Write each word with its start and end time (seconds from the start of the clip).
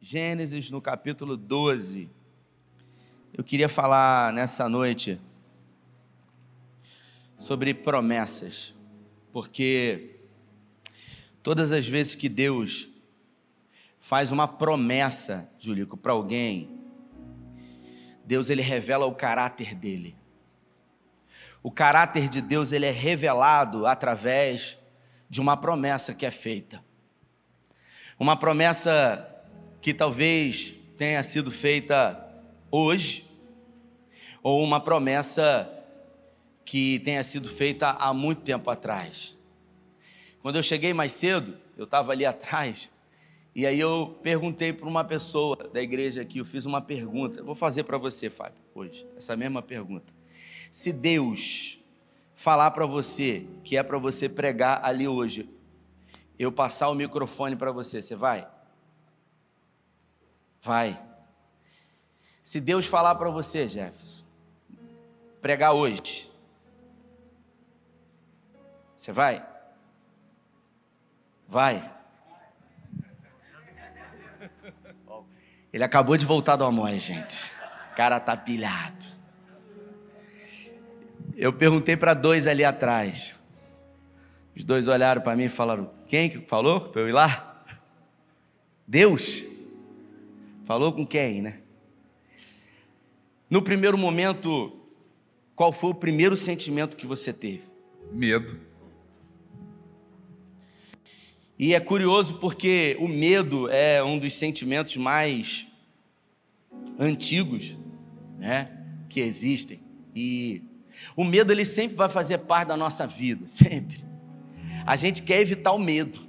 Gênesis 0.00 0.70
no 0.70 0.80
capítulo 0.80 1.36
12. 1.36 2.08
Eu 3.34 3.42
queria 3.42 3.68
falar 3.68 4.32
nessa 4.32 4.68
noite 4.68 5.20
sobre 7.36 7.74
promessas, 7.74 8.72
porque 9.32 10.20
todas 11.42 11.72
as 11.72 11.88
vezes 11.88 12.14
que 12.14 12.28
Deus 12.28 12.88
faz 13.98 14.30
uma 14.30 14.46
promessa, 14.46 15.50
Julico, 15.58 15.96
para 15.96 16.12
alguém, 16.12 16.78
Deus 18.24 18.50
ele 18.50 18.62
revela 18.62 19.04
o 19.04 19.14
caráter 19.16 19.74
dele. 19.74 20.14
O 21.60 21.72
caráter 21.72 22.28
de 22.28 22.40
Deus 22.40 22.70
ele 22.70 22.86
é 22.86 22.92
revelado 22.92 23.84
através 23.84 24.78
de 25.28 25.40
uma 25.40 25.56
promessa 25.56 26.14
que 26.14 26.24
é 26.24 26.30
feita. 26.30 26.84
Uma 28.16 28.36
promessa 28.36 29.34
que 29.80 29.94
talvez 29.94 30.74
tenha 30.96 31.22
sido 31.22 31.50
feita 31.50 32.28
hoje, 32.70 33.24
ou 34.42 34.62
uma 34.62 34.80
promessa 34.80 35.68
que 36.64 36.98
tenha 37.00 37.22
sido 37.24 37.48
feita 37.48 37.90
há 37.90 38.12
muito 38.12 38.42
tempo 38.42 38.68
atrás. 38.68 39.36
Quando 40.42 40.56
eu 40.56 40.62
cheguei 40.62 40.92
mais 40.92 41.12
cedo, 41.12 41.56
eu 41.76 41.84
estava 41.84 42.12
ali 42.12 42.26
atrás, 42.26 42.90
e 43.54 43.66
aí 43.66 43.80
eu 43.80 44.18
perguntei 44.22 44.72
para 44.72 44.88
uma 44.88 45.02
pessoa 45.02 45.56
da 45.72 45.80
igreja 45.80 46.22
aqui, 46.22 46.38
eu 46.38 46.44
fiz 46.44 46.64
uma 46.64 46.80
pergunta. 46.80 47.42
vou 47.42 47.54
fazer 47.54 47.84
para 47.84 47.98
você, 47.98 48.28
Fábio, 48.28 48.60
hoje, 48.74 49.06
essa 49.16 49.36
mesma 49.36 49.62
pergunta. 49.62 50.12
Se 50.70 50.92
Deus 50.92 51.78
falar 52.34 52.70
para 52.70 52.86
você 52.86 53.46
que 53.64 53.76
é 53.76 53.82
para 53.82 53.98
você 53.98 54.28
pregar 54.28 54.84
ali 54.84 55.08
hoje, 55.08 55.48
eu 56.38 56.52
passar 56.52 56.88
o 56.88 56.94
microfone 56.94 57.56
para 57.56 57.72
você, 57.72 58.00
você 58.00 58.14
vai? 58.14 58.46
Vai. 60.62 61.00
Se 62.42 62.60
Deus 62.60 62.86
falar 62.86 63.14
para 63.14 63.30
você, 63.30 63.68
Jefferson, 63.68 64.24
pregar 65.40 65.74
hoje, 65.74 66.30
você 68.96 69.12
vai? 69.12 69.46
Vai. 71.46 71.92
Ele 75.72 75.84
acabou 75.84 76.16
de 76.16 76.24
voltar 76.24 76.56
do 76.56 76.64
Amor, 76.64 76.90
gente. 76.94 77.50
O 77.92 77.96
cara 77.96 78.18
tá 78.18 78.36
pilhado. 78.36 79.06
Eu 81.36 81.52
perguntei 81.52 81.96
para 81.96 82.14
dois 82.14 82.46
ali 82.46 82.64
atrás. 82.64 83.38
Os 84.56 84.64
dois 84.64 84.88
olharam 84.88 85.20
para 85.22 85.36
mim 85.36 85.44
e 85.44 85.48
falaram: 85.48 85.90
Quem 86.08 86.28
que 86.28 86.40
falou 86.40 86.80
para 86.80 87.02
eu 87.02 87.08
ir 87.08 87.12
lá? 87.12 87.62
Deus. 88.86 89.44
Falou 90.68 90.92
com 90.92 91.06
quem, 91.06 91.40
né? 91.40 91.60
No 93.48 93.62
primeiro 93.62 93.96
momento, 93.96 94.78
qual 95.56 95.72
foi 95.72 95.92
o 95.92 95.94
primeiro 95.94 96.36
sentimento 96.36 96.94
que 96.94 97.06
você 97.06 97.32
teve? 97.32 97.62
Medo. 98.12 98.60
E 101.58 101.72
é 101.72 101.80
curioso 101.80 102.34
porque 102.34 102.98
o 103.00 103.08
medo 103.08 103.66
é 103.70 104.04
um 104.04 104.18
dos 104.18 104.34
sentimentos 104.34 104.98
mais 104.98 105.66
antigos, 106.98 107.74
né, 108.38 108.68
que 109.08 109.20
existem. 109.20 109.80
E 110.14 110.62
o 111.16 111.24
medo 111.24 111.50
ele 111.50 111.64
sempre 111.64 111.96
vai 111.96 112.10
fazer 112.10 112.36
parte 112.40 112.68
da 112.68 112.76
nossa 112.76 113.06
vida, 113.06 113.46
sempre. 113.48 114.04
A 114.84 114.96
gente 114.96 115.22
quer 115.22 115.40
evitar 115.40 115.72
o 115.72 115.78
medo. 115.78 116.28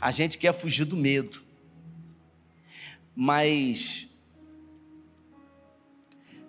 A 0.00 0.12
gente 0.12 0.38
quer 0.38 0.54
fugir 0.54 0.84
do 0.84 0.96
medo. 0.96 1.49
Mas 3.22 4.08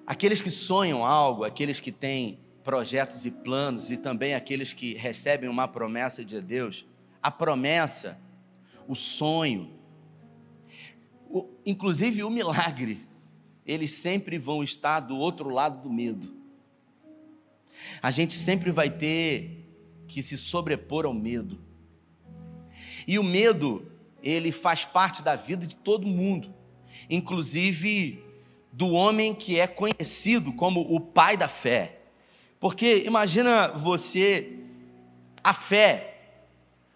aqueles 0.08 0.39
que 0.39 0.50
sonham 0.50 1.05
algo, 1.05 1.44
aqueles 1.44 1.81
que 1.81 1.91
têm 1.91 2.39
projetos 2.63 3.25
e 3.25 3.30
planos 3.30 3.91
e 3.91 3.97
também 3.97 4.33
aqueles 4.33 4.72
que 4.72 4.94
recebem 4.94 5.50
uma 5.50 5.68
promessa 5.68 6.23
de 6.23 6.40
Deus, 6.40 6.85
a 7.22 7.29
promessa, 7.29 8.18
o 8.88 8.96
sonho, 8.96 9.69
o, 11.29 11.46
inclusive 11.66 12.23
o 12.23 12.29
milagre, 12.29 13.06
eles 13.66 13.91
sempre 13.91 14.38
vão 14.38 14.63
estar 14.63 15.01
do 15.01 15.17
outro 15.17 15.50
lado 15.50 15.81
do 15.81 15.91
medo. 15.91 16.34
A 18.01 18.12
gente 18.12 18.35
sempre 18.35 18.72
vai 18.72 18.90
ter 18.90 19.69
que 20.07 20.23
se 20.23 20.38
sobrepor 20.38 21.06
ao 21.06 21.13
medo. 21.13 21.59
E 23.06 23.19
o 23.19 23.23
medo, 23.23 23.91
ele 24.23 24.53
faz 24.53 24.85
parte 24.85 25.22
da 25.22 25.35
vida 25.35 25.67
de 25.67 25.75
todo 25.75 26.07
mundo, 26.07 26.60
inclusive 27.09 28.23
do 28.72 28.91
homem 28.91 29.34
que 29.34 29.59
é 29.59 29.67
conhecido 29.67 30.53
como 30.53 30.81
o 30.81 31.00
pai 31.00 31.35
da 31.35 31.47
fé. 31.47 31.97
Porque 32.59 33.03
imagina 33.06 33.69
você, 33.69 34.59
a 35.44 35.53
fé. 35.53 36.07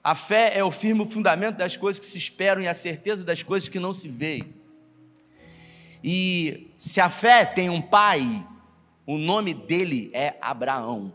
A 0.04 0.14
fé 0.14 0.52
é 0.56 0.64
o 0.64 0.72
firme 0.72 1.06
fundamento 1.06 1.58
das 1.58 1.76
coisas 1.76 2.00
que 2.00 2.06
se 2.06 2.18
esperam 2.18 2.62
e 2.62 2.68
a 2.68 2.74
certeza 2.74 3.24
das 3.24 3.42
coisas 3.42 3.68
que 3.68 3.80
não 3.80 3.92
se 3.92 4.08
veem. 4.08 4.54
E 6.04 6.72
se 6.78 7.02
a 7.02 7.10
fé 7.10 7.44
tem 7.44 7.70
um 7.70 7.82
pai, 7.82 8.46
o 9.06 9.18
nome 9.18 9.54
dele 9.54 10.12
é 10.14 10.38
Abraão. 10.40 11.12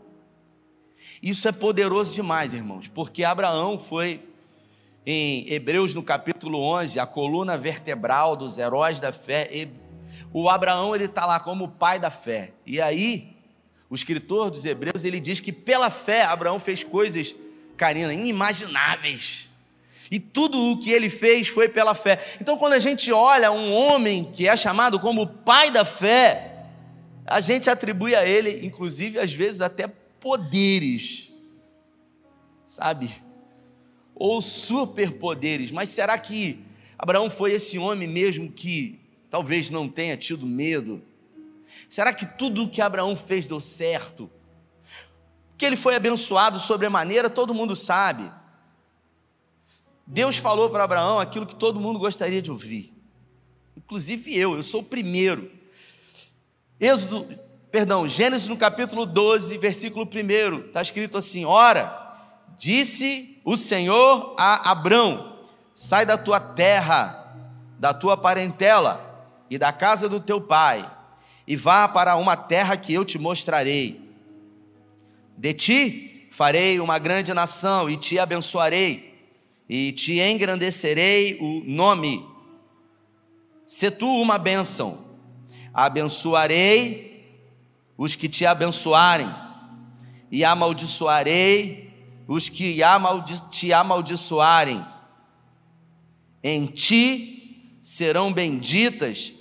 Isso 1.23 1.47
é 1.47 1.51
poderoso 1.51 2.13
demais, 2.13 2.53
irmãos, 2.53 2.87
porque 2.87 3.23
Abraão 3.23 3.79
foi 3.79 4.21
em 5.05 5.51
Hebreus 5.51 5.95
no 5.95 6.03
capítulo 6.03 6.59
11, 6.59 6.99
a 6.99 7.05
coluna 7.05 7.57
vertebral 7.57 8.35
dos 8.35 8.57
heróis 8.57 8.99
da 8.99 9.11
fé, 9.11 9.49
o 10.31 10.49
Abraão 10.49 10.95
ele 10.95 11.05
está 11.05 11.25
lá 11.25 11.39
como 11.39 11.65
o 11.65 11.69
pai 11.69 11.99
da 11.99 12.11
fé. 12.11 12.53
E 12.65 12.79
aí, 12.79 13.35
o 13.89 13.95
escritor 13.95 14.51
dos 14.51 14.63
Hebreus 14.63 15.03
ele 15.03 15.19
diz 15.19 15.39
que 15.39 15.51
pela 15.51 15.89
fé 15.89 16.23
Abraão 16.23 16.59
fez 16.59 16.83
coisas, 16.83 17.35
Karina, 17.75 18.13
inimagináveis. 18.13 19.47
E 20.09 20.19
tudo 20.19 20.71
o 20.71 20.77
que 20.77 20.91
ele 20.91 21.09
fez 21.09 21.47
foi 21.47 21.69
pela 21.69 21.95
fé. 21.95 22.21
Então, 22.39 22.57
quando 22.57 22.73
a 22.73 22.79
gente 22.79 23.11
olha 23.11 23.51
um 23.51 23.73
homem 23.73 24.25
que 24.25 24.47
é 24.47 24.55
chamado 24.57 24.99
como 24.99 25.21
o 25.21 25.27
pai 25.27 25.71
da 25.71 25.85
fé, 25.85 26.65
a 27.25 27.39
gente 27.39 27.69
atribui 27.69 28.13
a 28.13 28.25
ele, 28.25 28.65
inclusive, 28.65 29.17
às 29.17 29.33
vezes 29.33 29.61
até 29.61 29.87
poderes, 30.19 31.29
sabe? 32.65 33.09
Ou 34.23 34.39
superpoderes. 34.39 35.71
Mas 35.71 35.89
será 35.89 36.15
que 36.15 36.63
Abraão 36.95 37.27
foi 37.27 37.53
esse 37.53 37.79
homem 37.79 38.07
mesmo 38.07 38.51
que 38.51 38.99
talvez 39.31 39.71
não 39.71 39.89
tenha 39.89 40.15
tido 40.15 40.45
medo? 40.45 41.01
Será 41.89 42.13
que 42.13 42.27
tudo 42.27 42.65
o 42.65 42.69
que 42.69 42.83
Abraão 42.83 43.15
fez 43.15 43.47
deu 43.47 43.59
certo? 43.59 44.29
Que 45.57 45.65
ele 45.65 45.75
foi 45.75 45.95
abençoado 45.95 46.59
sobremaneira, 46.59 47.31
todo 47.31 47.51
mundo 47.51 47.75
sabe. 47.75 48.31
Deus 50.05 50.37
falou 50.37 50.69
para 50.69 50.83
Abraão 50.83 51.19
aquilo 51.19 51.47
que 51.47 51.55
todo 51.55 51.79
mundo 51.79 51.97
gostaria 51.97 52.43
de 52.43 52.51
ouvir. 52.51 52.93
Inclusive 53.75 54.37
eu, 54.37 54.55
eu 54.55 54.61
sou 54.61 54.81
o 54.81 54.85
primeiro. 54.85 55.51
Êxodo, 56.79 57.27
perdão, 57.71 58.07
Gênesis 58.07 58.47
no 58.47 58.55
capítulo 58.55 59.03
12, 59.03 59.57
versículo 59.57 60.05
1, 60.05 60.67
está 60.67 60.83
escrito 60.83 61.17
assim: 61.17 61.43
Ora, 61.43 62.45
disse 62.55 63.30
o 63.43 63.57
Senhor 63.57 64.35
a 64.37 64.71
Abrão: 64.71 65.37
Sai 65.73 66.05
da 66.05 66.17
tua 66.17 66.39
terra, 66.39 67.35
da 67.79 67.93
tua 67.93 68.15
parentela 68.15 69.09
e 69.49 69.57
da 69.57 69.73
casa 69.73 70.07
do 70.07 70.19
teu 70.19 70.39
pai, 70.39 70.89
e 71.47 71.55
vá 71.55 71.87
para 71.87 72.15
uma 72.15 72.37
terra 72.37 72.77
que 72.77 72.93
eu 72.93 73.03
te 73.03 73.17
mostrarei. 73.17 73.99
De 75.37 75.53
ti 75.53 76.27
farei 76.31 76.79
uma 76.79 76.99
grande 76.99 77.33
nação 77.33 77.89
e 77.89 77.97
te 77.97 78.19
abençoarei, 78.19 79.11
e 79.67 79.91
te 79.91 80.19
engrandecerei 80.19 81.37
o 81.41 81.63
nome. 81.65 82.25
Se 83.65 83.89
tu 83.89 84.07
uma 84.07 84.37
bênção, 84.37 84.99
abençoarei 85.73 87.11
os 87.97 88.15
que 88.15 88.29
te 88.29 88.45
abençoarem, 88.45 89.29
e 90.31 90.45
amaldiçoarei 90.45 91.90
os 92.31 92.47
que 92.47 92.77
te 93.49 93.73
amaldiçoarem. 93.73 94.85
Em 96.41 96.65
ti 96.65 97.77
serão 97.81 98.31
benditas 98.31 99.33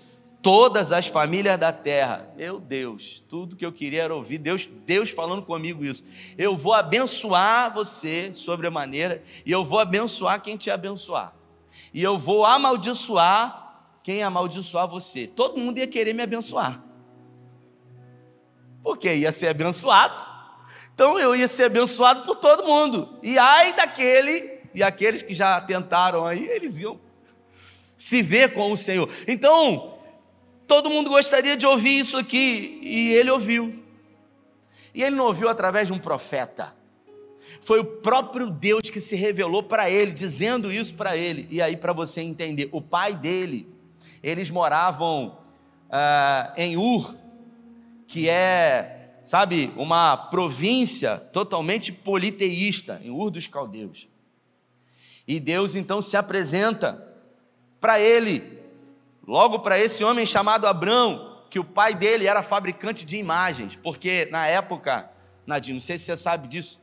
todas 0.42 0.90
as 0.90 1.06
famílias 1.06 1.56
da 1.56 1.72
terra. 1.72 2.28
Meu 2.36 2.58
Deus, 2.58 3.22
tudo 3.28 3.54
que 3.54 3.64
eu 3.64 3.70
queria 3.70 4.02
era 4.02 4.14
ouvir 4.14 4.38
Deus, 4.38 4.68
Deus 4.84 5.10
falando 5.10 5.42
comigo 5.42 5.84
isso. 5.84 6.02
Eu 6.36 6.56
vou 6.56 6.74
abençoar 6.74 7.72
você 7.72 8.34
sobremaneira 8.34 9.22
e 9.46 9.52
eu 9.52 9.64
vou 9.64 9.78
abençoar 9.78 10.42
quem 10.42 10.56
te 10.56 10.68
abençoar. 10.68 11.32
E 11.94 12.02
eu 12.02 12.18
vou 12.18 12.44
amaldiçoar 12.44 13.84
quem 14.02 14.24
amaldiçoar 14.24 14.88
você. 14.88 15.28
Todo 15.28 15.60
mundo 15.60 15.78
ia 15.78 15.86
querer 15.86 16.12
me 16.12 16.24
abençoar. 16.24 16.82
Porque 18.82 19.14
ia 19.14 19.30
ser 19.30 19.46
abençoado. 19.46 20.29
Então 21.00 21.18
eu 21.18 21.34
ia 21.34 21.48
ser 21.48 21.64
abençoado 21.64 22.26
por 22.26 22.36
todo 22.36 22.62
mundo. 22.62 23.18
E 23.22 23.38
ai 23.38 23.72
daquele 23.72 24.60
e 24.74 24.82
aqueles 24.82 25.22
que 25.22 25.32
já 25.32 25.58
tentaram 25.58 26.26
aí, 26.26 26.46
eles 26.46 26.78
iam 26.78 27.00
se 27.96 28.20
ver 28.20 28.52
com 28.52 28.70
o 28.70 28.76
Senhor. 28.76 29.08
Então, 29.26 29.94
todo 30.66 30.90
mundo 30.90 31.08
gostaria 31.08 31.56
de 31.56 31.66
ouvir 31.66 32.00
isso 32.00 32.18
aqui, 32.18 32.80
e 32.82 33.14
ele 33.14 33.30
ouviu. 33.30 33.82
E 34.92 35.02
ele 35.02 35.16
não 35.16 35.24
ouviu 35.24 35.48
através 35.48 35.86
de 35.86 35.94
um 35.94 35.98
profeta. 35.98 36.76
Foi 37.62 37.80
o 37.80 37.84
próprio 37.84 38.50
Deus 38.50 38.90
que 38.90 39.00
se 39.00 39.16
revelou 39.16 39.62
para 39.62 39.88
ele, 39.88 40.12
dizendo 40.12 40.70
isso 40.70 40.92
para 40.92 41.16
ele. 41.16 41.48
E 41.50 41.62
aí, 41.62 41.78
para 41.78 41.94
você 41.94 42.20
entender, 42.20 42.68
o 42.72 42.82
pai 42.82 43.14
dele, 43.14 43.66
eles 44.22 44.50
moravam 44.50 45.38
ah, 45.90 46.52
em 46.58 46.76
Ur, 46.76 47.14
que 48.06 48.28
é, 48.28 48.99
sabe, 49.30 49.72
uma 49.76 50.16
província 50.16 51.16
totalmente 51.16 51.92
politeísta, 51.92 53.00
em 53.04 53.10
Ur 53.10 53.30
dos 53.30 53.46
Caldeus. 53.46 54.08
E 55.24 55.38
Deus 55.38 55.76
então 55.76 56.02
se 56.02 56.16
apresenta 56.16 57.00
para 57.80 58.00
ele, 58.00 58.42
logo 59.24 59.60
para 59.60 59.78
esse 59.78 60.02
homem 60.02 60.26
chamado 60.26 60.66
Abrão, 60.66 61.44
que 61.48 61.60
o 61.60 61.64
pai 61.64 61.94
dele 61.94 62.26
era 62.26 62.42
fabricante 62.42 63.06
de 63.06 63.18
imagens, 63.18 63.76
porque 63.76 64.26
na 64.32 64.48
época, 64.48 65.08
Nadine, 65.46 65.74
não 65.74 65.80
sei 65.80 65.96
se 65.96 66.06
você 66.06 66.16
sabe 66.16 66.48
disso, 66.48 66.80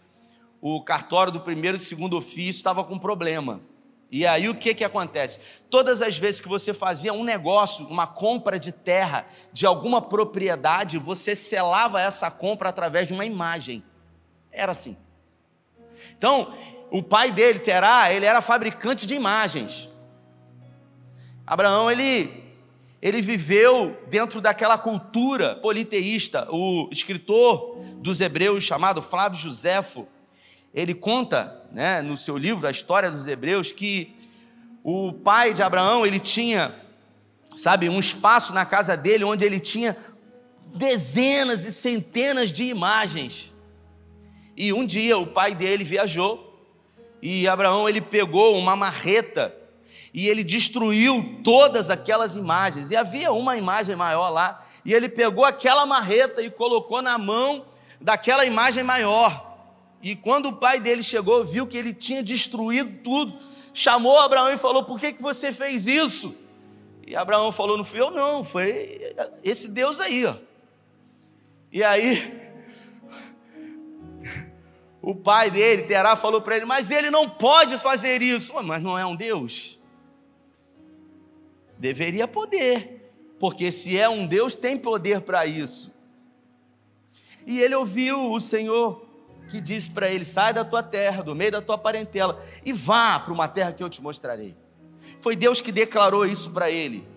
o 0.61 0.81
cartório 0.81 1.33
do 1.33 1.41
primeiro 1.41 1.75
e 1.75 1.81
segundo 1.81 2.15
ofício 2.15 2.51
estava 2.51 2.81
com 2.81 2.97
problema. 2.97 3.59
E 4.09 4.25
aí 4.25 4.47
o 4.47 4.55
que 4.55 4.73
que 4.73 4.83
acontece? 4.83 5.39
Todas 5.69 6.01
as 6.01 6.17
vezes 6.17 6.39
que 6.39 6.47
você 6.47 6.73
fazia 6.73 7.11
um 7.11 7.23
negócio, 7.23 7.85
uma 7.87 8.07
compra 8.07 8.57
de 8.57 8.71
terra, 8.71 9.25
de 9.51 9.65
alguma 9.65 10.01
propriedade, 10.01 10.97
você 10.97 11.35
selava 11.35 12.01
essa 12.01 12.31
compra 12.31 12.69
através 12.69 13.07
de 13.07 13.13
uma 13.13 13.25
imagem. 13.25 13.83
Era 14.51 14.71
assim. 14.71 14.95
Então, 16.17 16.53
o 16.89 17.03
pai 17.03 17.31
dele, 17.31 17.59
Terá, 17.59 18.11
ele 18.13 18.25
era 18.25 18.41
fabricante 18.41 19.05
de 19.05 19.13
imagens. 19.13 19.89
Abraão, 21.45 21.91
ele, 21.91 22.55
ele 23.01 23.21
viveu 23.21 23.97
dentro 24.09 24.39
daquela 24.39 24.77
cultura 24.77 25.55
politeísta. 25.55 26.47
O 26.49 26.87
escritor 26.91 27.77
dos 27.97 28.21
hebreus, 28.21 28.63
chamado 28.63 29.01
Flávio 29.01 29.37
Joséfo, 29.37 30.07
ele 30.73 30.93
conta 30.93 31.65
né, 31.71 32.01
no 32.01 32.17
seu 32.17 32.37
livro, 32.37 32.67
a 32.67 32.71
história 32.71 33.09
dos 33.09 33.27
hebreus, 33.27 33.71
que 33.71 34.15
o 34.83 35.11
pai 35.11 35.53
de 35.53 35.61
Abraão, 35.61 36.05
ele 36.05 36.19
tinha, 36.19 36.73
sabe, 37.55 37.89
um 37.89 37.99
espaço 37.99 38.53
na 38.53 38.65
casa 38.65 38.95
dele 38.95 39.23
onde 39.23 39.43
ele 39.43 39.59
tinha 39.59 39.97
dezenas 40.73 41.65
e 41.65 41.71
centenas 41.71 42.51
de 42.51 42.65
imagens. 42.65 43.51
E 44.55 44.71
um 44.71 44.85
dia 44.85 45.17
o 45.17 45.27
pai 45.27 45.53
dele 45.53 45.83
viajou 45.83 46.47
e 47.21 47.47
Abraão 47.47 47.89
ele 47.89 48.01
pegou 48.01 48.57
uma 48.57 48.75
marreta 48.75 49.53
e 50.13 50.27
ele 50.27 50.43
destruiu 50.43 51.41
todas 51.43 51.89
aquelas 51.89 52.35
imagens. 52.35 52.91
E 52.91 52.95
havia 52.95 53.31
uma 53.31 53.57
imagem 53.57 53.95
maior 53.95 54.29
lá, 54.29 54.63
e 54.83 54.93
ele 54.93 55.09
pegou 55.09 55.45
aquela 55.45 55.85
marreta 55.85 56.41
e 56.41 56.49
colocou 56.49 57.01
na 57.01 57.17
mão 57.17 57.65
daquela 57.99 58.45
imagem 58.45 58.83
maior. 58.83 59.46
E 60.07 60.15
quando 60.15 60.47
o 60.47 60.53
pai 60.53 60.79
dele 60.79 61.03
chegou, 61.03 61.43
viu 61.43 61.67
que 61.67 61.77
ele 61.77 61.93
tinha 61.93 62.23
destruído 62.23 63.03
tudo, 63.03 63.37
chamou 63.73 64.17
Abraão 64.17 64.49
e 64.49 64.57
falou: 64.57 64.85
Por 64.85 64.97
que, 64.97 65.11
que 65.11 65.21
você 65.21 65.51
fez 65.51 65.85
isso? 65.85 66.33
E 67.05 67.13
Abraão 67.13 67.51
falou: 67.51 67.77
Não 67.77 67.83
fui 67.83 67.99
eu, 67.99 68.09
não, 68.09 68.41
foi 68.41 69.13
esse 69.43 69.67
Deus 69.67 69.99
aí, 69.99 70.25
ó. 70.25 70.35
E 71.69 71.83
aí 71.83 72.41
o 75.03 75.13
pai 75.13 75.51
dele, 75.51 75.83
Terá, 75.83 76.15
falou 76.15 76.39
para 76.39 76.55
ele: 76.55 76.63
Mas 76.63 76.89
ele 76.89 77.11
não 77.11 77.29
pode 77.29 77.77
fazer 77.77 78.21
isso. 78.21 78.53
Mas 78.63 78.81
não 78.81 78.97
é 78.97 79.05
um 79.05 79.13
Deus? 79.13 79.77
Deveria 81.77 82.29
poder, 82.29 83.11
porque 83.37 83.73
se 83.73 83.97
é 83.97 84.07
um 84.07 84.25
Deus, 84.25 84.55
tem 84.55 84.77
poder 84.77 85.19
para 85.19 85.45
isso. 85.45 85.93
E 87.45 87.59
ele 87.59 87.75
ouviu 87.75 88.31
o 88.31 88.39
Senhor 88.39 89.06
que 89.47 89.61
disse 89.61 89.89
para 89.89 90.09
ele: 90.09 90.25
Sai 90.25 90.53
da 90.53 90.63
tua 90.63 90.83
terra, 90.83 91.23
do 91.23 91.35
meio 91.35 91.51
da 91.51 91.61
tua 91.61 91.77
parentela, 91.77 92.41
e 92.65 92.73
vá 92.73 93.19
para 93.19 93.33
uma 93.33 93.47
terra 93.47 93.71
que 93.71 93.83
eu 93.83 93.89
te 93.89 94.01
mostrarei. 94.01 94.55
Foi 95.21 95.35
Deus 95.35 95.61
que 95.61 95.71
declarou 95.71 96.25
isso 96.25 96.51
para 96.51 96.69
ele, 96.69 97.07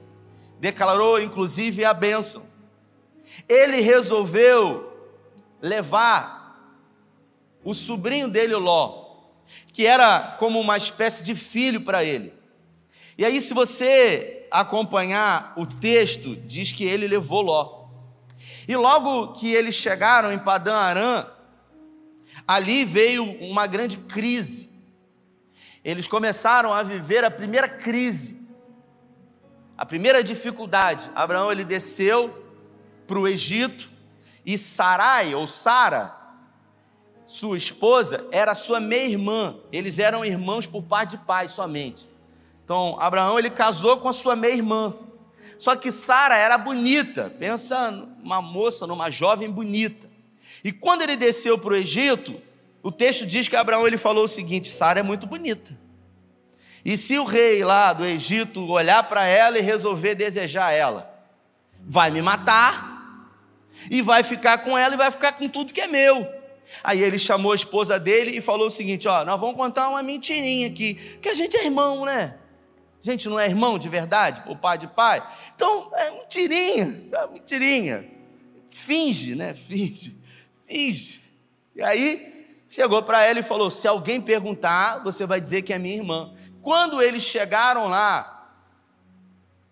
declarou 0.59 1.21
inclusive 1.21 1.85
a 1.85 1.93
bênção. 1.93 2.45
Ele 3.49 3.81
resolveu 3.81 4.91
levar 5.61 6.41
o 7.63 7.75
sobrinho 7.75 8.29
dele, 8.29 8.55
Ló, 8.55 9.17
que 9.73 9.87
era 9.87 10.37
como 10.39 10.59
uma 10.59 10.77
espécie 10.77 11.23
de 11.23 11.35
filho 11.35 11.83
para 11.83 12.03
ele. 12.03 12.33
E 13.19 13.25
aí, 13.25 13.41
se 13.41 13.53
você 13.53 14.47
acompanhar 14.51 15.53
o 15.57 15.67
texto, 15.67 16.35
diz 16.35 16.73
que 16.73 16.85
ele 16.85 17.07
levou 17.07 17.43
Ló. 17.43 17.81
E 18.67 18.77
logo 18.77 19.33
que 19.35 19.53
eles 19.53 19.75
chegaram 19.75 20.33
em 20.33 20.39
Padã 20.39 20.75
Arã, 20.75 21.27
ali 22.51 22.85
veio 22.85 23.31
uma 23.41 23.65
grande 23.69 23.97
crise. 23.97 24.69
Eles 25.85 26.09
começaram 26.09 26.73
a 26.73 26.83
viver 26.83 27.23
a 27.25 27.31
primeira 27.31 27.69
crise, 27.69 28.51
a 29.79 29.87
primeira 29.87 30.21
dificuldade. 30.25 31.09
Abraão 31.15 31.53
ele 31.53 31.63
desceu 31.63 32.45
para 33.07 33.21
o 33.21 33.29
Egito 33.29 33.89
e 34.45 34.59
Sarai 34.59 35.33
ou 35.33 35.47
Sara 35.47 36.17
sua 37.25 37.57
esposa 37.57 38.27
era 38.33 38.57
sua 38.57 38.81
meia-irmã. 38.81 39.55
Eles 39.71 40.01
eram 40.01 40.25
irmãos 40.25 40.67
por 40.67 40.83
parte 40.83 41.11
de 41.11 41.19
pai 41.19 41.49
somente. 41.49 42.05
Então, 42.65 42.97
Abraão 42.99 43.39
ele 43.39 43.49
casou 43.49 43.99
com 43.99 44.09
a 44.09 44.13
sua 44.13 44.35
meia-irmã. 44.35 44.93
Só 45.57 45.77
que 45.77 45.93
Sara 45.93 46.37
era 46.37 46.59
bonita. 46.59 47.33
Pensa 47.39 47.93
numa 47.93 48.43
moça, 48.43 48.89
numa 48.89 49.09
jovem 49.09 49.49
bonita. 49.49 50.10
E 50.63 50.73
quando 50.73 51.03
ele 51.03 51.17
desceu 51.17 51.59
para 51.59 51.73
o 51.73 51.77
Egito, 51.77 52.41
o 52.83 52.91
texto 52.91 53.27
diz 53.27 53.49
que 53.49 53.57
Abraão 53.57 53.87
ele 53.87 53.99
falou 53.99 54.25
o 54.25 54.29
seguinte: 54.29 54.69
Sara 54.69 55.01
é 55.01 55.03
muito 55.03 55.27
bonita. 55.27 55.77
E 56.85 56.97
se 56.97 57.19
o 57.19 57.25
rei 57.25 57.63
lá 57.63 57.93
do 57.93 58.05
Egito 58.05 58.67
olhar 58.71 59.03
para 59.05 59.25
ela 59.27 59.59
e 59.59 59.63
resolver 59.63 60.15
desejar 60.15 60.73
ela, 60.73 61.11
vai 61.81 62.11
me 62.11 62.23
matar 62.23 63.29
e 63.91 64.01
vai 64.01 64.23
ficar 64.23 64.59
com 64.59 64.77
ela 64.77 64.95
e 64.95 64.99
vai 64.99 65.11
ficar 65.11 65.33
com 65.33 65.49
tudo 65.49 65.73
que 65.73 65.81
é 65.81 65.87
meu. 65.87 66.27
Aí 66.83 67.03
ele 67.03 67.19
chamou 67.19 67.53
a 67.53 67.55
esposa 67.55 67.99
dele 67.99 68.37
e 68.37 68.41
falou 68.41 68.69
o 68.69 68.71
seguinte: 68.71 69.07
Ó, 69.09 69.25
nós 69.25 69.41
vamos 69.41 69.57
contar 69.57 69.89
uma 69.89 70.03
mentirinha 70.03 70.69
aqui, 70.69 70.95
que 71.21 71.29
a 71.29 71.35
gente 71.35 71.57
é 71.57 71.65
irmão, 71.65 72.05
né? 72.05 72.37
A 73.03 73.11
gente 73.11 73.29
não 73.29 73.41
é 73.41 73.47
irmão 73.47 73.79
de 73.79 73.89
verdade, 73.89 74.43
por 74.43 74.57
pai 74.57 74.77
de 74.77 74.87
pai. 74.87 75.23
Então, 75.55 75.91
é 75.95 76.11
mentirinha, 76.11 77.03
é 77.13 77.27
mentirinha. 77.29 78.05
Finge, 78.69 79.35
né? 79.35 79.55
Finge, 79.55 80.17
finge. 80.71 81.21
E 81.75 81.83
aí 81.83 82.47
chegou 82.69 83.03
para 83.03 83.25
ela 83.25 83.41
e 83.41 83.43
falou: 83.43 83.71
Se 83.71 83.89
alguém 83.89 84.21
perguntar, 84.21 85.03
você 85.03 85.27
vai 85.27 85.41
dizer 85.41 85.63
que 85.63 85.73
é 85.73 85.79
minha 85.79 85.97
irmã. 85.97 86.33
Quando 86.63 87.03
eles 87.03 87.23
chegaram 87.23 87.89
lá 87.89 88.55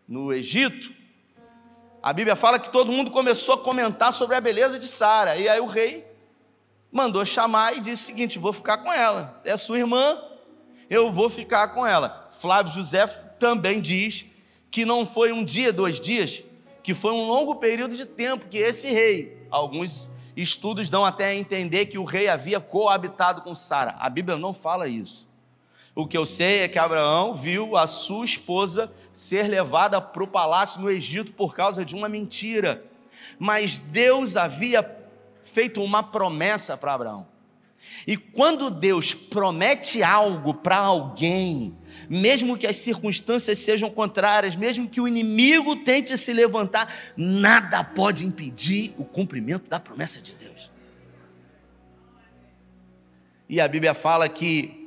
no 0.06 0.32
Egito, 0.32 0.92
a 2.02 2.12
Bíblia 2.12 2.34
fala 2.34 2.58
que 2.58 2.70
todo 2.70 2.90
mundo 2.90 3.10
começou 3.10 3.54
a 3.54 3.58
comentar 3.58 4.12
sobre 4.12 4.34
a 4.34 4.40
beleza 4.40 4.78
de 4.78 4.88
Sara. 4.88 5.36
E 5.36 5.48
aí 5.48 5.60
o 5.60 5.66
rei 5.66 6.04
mandou 6.90 7.24
chamar 7.24 7.76
e 7.76 7.80
disse 7.80 8.02
o 8.02 8.06
seguinte: 8.06 8.38
vou 8.38 8.52
ficar 8.52 8.78
com 8.78 8.92
ela. 8.92 9.40
É 9.44 9.56
sua 9.56 9.78
irmã, 9.78 10.20
eu 10.90 11.10
vou 11.10 11.30
ficar 11.30 11.68
com 11.68 11.86
ela. 11.86 12.28
Flávio 12.40 12.72
José 12.72 13.06
também 13.38 13.80
diz 13.80 14.24
que 14.70 14.84
não 14.84 15.06
foi 15.06 15.32
um 15.32 15.44
dia, 15.44 15.72
dois 15.72 15.98
dias, 16.00 16.42
que 16.82 16.94
foi 16.94 17.12
um 17.12 17.26
longo 17.26 17.56
período 17.56 17.96
de 17.96 18.04
tempo 18.04 18.48
que 18.48 18.58
esse 18.58 18.86
rei, 18.90 19.46
alguns 19.50 20.10
estudos 20.42 20.88
dão 20.88 21.04
até 21.04 21.26
a 21.26 21.34
entender 21.34 21.86
que 21.86 21.98
o 21.98 22.04
rei 22.04 22.28
havia 22.28 22.60
coabitado 22.60 23.42
com 23.42 23.54
Sara. 23.54 23.94
A 23.98 24.08
Bíblia 24.08 24.38
não 24.38 24.54
fala 24.54 24.86
isso. 24.86 25.28
O 25.94 26.06
que 26.06 26.16
eu 26.16 26.24
sei 26.24 26.60
é 26.60 26.68
que 26.68 26.78
Abraão 26.78 27.34
viu 27.34 27.76
a 27.76 27.86
sua 27.88 28.24
esposa 28.24 28.92
ser 29.12 29.48
levada 29.48 30.00
para 30.00 30.22
o 30.22 30.28
palácio 30.28 30.80
no 30.80 30.88
Egito 30.88 31.32
por 31.32 31.54
causa 31.54 31.84
de 31.84 31.96
uma 31.96 32.08
mentira. 32.08 32.84
Mas 33.36 33.78
Deus 33.78 34.36
havia 34.36 34.96
feito 35.42 35.82
uma 35.82 36.02
promessa 36.02 36.76
para 36.76 36.94
Abraão. 36.94 37.26
E 38.06 38.16
quando 38.16 38.70
Deus 38.70 39.14
promete 39.14 40.02
algo 40.02 40.54
para 40.54 40.76
alguém, 40.76 41.76
mesmo 42.08 42.56
que 42.56 42.66
as 42.66 42.76
circunstâncias 42.76 43.58
sejam 43.58 43.90
contrárias, 43.90 44.56
mesmo 44.56 44.88
que 44.88 45.00
o 45.00 45.08
inimigo 45.08 45.76
tente 45.76 46.16
se 46.16 46.32
levantar, 46.32 46.92
nada 47.16 47.84
pode 47.84 48.24
impedir 48.24 48.94
o 48.98 49.04
cumprimento 49.04 49.68
da 49.68 49.78
promessa 49.78 50.20
de 50.20 50.32
Deus. 50.34 50.70
E 53.48 53.60
a 53.60 53.68
Bíblia 53.68 53.94
fala 53.94 54.28
que 54.28 54.78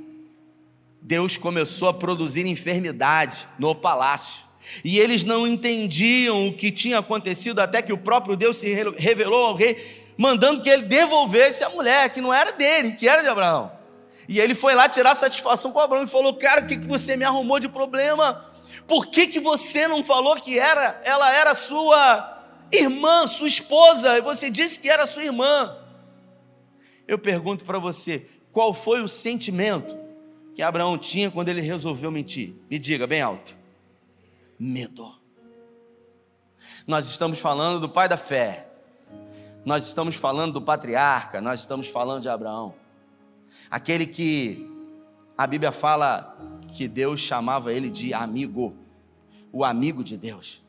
Deus 1.02 1.36
começou 1.38 1.88
a 1.88 1.94
produzir 1.94 2.46
enfermidade 2.46 3.48
no 3.58 3.74
palácio. 3.74 4.44
E 4.86 5.00
eles 5.00 5.24
não 5.24 5.48
entendiam 5.48 6.48
o 6.48 6.54
que 6.54 6.72
tinha 6.72 7.00
acontecido 7.00 7.60
até 7.60 7.82
que 7.82 7.92
o 7.92 7.98
próprio 7.98 8.36
Deus 8.36 8.58
se 8.58 8.72
revelou 8.98 9.46
ao 9.46 9.56
rei 9.56 10.01
mandando 10.22 10.62
que 10.62 10.70
ele 10.70 10.84
devolvesse 10.84 11.64
a 11.64 11.70
mulher, 11.72 12.14
que 12.14 12.22
não 12.22 12.32
era 12.32 12.52
dele, 12.52 12.92
que 12.92 13.10
era 13.10 13.24
de 13.24 13.28
Abraão. 13.28 13.72
E 14.30 14.40
ele 14.40 14.54
foi 14.54 14.76
lá 14.76 14.88
tirar 14.88 15.16
satisfação 15.16 15.72
com 15.72 15.80
Abraão 15.80 16.04
e 16.04 16.08
falou: 16.08 16.36
Cara, 16.36 16.62
o 16.62 16.68
que, 16.68 16.78
que 16.78 16.86
você 16.86 17.18
me 17.18 17.24
arrumou 17.24 17.60
de 17.60 17.68
problema? 17.68 18.46
Por 18.88 19.08
que, 19.08 19.26
que 19.26 19.40
você 19.40 19.88
não 19.88 20.04
falou 20.04 20.36
que 20.36 20.60
era, 20.60 21.02
ela 21.04 21.34
era 21.34 21.56
sua 21.56 22.40
irmã, 22.72 23.26
sua 23.26 23.48
esposa, 23.48 24.16
e 24.20 24.22
você 24.22 24.52
disse 24.52 24.80
que 24.80 24.92
era 24.92 25.08
sua 25.08 25.24
irmã? 25.24 25.76
Eu 27.08 27.18
pergunto 27.18 27.66
para 27.66 27.80
você, 27.80 28.28
qual 28.52 28.76
foi 28.76 29.02
o 29.02 29.08
sentimento 29.08 29.98
que 30.54 30.62
Abraão 30.62 31.00
tinha 31.00 31.32
quando 31.32 31.50
ele 31.50 31.62
resolveu 31.62 32.12
mentir? 32.12 32.54
Me 32.70 32.78
diga 32.78 33.08
bem 33.08 33.24
alto. 33.24 33.56
Medo. 34.60 35.20
Nós 36.86 37.10
estamos 37.10 37.40
falando 37.40 37.80
do 37.80 37.90
pai 37.90 38.08
da 38.08 38.18
fé. 38.18 38.71
Nós 39.64 39.86
estamos 39.86 40.16
falando 40.16 40.54
do 40.54 40.62
patriarca, 40.62 41.40
nós 41.40 41.60
estamos 41.60 41.88
falando 41.88 42.24
de 42.24 42.30
Abraão. 42.30 42.74
Aquele 43.70 44.08
que 44.08 44.68
a 45.38 45.46
Bíblia 45.46 45.72
fala 45.72 46.36
que 46.74 46.88
Deus 46.88 47.20
chamava 47.20 47.72
ele 47.72 47.90
de 47.90 48.14
amigo, 48.14 48.76
o 49.52 49.64
amigo 49.64 50.04
de 50.04 50.18
Deus. 50.18 50.62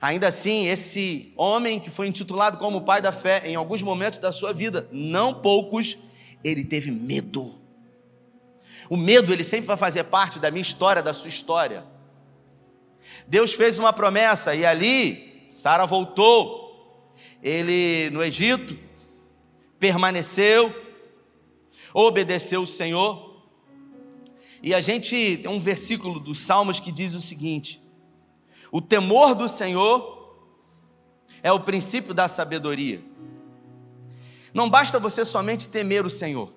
Ainda 0.00 0.28
assim, 0.28 0.66
esse 0.66 1.32
homem 1.36 1.80
que 1.80 1.90
foi 1.90 2.06
intitulado 2.06 2.56
como 2.58 2.82
pai 2.82 3.02
da 3.02 3.10
fé, 3.10 3.42
em 3.44 3.56
alguns 3.56 3.82
momentos 3.82 4.20
da 4.20 4.30
sua 4.30 4.52
vida, 4.52 4.88
não 4.92 5.34
poucos, 5.34 5.98
ele 6.44 6.64
teve 6.64 6.92
medo. 6.92 7.58
O 8.88 8.96
medo, 8.96 9.32
ele 9.32 9.42
sempre 9.42 9.66
vai 9.66 9.76
fazer 9.76 10.04
parte 10.04 10.38
da 10.38 10.52
minha 10.52 10.62
história, 10.62 11.02
da 11.02 11.12
sua 11.12 11.28
história. 11.28 11.84
Deus 13.26 13.54
fez 13.54 13.76
uma 13.76 13.92
promessa 13.92 14.54
e 14.54 14.64
ali 14.64 15.48
Sara 15.50 15.84
voltou. 15.84 16.57
Ele 17.42 18.10
no 18.10 18.22
Egito 18.22 18.76
permaneceu, 19.78 20.74
obedeceu 21.94 22.62
o 22.62 22.66
Senhor. 22.66 23.42
E 24.62 24.74
a 24.74 24.80
gente 24.80 25.38
tem 25.38 25.48
um 25.48 25.60
versículo 25.60 26.18
dos 26.18 26.40
Salmos 26.40 26.80
que 26.80 26.90
diz 26.90 27.14
o 27.14 27.20
seguinte: 27.20 27.80
O 28.72 28.80
temor 28.80 29.34
do 29.34 29.48
Senhor 29.48 30.36
é 31.42 31.52
o 31.52 31.60
princípio 31.60 32.12
da 32.12 32.26
sabedoria. 32.28 33.00
Não 34.52 34.68
basta 34.68 34.98
você 34.98 35.24
somente 35.24 35.68
temer 35.68 36.04
o 36.04 36.10
Senhor. 36.10 36.52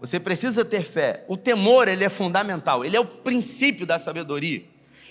Você 0.00 0.18
precisa 0.18 0.64
ter 0.64 0.82
fé. 0.82 1.24
O 1.28 1.36
temor, 1.36 1.86
ele 1.86 2.04
é 2.04 2.08
fundamental, 2.08 2.84
ele 2.84 2.96
é 2.96 3.00
o 3.00 3.04
princípio 3.04 3.86
da 3.86 3.98
sabedoria. 3.98 4.64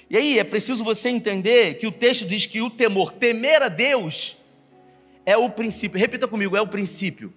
E 0.10 0.18
aí 0.18 0.40
é 0.40 0.44
preciso 0.44 0.84
você 0.84 1.10
entender 1.10 1.76
que 1.76 1.86
o 1.86 1.92
texto 1.92 2.26
diz 2.26 2.48
que 2.48 2.62
o 2.62 2.70
temor, 2.70 3.12
temer 3.12 3.62
a 3.62 3.70
Deus, 3.70 4.39
é 5.30 5.38
o 5.38 5.50
princípio. 5.50 6.00
Repita 6.00 6.28
comigo, 6.28 6.58
é 6.58 6.62
o 6.62 6.68
princípio. 6.68 7.32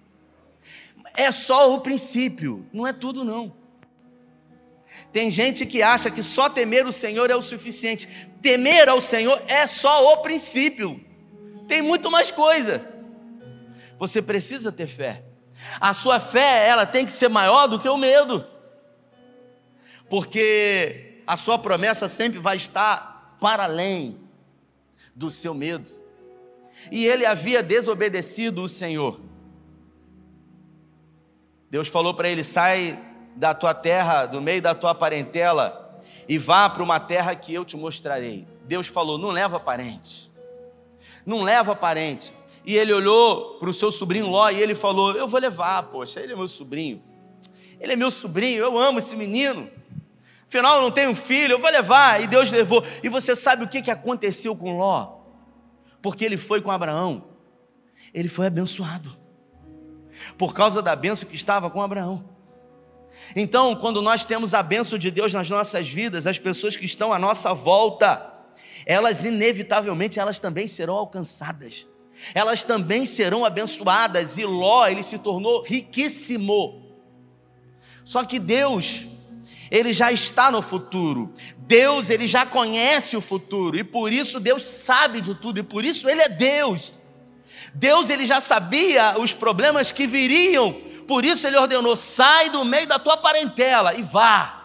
É 1.15 1.31
só 1.31 1.71
o 1.75 1.81
princípio, 1.81 2.65
não 2.73 2.87
é 2.87 2.91
tudo 2.91 3.23
não. 3.23 3.55
Tem 5.11 5.29
gente 5.29 5.63
que 5.63 5.83
acha 5.83 6.09
que 6.09 6.23
só 6.23 6.49
temer 6.49 6.87
o 6.87 6.91
Senhor 6.91 7.29
é 7.29 7.35
o 7.35 7.41
suficiente. 7.41 8.07
Temer 8.41 8.89
ao 8.89 8.99
Senhor 8.99 9.39
é 9.47 9.67
só 9.67 10.11
o 10.11 10.17
princípio. 10.17 10.99
Tem 11.67 11.83
muito 11.83 12.09
mais 12.09 12.31
coisa. 12.31 12.83
Você 13.99 14.23
precisa 14.23 14.71
ter 14.71 14.87
fé. 14.87 15.23
A 15.79 15.93
sua 15.93 16.19
fé, 16.19 16.67
ela 16.67 16.87
tem 16.87 17.05
que 17.05 17.13
ser 17.13 17.29
maior 17.29 17.67
do 17.67 17.79
que 17.79 17.87
o 17.87 17.97
medo. 17.97 18.45
Porque 20.09 21.21
a 21.27 21.37
sua 21.37 21.59
promessa 21.59 22.07
sempre 22.07 22.39
vai 22.39 22.57
estar 22.57 23.37
para 23.39 23.65
além 23.65 24.19
do 25.15 25.29
seu 25.29 25.53
medo. 25.53 26.02
E 26.91 27.05
ele 27.05 27.25
havia 27.25 27.61
desobedecido 27.63 28.63
o 28.63 28.69
Senhor. 28.69 29.19
Deus 31.69 31.87
falou 31.87 32.13
para 32.13 32.29
ele: 32.29 32.43
sai 32.43 32.99
da 33.35 33.53
tua 33.53 33.73
terra, 33.73 34.25
do 34.25 34.41
meio 34.41 34.61
da 34.61 34.75
tua 34.75 34.93
parentela, 34.93 36.01
e 36.27 36.37
vá 36.37 36.69
para 36.69 36.83
uma 36.83 36.99
terra 36.99 37.35
que 37.35 37.53
eu 37.53 37.65
te 37.65 37.75
mostrarei. 37.75 38.47
Deus 38.65 38.87
falou: 38.87 39.17
não 39.17 39.29
leva 39.29 39.59
parente, 39.59 40.31
não 41.25 41.41
leva 41.41 41.75
parente. 41.75 42.33
E 42.65 42.77
ele 42.77 42.93
olhou 42.93 43.55
para 43.55 43.69
o 43.69 43.73
seu 43.73 43.91
sobrinho 43.91 44.27
Ló 44.27 44.49
e 44.49 44.61
ele 44.61 44.75
falou: 44.75 45.11
Eu 45.13 45.27
vou 45.27 45.39
levar, 45.39 45.83
poxa, 45.83 46.19
ele 46.19 46.33
é 46.33 46.35
meu 46.35 46.47
sobrinho. 46.47 47.01
Ele 47.79 47.93
é 47.93 47.95
meu 47.95 48.09
sobrinho, 48.09 48.59
eu 48.59 48.77
amo 48.77 48.99
esse 48.99 49.15
menino. 49.15 49.69
Afinal, 50.47 50.77
eu 50.77 50.81
não 50.83 50.91
tenho 50.91 51.15
filho, 51.15 51.53
eu 51.53 51.59
vou 51.59 51.69
levar. 51.69 52.21
E 52.21 52.27
Deus 52.27 52.51
levou. 52.51 52.83
E 53.01 53.09
você 53.09 53.35
sabe 53.35 53.65
o 53.65 53.67
que, 53.67 53.89
aconteceu 53.91 54.55
com 54.55 54.77
Ló? 54.77 55.22
Porque 56.03 56.23
ele 56.23 56.37
foi 56.37 56.61
com 56.61 56.69
Abraão. 56.69 57.29
Ele 58.13 58.29
foi 58.29 58.45
abençoado. 58.45 59.17
Por 60.37 60.53
causa 60.53 60.83
da 60.83 60.95
benção 60.95 61.27
que 61.27 61.35
estava 61.35 61.67
com 61.71 61.81
Abraão. 61.81 62.29
Então, 63.35 63.75
quando 63.75 64.03
nós 64.03 64.23
temos 64.23 64.53
a 64.53 64.61
benção 64.61 64.99
de 64.99 65.09
Deus 65.09 65.33
nas 65.33 65.49
nossas 65.49 65.89
vidas, 65.89 66.27
as 66.27 66.37
pessoas 66.37 66.77
que 66.77 66.85
estão 66.85 67.11
à 67.11 67.17
nossa 67.17 67.51
volta, 67.55 68.31
elas 68.85 69.25
inevitavelmente 69.25 70.19
elas 70.19 70.39
também 70.39 70.67
serão 70.67 70.93
alcançadas 70.93 71.87
elas 72.33 72.63
também 72.63 73.05
serão 73.05 73.43
abençoadas. 73.43 74.37
E 74.37 74.45
Ló, 74.45 74.87
ele 74.87 75.03
se 75.03 75.17
tornou 75.17 75.63
riquíssimo. 75.63 76.81
Só 78.05 78.23
que 78.23 78.37
Deus, 78.37 79.07
ele 79.73 79.91
já 79.91 80.11
está 80.11 80.51
no 80.51 80.61
futuro. 80.61 81.33
Deus, 81.57 82.11
ele 82.11 82.27
já 82.27 82.45
conhece 82.45 83.17
o 83.17 83.21
futuro 83.21 83.75
e 83.75 83.83
por 83.83 84.13
isso 84.13 84.39
Deus 84.39 84.63
sabe 84.63 85.19
de 85.19 85.33
tudo 85.33 85.59
e 85.59 85.63
por 85.63 85.83
isso 85.83 86.07
ele 86.07 86.21
é 86.21 86.29
Deus. 86.29 86.93
Deus, 87.73 88.07
ele 88.07 88.27
já 88.27 88.39
sabia 88.39 89.17
os 89.17 89.33
problemas 89.33 89.91
que 89.91 90.05
viriam. 90.05 90.71
Por 91.07 91.25
isso 91.25 91.47
ele 91.47 91.57
ordenou: 91.57 91.95
"Sai 91.95 92.51
do 92.51 92.63
meio 92.63 92.85
da 92.85 92.99
tua 92.99 93.17
parentela 93.17 93.95
e 93.95 94.03
vá". 94.03 94.61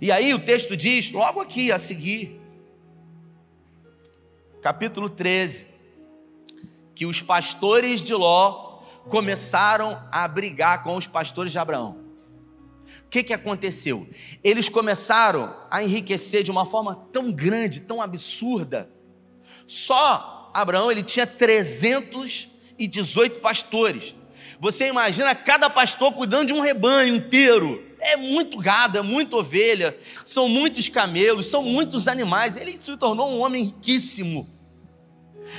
E 0.00 0.12
aí 0.12 0.32
o 0.32 0.38
texto 0.38 0.76
diz, 0.76 1.10
logo 1.10 1.40
aqui 1.40 1.72
a 1.72 1.78
seguir, 1.80 2.40
capítulo 4.62 5.10
13, 5.10 5.66
que 6.94 7.04
os 7.04 7.20
pastores 7.20 8.00
de 8.00 8.14
Ló 8.14 8.78
começaram 9.08 10.00
a 10.12 10.28
brigar 10.28 10.84
com 10.84 10.96
os 10.96 11.08
pastores 11.08 11.50
de 11.50 11.58
Abraão. 11.58 12.07
O 13.08 13.10
que, 13.10 13.22
que 13.22 13.32
aconteceu? 13.32 14.06
Eles 14.44 14.68
começaram 14.68 15.56
a 15.70 15.82
enriquecer 15.82 16.42
de 16.42 16.50
uma 16.50 16.66
forma 16.66 16.94
tão 17.10 17.32
grande, 17.32 17.80
tão 17.80 18.02
absurda. 18.02 18.90
Só 19.66 20.50
Abraão 20.52 20.92
ele 20.92 21.02
tinha 21.02 21.26
318 21.26 23.40
pastores. 23.40 24.14
Você 24.60 24.88
imagina 24.88 25.34
cada 25.34 25.70
pastor 25.70 26.12
cuidando 26.12 26.48
de 26.48 26.52
um 26.52 26.60
rebanho 26.60 27.14
inteiro. 27.14 27.82
É 27.98 28.14
muito 28.14 28.58
gado, 28.58 28.98
é 28.98 29.02
muita 29.02 29.36
ovelha, 29.36 29.96
são 30.22 30.46
muitos 30.46 30.90
camelos, 30.90 31.46
são 31.46 31.62
muitos 31.62 32.08
animais. 32.08 32.58
Ele 32.58 32.72
se 32.72 32.94
tornou 32.98 33.30
um 33.30 33.40
homem 33.40 33.64
riquíssimo 33.64 34.46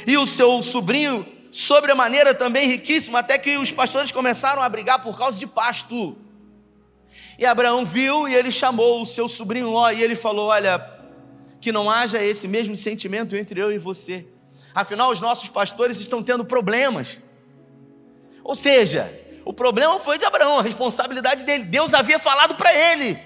e 0.06 0.16
o 0.20 0.28
seu 0.28 0.62
sobrinho, 0.62 1.26
sobremaneira 1.52 2.36
também 2.36 2.68
riquíssimo, 2.68 3.18
até 3.18 3.40
que 3.40 3.58
os 3.58 3.72
pastores 3.72 4.12
começaram 4.12 4.62
a 4.62 4.70
brigar 4.70 5.02
por 5.02 5.18
causa 5.18 5.40
de 5.40 5.48
pasto. 5.48 6.29
E 7.40 7.46
Abraão 7.46 7.86
viu 7.86 8.28
e 8.28 8.36
ele 8.36 8.52
chamou 8.52 9.02
o 9.02 9.06
seu 9.06 9.30
sobrinho 9.30 9.70
Ló 9.70 9.90
e 9.90 10.04
ele 10.04 10.14
falou: 10.14 10.48
Olha, 10.48 10.86
que 11.62 11.72
não 11.72 11.90
haja 11.90 12.22
esse 12.22 12.50
mesmo 12.50 12.76
sentimento 12.76 13.34
entre 13.34 13.62
eu 13.62 13.72
e 13.72 13.78
você. 13.78 14.28
Afinal, 14.76 15.10
os 15.10 15.22
nossos 15.22 15.48
pastores 15.48 16.02
estão 16.02 16.22
tendo 16.22 16.44
problemas. 16.44 17.18
Ou 18.44 18.58
seja, 18.58 19.10
o 19.46 19.54
problema 19.54 20.02
foi 20.02 20.18
de 20.18 20.26
Abraão, 20.26 20.60
a 20.60 20.62
responsabilidade 20.62 21.46
dele. 21.46 21.64
Deus 21.64 21.94
havia 21.94 22.20
falado 22.20 22.56
para 22.56 22.74
ele. 22.74 23.18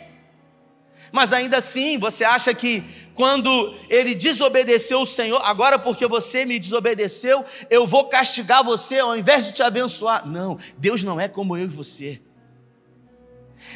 Mas 1.11 1.33
ainda 1.33 1.57
assim, 1.57 1.97
você 1.97 2.23
acha 2.23 2.53
que 2.53 2.83
quando 3.15 3.75
ele 3.89 4.13
desobedeceu 4.13 5.01
o 5.01 5.07
Senhor, 5.07 5.41
agora 5.43 5.79
porque 5.79 6.05
você 6.05 6.45
me 6.45 6.59
desobedeceu, 6.59 7.43
eu 7.67 7.87
vou 7.87 8.05
castigar 8.05 8.63
você 8.63 8.99
ao 8.99 9.17
invés 9.17 9.45
de 9.45 9.53
te 9.53 9.63
abençoar. 9.63 10.27
Não, 10.27 10.59
Deus 10.77 11.01
não 11.01 11.19
é 11.19 11.27
como 11.27 11.57
eu 11.57 11.65
e 11.65 11.67
você. 11.67 12.21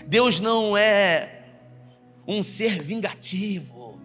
Deus 0.06 0.40
não 0.40 0.78
é 0.78 1.44
um 2.28 2.44
ser 2.44 2.82
vingativo. 2.82 4.00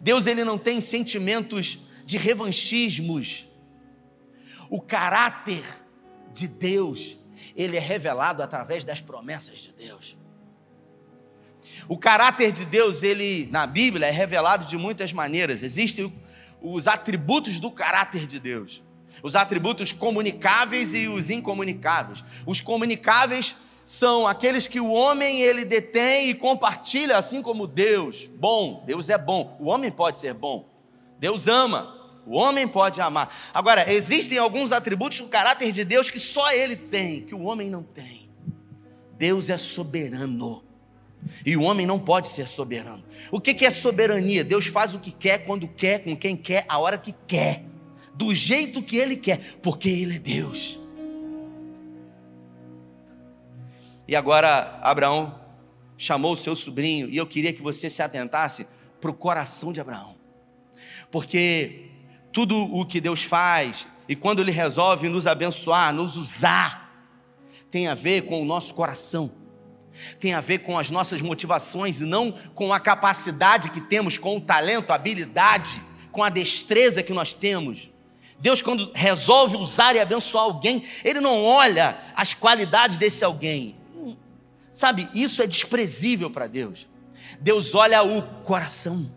Deus 0.00 0.26
ele 0.26 0.44
não 0.44 0.58
tem 0.58 0.80
sentimentos 0.80 1.78
de 2.04 2.16
revanchismos. 2.16 3.46
O 4.68 4.80
caráter 4.80 5.64
de 6.32 6.46
Deus, 6.46 7.16
ele 7.54 7.76
é 7.76 7.80
revelado 7.80 8.42
através 8.42 8.84
das 8.84 9.00
promessas 9.00 9.58
de 9.58 9.72
Deus. 9.72 10.16
O 11.88 11.96
caráter 11.96 12.52
de 12.52 12.64
Deus, 12.64 13.02
ele 13.02 13.48
na 13.50 13.66
Bíblia 13.66 14.06
é 14.06 14.10
revelado 14.10 14.66
de 14.66 14.76
muitas 14.76 15.12
maneiras. 15.12 15.62
Existem 15.62 16.12
os 16.60 16.86
atributos 16.86 17.60
do 17.60 17.70
caráter 17.70 18.26
de 18.26 18.40
Deus. 18.40 18.82
Os 19.22 19.34
atributos 19.34 19.92
comunicáveis 19.92 20.94
e 20.94 21.08
os 21.08 21.30
incomunicáveis. 21.30 22.24
Os 22.44 22.60
comunicáveis 22.60 23.56
são 23.86 24.26
aqueles 24.26 24.66
que 24.66 24.80
o 24.80 24.90
homem 24.90 25.40
ele 25.40 25.64
detém 25.64 26.28
e 26.28 26.34
compartilha, 26.34 27.16
assim 27.16 27.40
como 27.40 27.68
Deus. 27.68 28.28
Bom, 28.34 28.82
Deus 28.84 29.08
é 29.08 29.16
bom. 29.16 29.56
O 29.60 29.68
homem 29.68 29.92
pode 29.92 30.18
ser 30.18 30.34
bom. 30.34 30.68
Deus 31.20 31.46
ama. 31.46 31.94
O 32.26 32.36
homem 32.36 32.66
pode 32.66 33.00
amar. 33.00 33.32
Agora, 33.54 33.90
existem 33.90 34.38
alguns 34.38 34.72
atributos 34.72 35.20
do 35.20 35.28
caráter 35.28 35.70
de 35.70 35.84
Deus 35.84 36.10
que 36.10 36.18
só 36.18 36.50
ele 36.52 36.74
tem, 36.74 37.20
que 37.20 37.32
o 37.32 37.44
homem 37.44 37.70
não 37.70 37.84
tem. 37.84 38.28
Deus 39.16 39.48
é 39.48 39.56
soberano. 39.56 40.64
E 41.44 41.56
o 41.56 41.62
homem 41.62 41.86
não 41.86 42.00
pode 42.00 42.26
ser 42.26 42.48
soberano. 42.48 43.04
O 43.30 43.40
que 43.40 43.64
é 43.64 43.70
soberania? 43.70 44.42
Deus 44.42 44.66
faz 44.66 44.96
o 44.96 44.98
que 44.98 45.12
quer, 45.12 45.44
quando 45.44 45.68
quer, 45.68 46.02
com 46.02 46.16
quem 46.16 46.36
quer, 46.36 46.64
a 46.68 46.76
hora 46.78 46.98
que 46.98 47.14
quer, 47.28 47.62
do 48.14 48.34
jeito 48.34 48.82
que 48.82 48.96
Ele 48.96 49.14
quer, 49.14 49.58
porque 49.62 49.88
Ele 49.88 50.16
é 50.16 50.18
Deus. 50.18 50.76
E 54.08 54.14
agora 54.14 54.78
Abraão 54.82 55.40
chamou 55.98 56.32
o 56.34 56.36
seu 56.36 56.54
sobrinho, 56.54 57.08
e 57.08 57.16
eu 57.16 57.26
queria 57.26 57.52
que 57.52 57.62
você 57.62 57.88
se 57.88 58.02
atentasse 58.02 58.66
para 59.00 59.10
o 59.10 59.14
coração 59.14 59.72
de 59.72 59.80
Abraão, 59.80 60.14
porque 61.10 61.90
tudo 62.32 62.56
o 62.56 62.84
que 62.84 63.00
Deus 63.00 63.22
faz, 63.22 63.86
e 64.08 64.14
quando 64.14 64.40
Ele 64.40 64.50
resolve 64.50 65.08
nos 65.08 65.26
abençoar, 65.26 65.92
nos 65.92 66.16
usar, 66.16 66.86
tem 67.70 67.88
a 67.88 67.94
ver 67.94 68.22
com 68.22 68.42
o 68.42 68.44
nosso 68.44 68.74
coração, 68.74 69.32
tem 70.20 70.34
a 70.34 70.40
ver 70.40 70.58
com 70.58 70.78
as 70.78 70.90
nossas 70.90 71.22
motivações 71.22 72.00
e 72.00 72.04
não 72.04 72.32
com 72.54 72.72
a 72.72 72.78
capacidade 72.78 73.70
que 73.70 73.80
temos, 73.80 74.18
com 74.18 74.36
o 74.36 74.40
talento, 74.40 74.90
a 74.90 74.94
habilidade, 74.94 75.80
com 76.12 76.22
a 76.22 76.28
destreza 76.28 77.02
que 77.02 77.12
nós 77.12 77.32
temos. 77.32 77.90
Deus, 78.38 78.60
quando 78.60 78.92
resolve 78.94 79.56
usar 79.56 79.96
e 79.96 80.00
abençoar 80.00 80.44
alguém, 80.44 80.84
Ele 81.02 81.20
não 81.20 81.42
olha 81.42 81.96
as 82.14 82.34
qualidades 82.34 82.98
desse 82.98 83.24
alguém, 83.24 83.74
Sabe, 84.76 85.08
isso 85.14 85.40
é 85.40 85.46
desprezível 85.46 86.30
para 86.30 86.46
Deus. 86.46 86.86
Deus 87.40 87.74
olha 87.74 88.02
o 88.02 88.20
coração. 88.42 89.10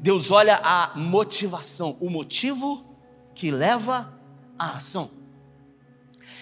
Deus 0.00 0.32
olha 0.32 0.56
a 0.60 0.90
motivação, 0.96 1.96
o 2.00 2.10
motivo 2.10 2.84
que 3.32 3.48
leva 3.48 4.12
à 4.58 4.72
ação. 4.72 5.08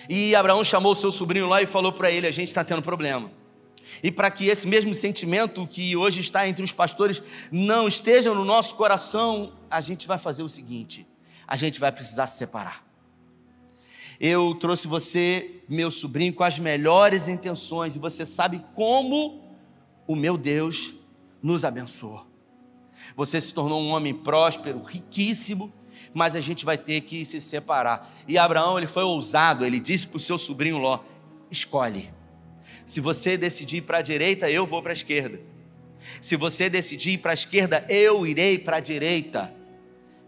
E 0.08 0.34
Abraão 0.34 0.64
chamou 0.64 0.94
seu 0.94 1.12
sobrinho 1.12 1.46
lá 1.46 1.60
e 1.60 1.66
falou 1.66 1.92
para 1.92 2.10
ele: 2.10 2.26
A 2.26 2.30
gente 2.30 2.48
está 2.48 2.64
tendo 2.64 2.80
problema. 2.80 3.30
E 4.02 4.10
para 4.10 4.30
que 4.30 4.48
esse 4.48 4.66
mesmo 4.66 4.94
sentimento 4.94 5.66
que 5.66 5.94
hoje 5.94 6.22
está 6.22 6.48
entre 6.48 6.64
os 6.64 6.72
pastores 6.72 7.22
não 7.52 7.86
esteja 7.86 8.32
no 8.32 8.42
nosso 8.42 8.74
coração, 8.74 9.52
a 9.70 9.82
gente 9.82 10.08
vai 10.08 10.16
fazer 10.16 10.42
o 10.42 10.48
seguinte: 10.48 11.06
a 11.46 11.58
gente 11.58 11.78
vai 11.78 11.92
precisar 11.92 12.26
se 12.26 12.38
separar. 12.38 12.83
Eu 14.20 14.54
trouxe 14.54 14.86
você, 14.86 15.62
meu 15.68 15.90
sobrinho, 15.90 16.32
com 16.32 16.44
as 16.44 16.58
melhores 16.58 17.28
intenções, 17.28 17.96
e 17.96 17.98
você 17.98 18.24
sabe 18.24 18.64
como 18.74 19.42
o 20.06 20.14
meu 20.14 20.36
Deus 20.36 20.94
nos 21.42 21.64
abençoou. 21.64 22.26
Você 23.16 23.40
se 23.40 23.52
tornou 23.52 23.82
um 23.82 23.90
homem 23.90 24.14
próspero, 24.14 24.82
riquíssimo, 24.82 25.72
mas 26.12 26.34
a 26.34 26.40
gente 26.40 26.64
vai 26.64 26.78
ter 26.78 27.00
que 27.02 27.24
se 27.24 27.40
separar. 27.40 28.12
E 28.26 28.38
Abraão, 28.38 28.78
ele 28.78 28.86
foi 28.86 29.02
ousado, 29.02 29.64
ele 29.64 29.80
disse 29.80 30.06
para 30.06 30.16
o 30.16 30.20
seu 30.20 30.38
sobrinho 30.38 30.78
Ló: 30.78 31.00
escolhe. 31.50 32.12
Se 32.86 33.00
você 33.00 33.36
decidir 33.36 33.78
ir 33.78 33.82
para 33.82 33.98
a 33.98 34.02
direita, 34.02 34.50
eu 34.50 34.66
vou 34.66 34.82
para 34.82 34.92
a 34.92 34.94
esquerda. 34.94 35.40
Se 36.20 36.36
você 36.36 36.68
decidir 36.68 37.12
ir 37.12 37.18
para 37.18 37.30
a 37.30 37.34
esquerda, 37.34 37.84
eu 37.88 38.26
irei 38.26 38.58
para 38.58 38.76
a 38.76 38.80
direita. 38.80 39.54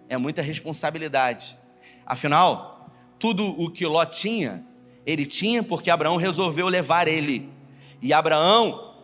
É 0.09 0.16
muita 0.16 0.40
responsabilidade. 0.40 1.57
Afinal, 2.05 2.75
tudo 3.18 3.44
o 3.61 3.70
que 3.70 3.87
Ló 3.87 4.04
tinha, 4.04 4.64
ele 5.04 5.25
tinha 5.25 5.62
porque 5.62 5.90
Abraão 5.90 6.16
resolveu 6.16 6.68
levar 6.68 7.08
ele. 7.08 7.49
E 8.02 8.12
Abraão 8.12 8.94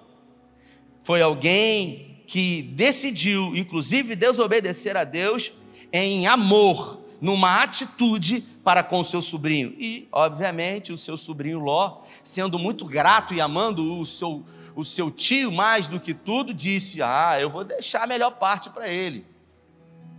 foi 1.03 1.23
alguém 1.23 2.23
que 2.27 2.63
decidiu, 2.63 3.55
inclusive, 3.57 4.17
desobedecer 4.17 4.97
a 4.97 5.05
Deus 5.05 5.53
em 5.93 6.27
amor, 6.27 7.01
numa 7.21 7.63
atitude 7.63 8.41
para 8.65 8.83
com 8.83 9.05
seu 9.05 9.23
sobrinho. 9.23 9.75
E, 9.79 10.09
obviamente, 10.11 10.93
o 10.93 10.99
seu 10.99 11.17
sobrinho 11.17 11.59
Ló, 11.59 12.03
sendo 12.25 12.59
muito 12.59 12.85
grato 12.85 13.35
e 13.35 13.41
amando 13.41 14.01
o 14.01 14.07
seu, 14.07 14.45
o 14.75 14.85
seu 14.85 15.11
tio 15.11 15.53
mais 15.53 15.89
do 15.89 16.01
que 16.01 16.15
tudo, 16.15 16.53
disse: 16.53 17.03
Ah, 17.03 17.39
eu 17.41 17.51
vou 17.51 17.65
deixar 17.65 18.05
a 18.05 18.07
melhor 18.07 18.33
parte 18.33 18.71
para 18.71 18.89
ele. 18.89 19.27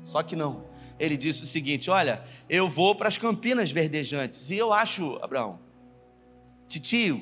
Só 0.05 0.21
que 0.21 0.35
não 0.35 0.72
ele 0.99 1.17
disse 1.17 1.43
o 1.43 1.45
seguinte: 1.45 1.89
Olha, 1.89 2.23
eu 2.49 2.69
vou 2.69 2.95
para 2.95 3.07
as 3.07 3.17
Campinas 3.17 3.71
Verdejantes. 3.71 4.49
E 4.49 4.57
eu 4.57 4.71
acho, 4.71 5.17
Abraão, 5.21 5.59
titio, 6.67 7.21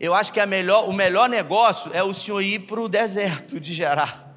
eu 0.00 0.14
acho 0.14 0.32
que 0.32 0.44
melhor, 0.46 0.88
o 0.88 0.92
melhor 0.92 1.28
negócio 1.28 1.90
é 1.92 2.02
o 2.02 2.14
senhor 2.14 2.40
ir 2.40 2.60
para 2.60 2.80
o 2.80 2.88
deserto 2.88 3.58
de 3.58 3.74
Gerar. 3.74 4.28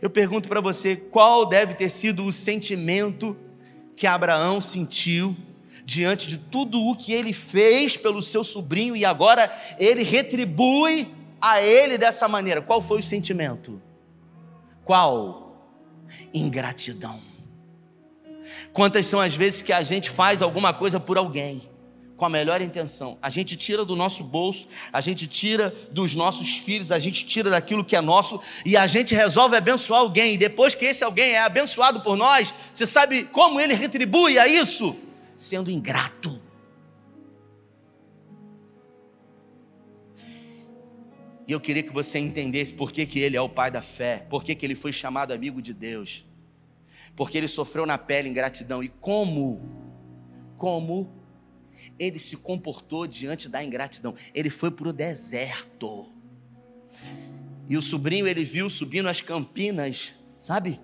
Eu 0.00 0.10
pergunto 0.10 0.48
para 0.48 0.60
você, 0.60 0.96
qual 0.96 1.46
deve 1.46 1.74
ter 1.74 1.90
sido 1.90 2.24
o 2.24 2.32
sentimento 2.32 3.36
que 3.94 4.06
Abraão 4.06 4.60
sentiu 4.60 5.36
diante 5.84 6.26
de 6.26 6.38
tudo 6.38 6.80
o 6.80 6.96
que 6.96 7.12
ele 7.12 7.32
fez 7.32 7.96
pelo 7.96 8.22
seu 8.22 8.42
sobrinho 8.42 8.96
e 8.96 9.04
agora 9.04 9.54
ele 9.78 10.02
retribui 10.02 11.08
a 11.40 11.62
ele 11.62 11.96
dessa 11.96 12.28
maneira? 12.28 12.60
Qual 12.60 12.82
foi 12.82 12.98
o 12.98 13.02
sentimento? 13.02 13.80
Qual? 14.84 15.45
Ingratidão. 16.32 17.20
Quantas 18.72 19.06
são 19.06 19.20
as 19.20 19.34
vezes 19.34 19.62
que 19.62 19.72
a 19.72 19.82
gente 19.82 20.10
faz 20.10 20.40
alguma 20.42 20.72
coisa 20.72 21.00
por 21.00 21.18
alguém 21.18 21.68
com 22.16 22.24
a 22.24 22.28
melhor 22.28 22.60
intenção? 22.60 23.18
A 23.20 23.28
gente 23.30 23.56
tira 23.56 23.84
do 23.84 23.96
nosso 23.96 24.22
bolso, 24.22 24.68
a 24.92 25.00
gente 25.00 25.26
tira 25.26 25.74
dos 25.90 26.14
nossos 26.14 26.58
filhos, 26.58 26.92
a 26.92 26.98
gente 26.98 27.26
tira 27.26 27.50
daquilo 27.50 27.84
que 27.84 27.96
é 27.96 28.00
nosso 28.00 28.40
e 28.64 28.76
a 28.76 28.86
gente 28.86 29.14
resolve 29.14 29.56
abençoar 29.56 30.00
alguém. 30.00 30.34
E 30.34 30.38
depois 30.38 30.74
que 30.74 30.84
esse 30.84 31.02
alguém 31.02 31.32
é 31.32 31.40
abençoado 31.40 32.00
por 32.00 32.16
nós, 32.16 32.52
você 32.72 32.86
sabe 32.86 33.24
como 33.24 33.60
ele 33.60 33.74
retribui 33.74 34.38
a 34.38 34.46
isso? 34.46 34.96
Sendo 35.34 35.70
ingrato. 35.70 36.45
E 41.46 41.52
eu 41.52 41.60
queria 41.60 41.82
que 41.82 41.92
você 41.92 42.18
entendesse 42.18 42.74
por 42.74 42.90
que, 42.90 43.06
que 43.06 43.20
ele 43.20 43.36
é 43.36 43.40
o 43.40 43.48
pai 43.48 43.70
da 43.70 43.80
fé, 43.80 44.26
por 44.28 44.42
que, 44.42 44.54
que 44.54 44.66
ele 44.66 44.74
foi 44.74 44.92
chamado 44.92 45.32
amigo 45.32 45.62
de 45.62 45.72
Deus, 45.72 46.24
porque 47.14 47.38
ele 47.38 47.46
sofreu 47.46 47.86
na 47.86 47.96
pele 47.96 48.28
ingratidão 48.28 48.82
e 48.82 48.88
como, 48.88 49.60
como 50.56 51.12
ele 51.98 52.18
se 52.18 52.36
comportou 52.36 53.06
diante 53.06 53.48
da 53.48 53.62
ingratidão. 53.62 54.14
Ele 54.34 54.50
foi 54.50 54.70
para 54.70 54.88
o 54.88 54.92
deserto. 54.92 56.08
E 57.68 57.76
o 57.76 57.82
sobrinho 57.82 58.26
ele 58.26 58.44
viu 58.44 58.68
subindo 58.68 59.08
as 59.08 59.20
campinas, 59.20 60.14
sabe? 60.38 60.80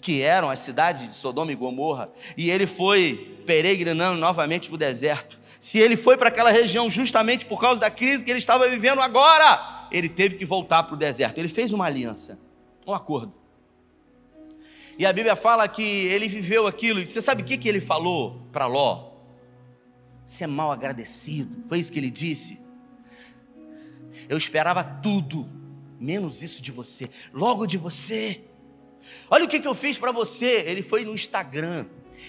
Que 0.00 0.22
eram 0.22 0.50
as 0.50 0.60
cidades 0.60 1.08
de 1.08 1.14
Sodoma 1.14 1.50
e 1.50 1.56
Gomorra. 1.56 2.10
E 2.36 2.48
ele 2.48 2.66
foi 2.66 3.42
peregrinando 3.44 4.18
novamente 4.18 4.68
para 4.68 4.76
o 4.76 4.78
deserto 4.78 5.38
se 5.64 5.78
ele 5.78 5.96
foi 5.96 6.14
para 6.14 6.28
aquela 6.28 6.50
região 6.50 6.90
justamente 6.90 7.46
por 7.46 7.58
causa 7.58 7.80
da 7.80 7.90
crise 7.90 8.22
que 8.22 8.30
ele 8.30 8.38
estava 8.38 8.68
vivendo 8.68 9.00
agora, 9.00 9.86
ele 9.90 10.10
teve 10.10 10.36
que 10.36 10.44
voltar 10.44 10.82
para 10.82 10.92
o 10.92 10.96
deserto. 10.98 11.38
Ele 11.38 11.48
fez 11.48 11.72
uma 11.72 11.86
aliança, 11.86 12.38
um 12.86 12.92
acordo. 12.92 13.32
E 14.98 15.06
a 15.06 15.12
Bíblia 15.14 15.34
fala 15.34 15.66
que 15.66 15.82
ele 15.82 16.28
viveu 16.28 16.66
aquilo. 16.66 17.00
E 17.00 17.06
você 17.06 17.22
sabe 17.22 17.42
o 17.42 17.46
que, 17.46 17.56
que 17.56 17.66
ele 17.66 17.80
falou 17.80 18.42
para 18.52 18.66
Ló? 18.66 19.12
Você 20.26 20.44
é 20.44 20.46
mal 20.46 20.70
agradecido. 20.70 21.64
Foi 21.66 21.78
isso 21.78 21.90
que 21.90 21.98
ele 21.98 22.10
disse. 22.10 22.60
Eu 24.28 24.36
esperava 24.36 24.84
tudo, 24.84 25.48
menos 25.98 26.42
isso 26.42 26.60
de 26.60 26.70
você. 26.70 27.08
Logo 27.32 27.64
de 27.64 27.78
você. 27.78 28.38
Olha 29.30 29.46
o 29.46 29.48
que, 29.48 29.60
que 29.60 29.66
eu 29.66 29.74
fiz 29.74 29.96
para 29.96 30.12
você. 30.12 30.62
Ele 30.66 30.82
foi 30.82 31.06
no 31.06 31.14
Instagram. 31.14 31.86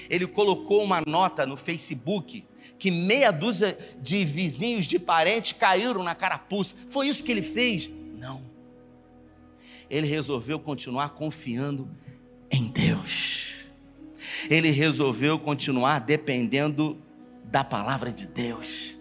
Ele 0.10 0.26
colocou 0.26 0.82
uma 0.82 1.02
nota 1.06 1.45
no 1.45 1.58
Facebook 1.58 2.45
que 2.77 2.91
meia 2.91 3.31
dúzia 3.31 3.77
de 4.01 4.25
vizinhos, 4.25 4.85
de 4.85 4.99
parentes 4.99 5.53
caíram 5.53 6.03
na 6.03 6.15
carapuça. 6.15 6.73
Foi 6.89 7.07
isso 7.07 7.23
que 7.23 7.31
ele 7.31 7.41
fez? 7.41 7.89
Não. 8.17 8.41
Ele 9.89 10.07
resolveu 10.07 10.59
continuar 10.59 11.09
confiando 11.09 11.89
em 12.49 12.67
Deus. 12.67 13.53
Ele 14.49 14.69
resolveu 14.71 15.39
continuar 15.39 15.99
dependendo 15.99 16.97
da 17.45 17.63
palavra 17.63 18.11
de 18.11 18.27
Deus. 18.27 18.95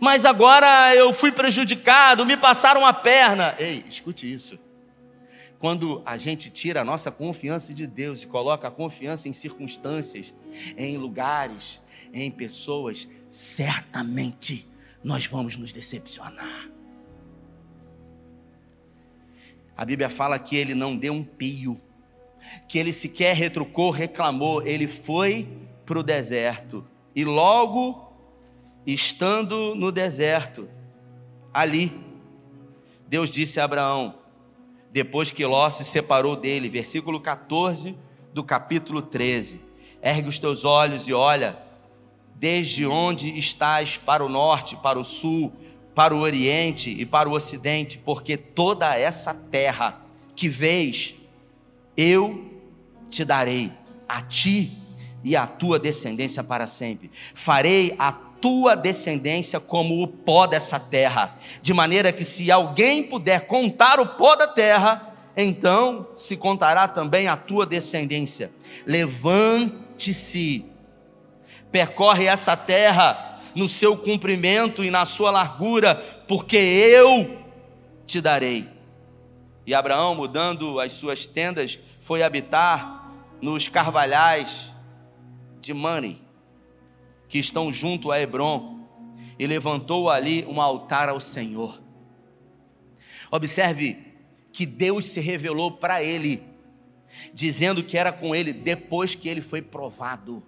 Mas 0.00 0.24
agora 0.24 0.94
eu 0.94 1.12
fui 1.12 1.32
prejudicado, 1.32 2.24
me 2.24 2.36
passaram 2.36 2.86
a 2.86 2.92
perna. 2.92 3.54
Ei, 3.58 3.84
escute 3.88 4.32
isso. 4.32 4.58
Quando 5.58 6.02
a 6.06 6.16
gente 6.16 6.50
tira 6.50 6.82
a 6.82 6.84
nossa 6.84 7.10
confiança 7.10 7.74
de 7.74 7.86
Deus 7.86 8.22
e 8.22 8.26
coloca 8.26 8.68
a 8.68 8.70
confiança 8.70 9.28
em 9.28 9.32
circunstâncias, 9.32 10.32
em 10.76 10.96
lugares, 10.96 11.80
em 12.12 12.30
pessoas, 12.30 13.08
certamente 13.30 14.68
nós 15.02 15.26
vamos 15.26 15.56
nos 15.56 15.72
decepcionar. 15.72 16.70
A 19.76 19.84
Bíblia 19.84 20.10
fala 20.10 20.38
que 20.38 20.56
ele 20.56 20.74
não 20.74 20.96
deu 20.96 21.12
um 21.12 21.22
pio, 21.22 21.80
que 22.68 22.78
ele 22.78 22.92
sequer 22.92 23.36
retrucou, 23.36 23.90
reclamou, 23.90 24.62
ele 24.66 24.88
foi 24.88 25.48
para 25.86 25.98
o 25.98 26.02
deserto 26.02 26.84
e 27.18 27.24
logo, 27.24 28.12
estando 28.86 29.74
no 29.74 29.90
deserto, 29.90 30.68
ali, 31.52 31.92
Deus 33.08 33.28
disse 33.30 33.58
a 33.58 33.64
Abraão: 33.64 34.14
depois 34.90 35.32
que 35.32 35.44
Ló 35.44 35.68
se 35.70 35.84
separou 35.84 36.36
dele. 36.36 36.68
Versículo 36.68 37.20
14 37.20 37.96
do 38.32 38.44
capítulo 38.44 39.02
13. 39.02 39.60
Ergue 40.00 40.28
os 40.28 40.38
teus 40.38 40.64
olhos 40.64 41.08
e 41.08 41.12
olha, 41.12 41.58
desde 42.38 42.86
onde 42.86 43.36
estás 43.38 43.96
para 43.96 44.24
o 44.24 44.28
norte, 44.28 44.76
para 44.76 44.98
o 44.98 45.04
sul, 45.04 45.52
para 45.94 46.14
o 46.14 46.20
Oriente 46.20 46.90
e 46.90 47.04
para 47.04 47.28
o 47.28 47.32
Ocidente, 47.32 47.98
porque 47.98 48.36
toda 48.36 48.96
essa 48.96 49.34
terra 49.34 50.00
que 50.36 50.48
vês, 50.48 51.16
eu 51.96 52.48
te 53.10 53.24
darei 53.24 53.72
a 54.08 54.22
ti 54.22 54.70
e 55.24 55.34
à 55.34 55.46
tua 55.46 55.78
descendência 55.80 56.44
para 56.44 56.68
sempre. 56.68 57.10
Farei 57.34 57.96
a 57.98 58.12
tua 58.12 58.76
descendência 58.76 59.58
como 59.58 60.00
o 60.00 60.06
pó 60.06 60.46
dessa 60.46 60.78
terra, 60.78 61.36
de 61.60 61.74
maneira 61.74 62.12
que 62.12 62.24
se 62.24 62.52
alguém 62.52 63.02
puder 63.02 63.48
contar 63.48 63.98
o 63.98 64.06
pó 64.06 64.36
da 64.36 64.46
terra, 64.46 65.12
então 65.36 66.06
se 66.14 66.36
contará 66.36 66.86
também 66.86 67.26
a 67.26 67.36
tua 67.36 67.66
descendência. 67.66 68.52
Levante-se, 68.86 70.64
percorre 71.70 72.26
essa 72.26 72.56
terra 72.56 73.40
no 73.54 73.68
seu 73.68 73.96
comprimento 73.96 74.84
e 74.84 74.90
na 74.90 75.04
sua 75.04 75.30
largura, 75.30 75.94
porque 76.26 76.56
eu 76.56 77.38
te 78.06 78.20
darei. 78.20 78.68
E 79.66 79.74
Abraão, 79.74 80.14
mudando 80.14 80.80
as 80.80 80.92
suas 80.92 81.26
tendas, 81.26 81.78
foi 82.00 82.22
habitar 82.22 83.12
nos 83.40 83.68
carvalhais 83.68 84.70
de 85.60 85.74
Mani, 85.74 86.22
que 87.28 87.38
estão 87.38 87.72
junto 87.72 88.10
a 88.10 88.20
Hebron, 88.20 88.78
e 89.38 89.46
levantou 89.46 90.10
ali 90.10 90.44
um 90.48 90.60
altar 90.60 91.08
ao 91.08 91.20
Senhor. 91.20 91.80
Observe 93.30 94.08
que 94.52 94.64
Deus 94.64 95.06
se 95.06 95.20
revelou 95.20 95.72
para 95.72 96.02
ele, 96.02 96.42
dizendo 97.32 97.82
que 97.82 97.96
era 97.96 98.10
com 98.10 98.34
ele 98.34 98.52
depois 98.52 99.14
que 99.14 99.28
ele 99.28 99.40
foi 99.40 99.62
provado. 99.62 100.42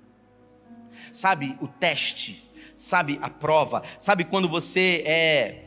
Sabe 1.12 1.56
o 1.60 1.66
teste, 1.66 2.50
sabe 2.74 3.18
a 3.20 3.28
prova, 3.28 3.82
sabe 3.98 4.24
quando 4.24 4.48
você 4.48 5.02
é 5.06 5.64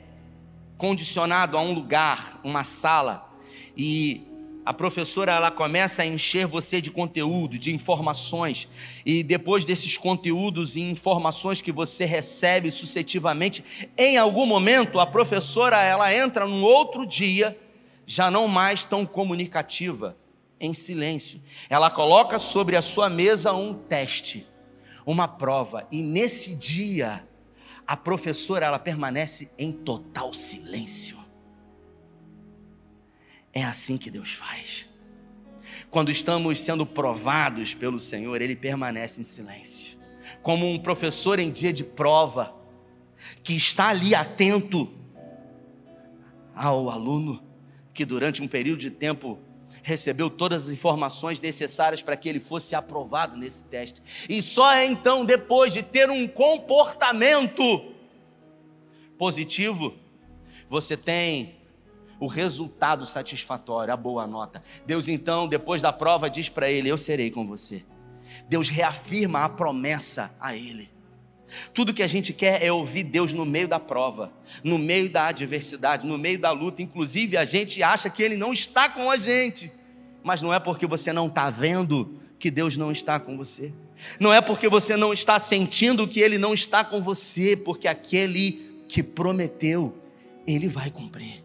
condicionado 0.77 1.57
a 1.57 1.61
um 1.61 1.73
lugar, 1.73 2.39
uma 2.43 2.63
sala, 2.63 3.31
e 3.77 4.27
a 4.65 4.73
professora 4.73 5.33
ela 5.33 5.51
começa 5.51 6.03
a 6.03 6.05
encher 6.05 6.47
você 6.47 6.79
de 6.79 6.89
conteúdo, 6.89 7.59
de 7.59 7.73
informações, 7.73 8.67
e 9.05 9.21
depois 9.21 9.65
desses 9.65 9.97
conteúdos 9.97 10.75
e 10.75 10.81
informações 10.81 11.61
que 11.61 11.71
você 11.71 12.05
recebe 12.05 12.71
sucessivamente, 12.71 13.63
em 13.97 14.17
algum 14.17 14.45
momento 14.45 14.99
a 14.99 15.05
professora 15.05 15.81
ela 15.81 16.13
entra 16.15 16.45
num 16.45 16.63
outro 16.63 17.05
dia, 17.05 17.57
já 18.05 18.31
não 18.31 18.47
mais 18.47 18.85
tão 18.85 19.05
comunicativa, 19.05 20.15
em 20.59 20.73
silêncio. 20.73 21.41
Ela 21.69 21.89
coloca 21.89 22.39
sobre 22.39 22.77
a 22.77 22.81
sua 22.81 23.09
mesa 23.09 23.51
um 23.53 23.73
teste, 23.73 24.47
uma 25.05 25.27
prova, 25.27 25.87
e 25.91 26.01
nesse 26.01 26.55
dia 26.55 27.27
a 27.85 27.97
professora 27.97 28.65
ela 28.65 28.79
permanece 28.79 29.49
em 29.57 29.71
total 29.71 30.33
silêncio. 30.33 31.17
É 33.51 33.63
assim 33.63 33.97
que 33.97 34.09
Deus 34.09 34.33
faz. 34.33 34.87
Quando 35.91 36.11
estamos 36.11 36.59
sendo 36.59 36.85
provados 36.85 37.73
pelo 37.73 37.99
Senhor, 37.99 38.41
Ele 38.41 38.55
permanece 38.55 39.21
em 39.21 39.23
silêncio. 39.23 39.99
Como 40.41 40.67
um 40.67 40.79
professor 40.79 41.37
em 41.39 41.51
dia 41.51 41.71
de 41.71 41.83
prova, 41.83 42.55
que 43.43 43.55
está 43.55 43.89
ali 43.89 44.15
atento 44.15 44.91
ao 46.55 46.89
aluno 46.89 47.43
que 47.93 48.05
durante 48.05 48.41
um 48.41 48.47
período 48.47 48.79
de 48.79 48.89
tempo 48.89 49.39
recebeu 49.83 50.29
todas 50.29 50.67
as 50.67 50.73
informações 50.73 51.39
necessárias 51.39 52.01
para 52.01 52.15
que 52.15 52.27
ele 52.27 52.39
fosse 52.39 52.73
aprovado 52.73 53.37
nesse 53.37 53.65
teste. 53.65 54.01
E 54.27 54.41
só 54.41 54.71
é 54.73 54.85
então 54.85 55.25
depois 55.25 55.71
de 55.73 55.83
ter 55.83 56.09
um 56.09 56.27
comportamento 56.27 57.93
positivo, 59.17 59.93
você 60.69 60.95
tem 60.95 61.57
o 62.19 62.27
resultado 62.27 63.05
satisfatório, 63.05 63.93
a 63.93 63.97
boa 63.97 64.25
nota. 64.25 64.63
Deus 64.85 65.09
então, 65.09 65.47
depois 65.47 65.81
da 65.81 65.91
prova, 65.91 66.29
diz 66.29 66.47
para 66.47 66.71
ele: 66.71 66.89
Eu 66.89 66.97
serei 66.97 67.29
com 67.29 67.45
você. 67.45 67.83
Deus 68.47 68.69
reafirma 68.69 69.43
a 69.43 69.49
promessa 69.49 70.33
a 70.39 70.55
ele. 70.55 70.92
Tudo 71.73 71.93
que 71.93 72.03
a 72.03 72.07
gente 72.07 72.33
quer 72.33 72.63
é 72.63 72.71
ouvir 72.71 73.03
Deus 73.03 73.33
no 73.33 73.45
meio 73.45 73.67
da 73.67 73.79
prova, 73.79 74.31
no 74.63 74.77
meio 74.77 75.09
da 75.09 75.27
adversidade, 75.27 76.05
no 76.05 76.17
meio 76.17 76.39
da 76.39 76.51
luta. 76.51 76.81
Inclusive, 76.81 77.37
a 77.37 77.45
gente 77.45 77.81
acha 77.81 78.09
que 78.09 78.21
Ele 78.21 78.35
não 78.35 78.51
está 78.51 78.89
com 78.89 79.09
a 79.09 79.17
gente, 79.17 79.71
mas 80.23 80.41
não 80.41 80.53
é 80.53 80.59
porque 80.59 80.87
você 80.87 81.13
não 81.13 81.27
está 81.27 81.49
vendo 81.49 82.19
que 82.39 82.51
Deus 82.51 82.77
não 82.77 82.91
está 82.91 83.19
com 83.19 83.37
você. 83.37 83.73
Não 84.19 84.33
é 84.33 84.41
porque 84.41 84.67
você 84.67 84.97
não 84.97 85.13
está 85.13 85.39
sentindo 85.39 86.07
que 86.07 86.19
Ele 86.19 86.37
não 86.37 86.53
está 86.53 86.83
com 86.83 87.01
você, 87.01 87.55
porque 87.55 87.87
aquele 87.87 88.83
que 88.87 89.01
prometeu, 89.01 89.97
Ele 90.45 90.67
vai 90.67 90.89
cumprir. 90.89 91.43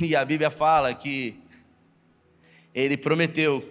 E 0.00 0.14
a 0.14 0.24
Bíblia 0.24 0.50
fala 0.50 0.92
que 0.92 1.36
ele 2.74 2.98
prometeu. 2.98 3.66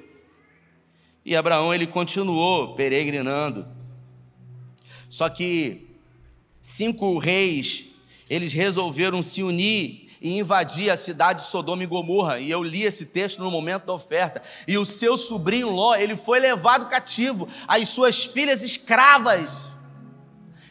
E 1.24 1.36
Abraão 1.36 1.72
ele 1.72 1.86
continuou 1.86 2.74
peregrinando. 2.74 3.68
Só 5.10 5.30
que 5.30 5.88
cinco 6.62 7.18
reis, 7.18 7.86
eles 8.30 8.54
resolveram 8.54 9.22
se 9.22 9.44
unir 9.44 10.10
e 10.22 10.38
invadir 10.38 10.90
a 10.90 10.98
cidade 10.98 11.44
de 11.44 11.48
Sodoma 11.48 11.84
e 11.84 11.88
Gomorra. 11.88 12.40
E 12.40 12.50
eu 12.50 12.64
li 12.64 12.84
esse 12.84 13.06
texto 13.06 13.44
no 13.44 13.52
momento 13.52 13.86
da 13.86 13.94
oferta. 13.94 14.42
E 14.68 14.78
o 14.78 14.86
seu 14.86 15.18
sobrinho 15.18 15.70
Ló, 15.70 15.96
ele 15.96 16.16
foi 16.16 16.40
levado 16.40 16.90
cativo. 16.90 17.48
As 17.68 17.90
suas 17.90 18.26
filhas 18.26 18.62
escravas 18.62 19.68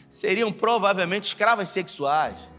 seriam 0.09 0.51
provavelmente 0.51 1.27
escravas 1.27 1.69
sexuais 1.69 2.55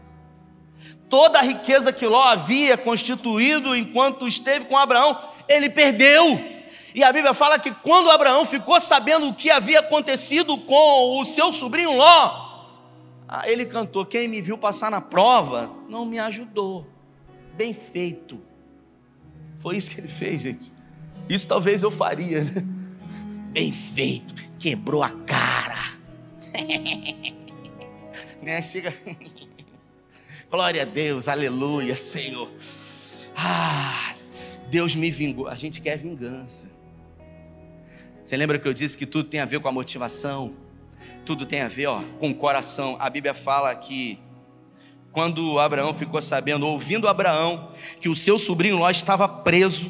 toda 1.09 1.39
a 1.39 1.41
riqueza 1.41 1.93
que 1.93 2.05
Ló 2.05 2.21
havia 2.21 2.77
constituído 2.77 3.75
enquanto 3.75 4.27
esteve 4.27 4.65
com 4.65 4.77
Abraão, 4.77 5.17
ele 5.47 5.69
perdeu. 5.69 6.56
E 6.95 7.03
a 7.03 7.11
Bíblia 7.11 7.33
fala 7.33 7.59
que 7.59 7.71
quando 7.71 8.09
Abraão 8.09 8.45
ficou 8.45 8.79
sabendo 8.79 9.27
o 9.27 9.33
que 9.33 9.49
havia 9.49 9.79
acontecido 9.79 10.57
com 10.57 11.19
o 11.19 11.25
seu 11.25 11.51
sobrinho 11.51 11.95
Ló, 11.95 12.47
ele 13.45 13.65
cantou: 13.65 14.05
Quem 14.05 14.27
me 14.27 14.41
viu 14.41 14.57
passar 14.57 14.89
na 14.89 15.01
prova 15.01 15.69
não 15.89 16.05
me 16.05 16.17
ajudou. 16.19 16.87
Bem 17.55 17.73
feito. 17.73 18.41
Foi 19.59 19.77
isso 19.77 19.89
que 19.89 19.99
ele 19.99 20.07
fez, 20.07 20.41
gente. 20.41 20.71
Isso 21.27 21.47
talvez 21.47 21.83
eu 21.83 21.91
faria, 21.91 22.43
né? 22.43 22.63
Bem 23.51 23.71
feito. 23.71 24.33
Quebrou 24.59 25.03
a 25.03 25.09
cara. 25.09 25.93
né? 28.41 28.61
Chega. 28.61 28.93
Glória 30.49 30.83
a 30.83 30.85
Deus, 30.85 31.27
aleluia, 31.27 31.95
Senhor. 31.95 32.49
Ah, 33.35 34.15
Deus 34.69 34.95
me 34.95 35.11
vingou. 35.11 35.47
A 35.47 35.55
gente 35.55 35.81
quer 35.81 35.97
vingança. 35.97 36.76
Você 38.27 38.35
lembra 38.35 38.59
que 38.59 38.67
eu 38.67 38.73
disse 38.73 38.97
que 38.97 39.05
tudo 39.05 39.29
tem 39.29 39.39
a 39.39 39.45
ver 39.45 39.61
com 39.61 39.69
a 39.69 39.71
motivação? 39.71 40.53
Tudo 41.25 41.45
tem 41.45 41.61
a 41.61 41.69
ver 41.69 41.85
ó, 41.85 42.03
com 42.19 42.29
o 42.29 42.35
coração. 42.35 42.97
A 42.99 43.09
Bíblia 43.09 43.33
fala 43.33 43.73
que 43.73 44.19
quando 45.13 45.57
Abraão 45.57 45.93
ficou 45.93 46.21
sabendo, 46.21 46.67
ouvindo 46.67 47.07
Abraão, 47.07 47.71
que 48.01 48.09
o 48.09 48.15
seu 48.17 48.37
sobrinho 48.37 48.75
Ló 48.75 48.89
estava 48.89 49.29
preso, 49.29 49.89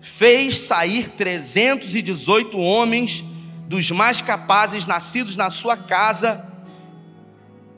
fez 0.00 0.58
sair 0.58 1.10
318 1.10 2.58
homens 2.58 3.22
dos 3.68 3.88
mais 3.92 4.20
capazes 4.20 4.84
nascidos 4.84 5.36
na 5.36 5.48
sua 5.48 5.76
casa 5.76 6.52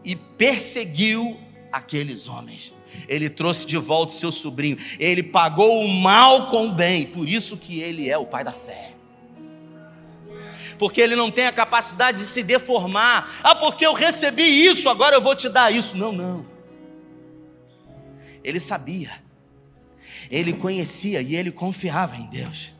e 0.02 0.16
perseguiu 0.16 1.38
aqueles 1.70 2.28
homens. 2.28 2.72
Ele 3.06 3.28
trouxe 3.28 3.66
de 3.66 3.76
volta 3.76 4.14
o 4.14 4.16
seu 4.16 4.32
sobrinho. 4.32 4.78
Ele 4.98 5.22
pagou 5.22 5.84
o 5.84 5.88
mal 5.88 6.46
com 6.46 6.68
o 6.68 6.72
bem. 6.72 7.04
Por 7.04 7.28
isso 7.28 7.58
que 7.58 7.80
ele 7.80 8.08
é 8.08 8.16
o 8.16 8.24
pai 8.24 8.42
da 8.42 8.52
fé. 8.52 8.92
Porque 10.82 11.00
ele 11.00 11.14
não 11.14 11.30
tem 11.30 11.46
a 11.46 11.52
capacidade 11.52 12.18
de 12.18 12.26
se 12.26 12.42
deformar. 12.42 13.36
Ah, 13.40 13.54
porque 13.54 13.86
eu 13.86 13.92
recebi 13.92 14.42
isso, 14.42 14.88
agora 14.88 15.14
eu 15.14 15.20
vou 15.20 15.36
te 15.36 15.48
dar 15.48 15.72
isso. 15.72 15.96
Não, 15.96 16.10
não. 16.10 16.44
Ele 18.42 18.58
sabia. 18.58 19.12
Ele 20.28 20.52
conhecia 20.52 21.22
e 21.22 21.36
ele 21.36 21.52
confiava 21.52 22.16
em 22.16 22.26
Deus. 22.26 22.72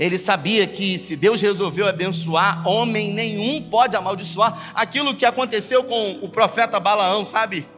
Ele 0.00 0.18
sabia 0.18 0.66
que 0.66 0.98
se 0.98 1.14
Deus 1.14 1.40
resolveu 1.40 1.86
abençoar, 1.86 2.66
homem 2.66 3.14
nenhum 3.14 3.62
pode 3.70 3.94
amaldiçoar. 3.94 4.72
Aquilo 4.74 5.14
que 5.14 5.24
aconteceu 5.24 5.84
com 5.84 6.18
o 6.20 6.28
profeta 6.28 6.80
Balaão, 6.80 7.24
sabe? 7.24 7.68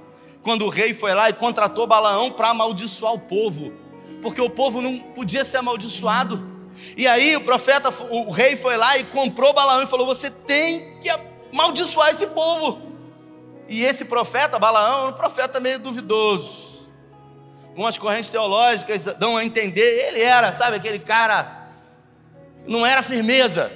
Quando 0.43 0.65
o 0.65 0.71
rei 0.71 0.95
foi 0.95 1.13
lá 1.13 1.29
e 1.29 1.35
contratou 1.35 1.87
Balaão 1.87 2.33
para 2.33 2.49
amaldiçoar 2.49 3.13
o 3.13 3.21
povo, 3.21 3.75
porque 4.23 4.41
o 4.41 4.49
povo 4.49 4.81
não 4.81 4.99
podia 4.99 5.45
ser 5.45 5.59
amaldiçoado. 5.59 6.52
E 6.97 7.07
aí 7.07 7.37
o 7.37 7.41
profeta, 7.41 7.93
o 8.11 8.31
rei 8.31 8.57
foi 8.57 8.77
lá 8.77 8.99
e 8.99 9.05
comprou 9.05 9.53
Balaão 9.53 9.83
e 9.83 9.87
falou: 9.87 10.07
Você 10.07 10.31
tem 10.31 10.99
que 11.01 11.09
amaldiçoar 11.53 12.11
esse 12.11 12.27
povo. 12.29 12.93
E 13.69 13.85
esse 13.85 14.05
profeta, 14.05 14.59
Balaão, 14.59 15.07
é 15.07 15.09
um 15.09 15.13
profeta 15.13 15.61
meio 15.61 15.79
duvidoso. 15.79 16.89
Algumas 17.69 17.97
correntes 17.97 18.29
teológicas 18.29 19.05
dão 19.19 19.37
a 19.37 19.45
entender, 19.45 20.09
ele 20.09 20.21
era, 20.21 20.53
sabe, 20.53 20.77
aquele 20.77 20.99
cara 20.99 21.71
não 22.67 22.85
era 22.85 23.03
firmeza. 23.03 23.73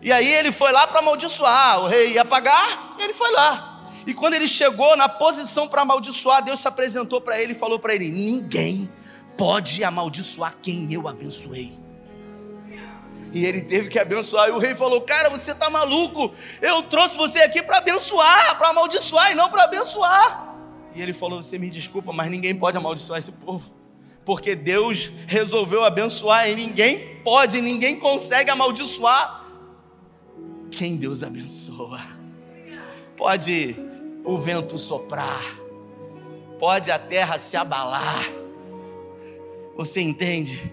E 0.00 0.12
aí 0.12 0.32
ele 0.32 0.52
foi 0.52 0.70
lá 0.70 0.86
para 0.86 1.00
amaldiçoar, 1.00 1.80
o 1.80 1.86
rei 1.86 2.12
ia 2.12 2.24
pagar, 2.24 2.96
ele 2.98 3.12
foi 3.12 3.32
lá. 3.32 3.90
E 4.06 4.14
quando 4.14 4.34
ele 4.34 4.48
chegou 4.48 4.96
na 4.96 5.08
posição 5.08 5.68
para 5.68 5.82
amaldiçoar, 5.82 6.42
Deus 6.42 6.60
se 6.60 6.68
apresentou 6.68 7.20
para 7.20 7.40
ele 7.40 7.52
e 7.52 7.56
falou 7.56 7.78
para 7.78 7.94
ele: 7.94 8.10
Ninguém 8.10 8.90
pode 9.36 9.82
amaldiçoar 9.82 10.54
quem 10.60 10.92
eu 10.92 11.08
abençoei. 11.08 11.81
E 13.32 13.44
ele 13.46 13.62
teve 13.62 13.88
que 13.88 13.98
abençoar. 13.98 14.48
E 14.48 14.52
o 14.52 14.58
rei 14.58 14.74
falou: 14.74 15.00
Cara, 15.00 15.30
você 15.30 15.52
está 15.52 15.70
maluco? 15.70 16.32
Eu 16.60 16.82
trouxe 16.82 17.16
você 17.16 17.40
aqui 17.40 17.62
para 17.62 17.78
abençoar, 17.78 18.56
para 18.58 18.68
amaldiçoar 18.68 19.32
e 19.32 19.34
não 19.34 19.48
para 19.48 19.64
abençoar. 19.64 20.54
E 20.94 21.00
ele 21.00 21.12
falou: 21.12 21.42
Você 21.42 21.58
me 21.58 21.70
desculpa, 21.70 22.12
mas 22.12 22.30
ninguém 22.30 22.54
pode 22.54 22.76
amaldiçoar 22.76 23.18
esse 23.18 23.32
povo. 23.32 23.70
Porque 24.24 24.54
Deus 24.54 25.10
resolveu 25.26 25.84
abençoar 25.84 26.48
e 26.48 26.54
ninguém 26.54 27.16
pode, 27.24 27.60
ninguém 27.60 27.98
consegue 27.98 28.50
amaldiçoar 28.50 29.42
quem 30.70 30.96
Deus 30.96 31.22
abençoa. 31.22 32.00
Pode 33.16 33.76
o 34.24 34.38
vento 34.38 34.78
soprar, 34.78 35.42
pode 36.58 36.90
a 36.90 36.98
terra 36.98 37.38
se 37.38 37.56
abalar. 37.56 38.28
Você 39.76 40.00
entende 40.00 40.71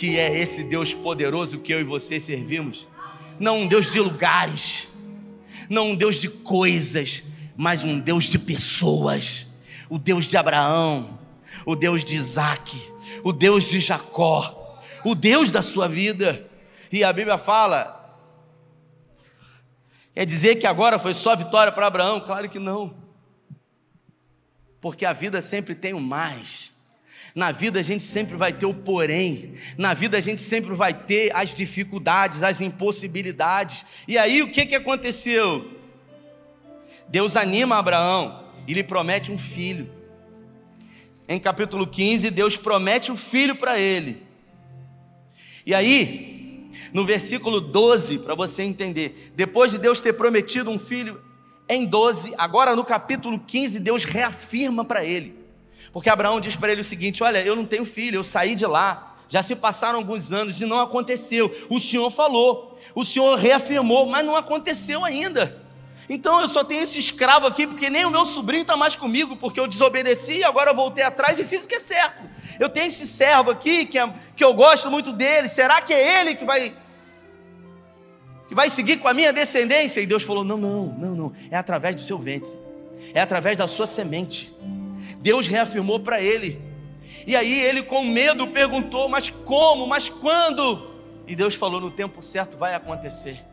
que 0.00 0.18
é 0.18 0.38
esse 0.38 0.64
Deus 0.64 0.94
poderoso 0.94 1.58
que 1.58 1.74
eu 1.74 1.78
e 1.78 1.84
você 1.84 2.18
servimos? 2.18 2.88
Não 3.38 3.58
um 3.58 3.66
Deus 3.66 3.90
de 3.90 4.00
lugares, 4.00 4.88
não 5.68 5.90
um 5.90 5.94
Deus 5.94 6.18
de 6.18 6.26
coisas, 6.26 7.22
mas 7.54 7.84
um 7.84 8.00
Deus 8.00 8.24
de 8.24 8.38
pessoas. 8.38 9.48
O 9.90 9.98
Deus 9.98 10.24
de 10.24 10.38
Abraão, 10.38 11.18
o 11.66 11.76
Deus 11.76 12.02
de 12.02 12.14
Isaac, 12.14 12.80
o 13.22 13.30
Deus 13.30 13.64
de 13.64 13.78
Jacó, 13.78 14.80
o 15.04 15.14
Deus 15.14 15.52
da 15.52 15.60
sua 15.60 15.86
vida. 15.86 16.48
E 16.90 17.04
a 17.04 17.12
Bíblia 17.12 17.36
fala 17.36 17.98
Quer 20.14 20.24
dizer 20.24 20.56
que 20.56 20.66
agora 20.66 20.98
foi 20.98 21.12
só 21.12 21.36
vitória 21.36 21.70
para 21.70 21.86
Abraão? 21.86 22.20
Claro 22.20 22.48
que 22.48 22.58
não. 22.58 22.96
Porque 24.80 25.04
a 25.04 25.12
vida 25.12 25.42
sempre 25.42 25.74
tem 25.74 25.92
o 25.92 26.00
mais. 26.00 26.69
Na 27.34 27.52
vida 27.52 27.80
a 27.80 27.82
gente 27.82 28.04
sempre 28.04 28.36
vai 28.36 28.52
ter 28.52 28.66
o 28.66 28.74
porém. 28.74 29.54
Na 29.76 29.94
vida 29.94 30.18
a 30.18 30.20
gente 30.20 30.42
sempre 30.42 30.74
vai 30.74 30.92
ter 30.92 31.34
as 31.34 31.54
dificuldades, 31.54 32.42
as 32.42 32.60
impossibilidades. 32.60 33.84
E 34.06 34.18
aí 34.18 34.42
o 34.42 34.48
que, 34.50 34.66
que 34.66 34.74
aconteceu? 34.74 35.70
Deus 37.08 37.36
anima 37.36 37.76
Abraão 37.76 38.44
e 38.66 38.74
lhe 38.74 38.82
promete 38.82 39.32
um 39.32 39.38
filho. 39.38 39.90
Em 41.28 41.38
capítulo 41.38 41.86
15, 41.86 42.30
Deus 42.30 42.56
promete 42.56 43.12
um 43.12 43.16
filho 43.16 43.54
para 43.54 43.78
ele. 43.78 44.22
E 45.64 45.74
aí, 45.74 46.70
no 46.92 47.04
versículo 47.04 47.60
12, 47.60 48.18
para 48.18 48.34
você 48.34 48.62
entender. 48.62 49.32
Depois 49.36 49.70
de 49.70 49.78
Deus 49.78 50.00
ter 50.00 50.12
prometido 50.14 50.70
um 50.70 50.78
filho 50.78 51.20
em 51.68 51.86
12, 51.86 52.34
agora 52.36 52.74
no 52.74 52.84
capítulo 52.84 53.38
15, 53.38 53.78
Deus 53.78 54.04
reafirma 54.04 54.84
para 54.84 55.04
ele. 55.04 55.39
Porque 55.92 56.08
Abraão 56.08 56.40
diz 56.40 56.56
para 56.56 56.72
ele 56.72 56.80
o 56.80 56.84
seguinte: 56.84 57.22
Olha, 57.22 57.42
eu 57.42 57.56
não 57.56 57.64
tenho 57.64 57.84
filho, 57.84 58.16
eu 58.16 58.24
saí 58.24 58.54
de 58.54 58.66
lá, 58.66 59.16
já 59.28 59.42
se 59.42 59.54
passaram 59.54 59.98
alguns 59.98 60.32
anos 60.32 60.60
e 60.60 60.66
não 60.66 60.80
aconteceu. 60.80 61.54
O 61.70 61.78
Senhor 61.78 62.10
falou, 62.10 62.78
o 62.94 63.04
Senhor 63.04 63.38
reafirmou, 63.38 64.06
mas 64.06 64.26
não 64.26 64.34
aconteceu 64.34 65.04
ainda. 65.04 65.60
Então 66.08 66.40
eu 66.40 66.48
só 66.48 66.64
tenho 66.64 66.82
esse 66.82 66.98
escravo 66.98 67.46
aqui, 67.46 67.68
porque 67.68 67.88
nem 67.88 68.04
o 68.04 68.10
meu 68.10 68.26
sobrinho 68.26 68.62
está 68.62 68.76
mais 68.76 68.96
comigo, 68.96 69.36
porque 69.36 69.60
eu 69.60 69.68
desobedeci, 69.68 70.42
agora 70.42 70.70
eu 70.70 70.74
voltei 70.74 71.04
atrás 71.04 71.38
e 71.38 71.44
fiz 71.44 71.64
o 71.64 71.68
que 71.68 71.76
é 71.76 71.80
certo. 71.80 72.28
Eu 72.58 72.68
tenho 72.68 72.88
esse 72.88 73.06
servo 73.06 73.52
aqui, 73.52 73.86
que, 73.86 73.96
é, 73.96 74.12
que 74.34 74.42
eu 74.42 74.52
gosto 74.52 74.90
muito 74.90 75.12
dele, 75.12 75.48
será 75.48 75.80
que 75.80 75.94
é 75.94 76.20
ele 76.20 76.34
que 76.34 76.44
vai 76.44 76.74
que 78.48 78.54
vai 78.56 78.68
seguir 78.68 78.96
com 78.96 79.06
a 79.06 79.14
minha 79.14 79.32
descendência? 79.32 80.00
E 80.00 80.06
Deus 80.06 80.24
falou: 80.24 80.42
Não, 80.42 80.56
não, 80.56 80.86
não, 80.86 81.14
não. 81.14 81.32
É 81.52 81.56
através 81.56 81.94
do 81.94 82.02
seu 82.02 82.18
ventre, 82.18 82.50
é 83.14 83.20
através 83.20 83.56
da 83.56 83.68
sua 83.68 83.86
semente. 83.86 84.52
Deus 85.18 85.46
reafirmou 85.46 86.00
para 86.00 86.20
ele. 86.20 86.60
E 87.26 87.36
aí 87.36 87.60
ele, 87.62 87.82
com 87.82 88.04
medo, 88.04 88.46
perguntou: 88.48 89.08
Mas 89.08 89.30
como? 89.30 89.86
Mas 89.86 90.08
quando? 90.08 90.90
E 91.26 91.36
Deus 91.36 91.54
falou: 91.54 91.80
No 91.80 91.90
tempo 91.90 92.22
certo 92.22 92.56
vai 92.56 92.74
acontecer. 92.74 93.44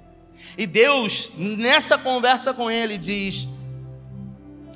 E 0.58 0.66
Deus, 0.66 1.32
nessa 1.36 1.98
conversa 1.98 2.54
com 2.54 2.70
ele, 2.70 2.98
diz 2.98 3.48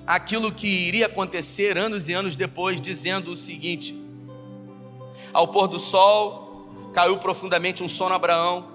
aquilo 0.06 0.52
que 0.52 0.68
iria 0.68 1.06
acontecer 1.06 1.78
anos 1.78 2.10
e 2.10 2.14
anos 2.14 2.36
depois, 2.36 2.82
dizendo 2.82 3.32
o 3.32 3.36
seguinte: 3.36 3.96
Ao 5.32 5.48
pôr 5.48 5.68
do 5.68 5.80
sol, 5.80 6.92
caiu 6.94 7.18
profundamente 7.18 7.84
um 7.84 7.90
sono 7.90 8.14
Abraão 8.14 8.72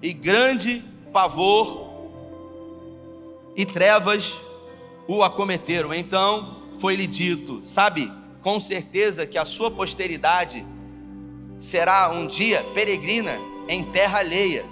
e 0.00 0.12
grande 0.12 0.82
pavor 1.12 1.88
e 3.56 3.66
trevas 3.66 4.34
o 5.06 5.22
acometeram. 5.22 5.92
Então 5.92 6.57
foi-lhe 6.78 7.06
dito: 7.06 7.60
Sabe, 7.62 8.10
com 8.40 8.58
certeza 8.58 9.26
que 9.26 9.38
a 9.38 9.44
sua 9.44 9.70
posteridade 9.70 10.64
será 11.58 12.10
um 12.10 12.26
dia 12.26 12.62
peregrina 12.74 13.38
em 13.68 13.84
terra 13.84 14.20
alheia, 14.20 14.64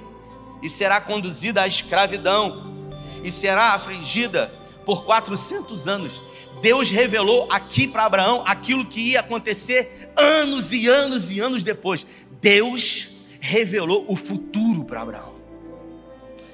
e 0.62 0.68
será 0.70 1.00
conduzida 1.00 1.62
à 1.62 1.66
escravidão, 1.66 2.88
e 3.22 3.30
será 3.30 3.74
afligida 3.74 4.52
por 4.84 5.04
400 5.04 5.88
anos. 5.88 6.22
Deus 6.62 6.90
revelou 6.90 7.46
aqui 7.50 7.86
para 7.86 8.04
Abraão 8.04 8.42
aquilo 8.46 8.86
que 8.86 9.10
ia 9.10 9.20
acontecer 9.20 10.10
anos 10.16 10.72
e 10.72 10.86
anos 10.86 11.30
e 11.30 11.40
anos 11.40 11.62
depois. 11.62 12.06
Deus 12.40 13.08
revelou 13.40 14.06
o 14.08 14.16
futuro 14.16 14.84
para 14.84 15.02
Abraão. 15.02 15.34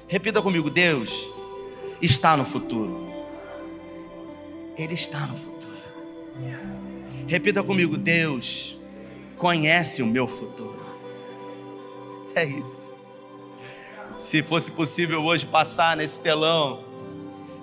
Repita 0.07 0.41
comigo: 0.41 0.69
Deus 0.69 1.27
está 2.01 2.35
no 2.35 2.43
futuro. 2.43 3.02
Ele 4.77 4.93
está 4.93 5.19
no 5.27 5.35
futuro. 5.35 5.73
Repita 7.27 7.63
comigo: 7.63 7.97
Deus 7.97 8.77
conhece 9.37 10.01
o 10.01 10.05
meu 10.05 10.27
futuro. 10.27 10.83
É 12.35 12.43
isso. 12.43 12.97
Se 14.17 14.41
fosse 14.41 14.71
possível 14.71 15.23
hoje 15.23 15.45
passar 15.45 15.97
nesse 15.97 16.19
telão, 16.19 16.83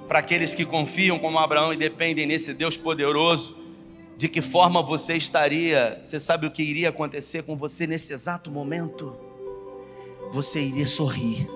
para 0.06 0.18
aqueles 0.18 0.54
que 0.54 0.64
confiam 0.64 1.18
como 1.18 1.38
Abraão 1.38 1.72
e 1.72 1.76
dependem 1.76 2.26
nesse 2.26 2.52
Deus 2.52 2.76
poderoso, 2.76 3.56
de 4.16 4.28
que 4.28 4.42
forma 4.42 4.82
você 4.82 5.16
estaria, 5.16 6.00
você 6.02 6.20
sabe 6.20 6.46
o 6.46 6.50
que 6.50 6.62
iria 6.62 6.90
acontecer 6.90 7.42
com 7.44 7.56
você 7.56 7.86
nesse 7.86 8.12
exato 8.12 8.50
momento? 8.50 9.16
Você 10.32 10.60
iria 10.60 10.86
sorrir, 10.86 11.48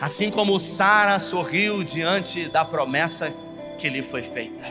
assim 0.00 0.30
como 0.30 0.58
Sara 0.58 1.20
sorriu 1.20 1.84
diante 1.84 2.48
da 2.48 2.64
promessa 2.64 3.34
que 3.78 3.88
lhe 3.88 4.02
foi 4.02 4.22
feita. 4.22 4.66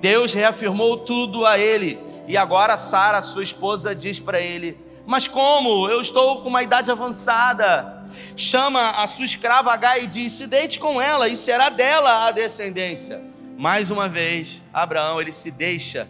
Deus 0.00 0.32
reafirmou 0.32 0.98
tudo 0.98 1.46
a 1.46 1.58
ele, 1.58 1.98
e 2.26 2.36
agora 2.36 2.76
Sara, 2.76 3.22
sua 3.22 3.42
esposa, 3.42 3.94
diz 3.94 4.18
para 4.18 4.40
ele: 4.40 4.76
Mas 5.06 5.26
como? 5.26 5.88
Eu 5.88 6.00
estou 6.00 6.40
com 6.42 6.48
uma 6.48 6.62
idade 6.62 6.90
avançada. 6.90 8.00
Chama 8.36 8.90
a 8.90 9.06
sua 9.06 9.24
escrava 9.24 9.72
H 9.72 9.98
e 9.98 10.06
diz: 10.06 10.32
Se 10.32 10.46
deite 10.46 10.78
com 10.78 11.00
ela, 11.00 11.28
e 11.28 11.36
será 11.36 11.68
dela 11.68 12.26
a 12.26 12.30
descendência. 12.30 13.22
Mais 13.56 13.90
uma 13.90 14.08
vez, 14.08 14.62
Abraão 14.72 15.20
ele 15.20 15.32
se 15.32 15.50
deixa 15.50 16.08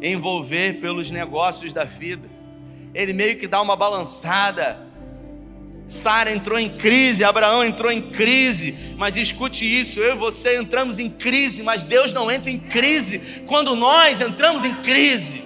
envolver 0.00 0.80
pelos 0.80 1.10
negócios 1.10 1.72
da 1.72 1.84
vida. 1.84 2.28
Ele 2.94 3.12
meio 3.12 3.38
que 3.38 3.48
dá 3.48 3.60
uma 3.60 3.74
balançada. 3.74 4.86
Sara 5.94 6.32
entrou 6.32 6.58
em 6.58 6.68
crise, 6.68 7.22
Abraão 7.22 7.64
entrou 7.64 7.90
em 7.90 8.02
crise, 8.02 8.74
mas 8.98 9.16
escute 9.16 9.64
isso: 9.64 10.00
eu 10.00 10.14
e 10.14 10.18
você 10.18 10.58
entramos 10.58 10.98
em 10.98 11.08
crise, 11.08 11.62
mas 11.62 11.84
Deus 11.84 12.12
não 12.12 12.30
entra 12.30 12.50
em 12.50 12.58
crise 12.58 13.20
quando 13.46 13.74
nós 13.76 14.20
entramos 14.20 14.64
em 14.64 14.74
crise. 14.74 15.42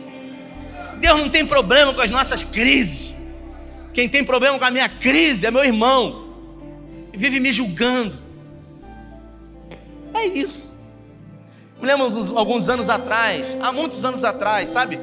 Deus 0.99 1.19
não 1.19 1.29
tem 1.29 1.47
problema 1.47 1.93
com 1.93 2.01
as 2.01 2.11
nossas 2.11 2.43
crises. 2.43 3.13
Quem 3.93 4.09
tem 4.09 4.25
problema 4.25 4.59
com 4.59 4.65
a 4.65 4.71
minha 4.71 4.89
crise 4.89 5.47
é 5.47 5.51
meu 5.51 5.63
irmão, 5.63 6.35
vive 7.13 7.39
me 7.39 7.53
julgando. 7.53 8.17
É 10.15 10.27
isso. 10.27 10.77
Me 11.81 11.87
lembro 11.87 12.07
alguns 12.37 12.69
anos 12.69 12.89
atrás, 12.89 13.57
há 13.61 13.71
muitos 13.71 14.05
anos 14.05 14.25
atrás, 14.25 14.71
sabe? 14.71 14.99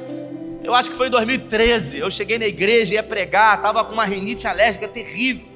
Eu 0.66 0.74
acho 0.74 0.90
que 0.90 0.96
foi 0.96 1.06
em 1.06 1.10
2013. 1.10 2.00
Eu 2.00 2.10
cheguei 2.10 2.40
na 2.40 2.46
igreja, 2.46 2.94
ia 2.94 3.02
pregar, 3.02 3.56
estava 3.56 3.84
com 3.84 3.92
uma 3.92 4.04
rinite 4.04 4.48
alérgica 4.48 4.88
terrível. 4.88 5.46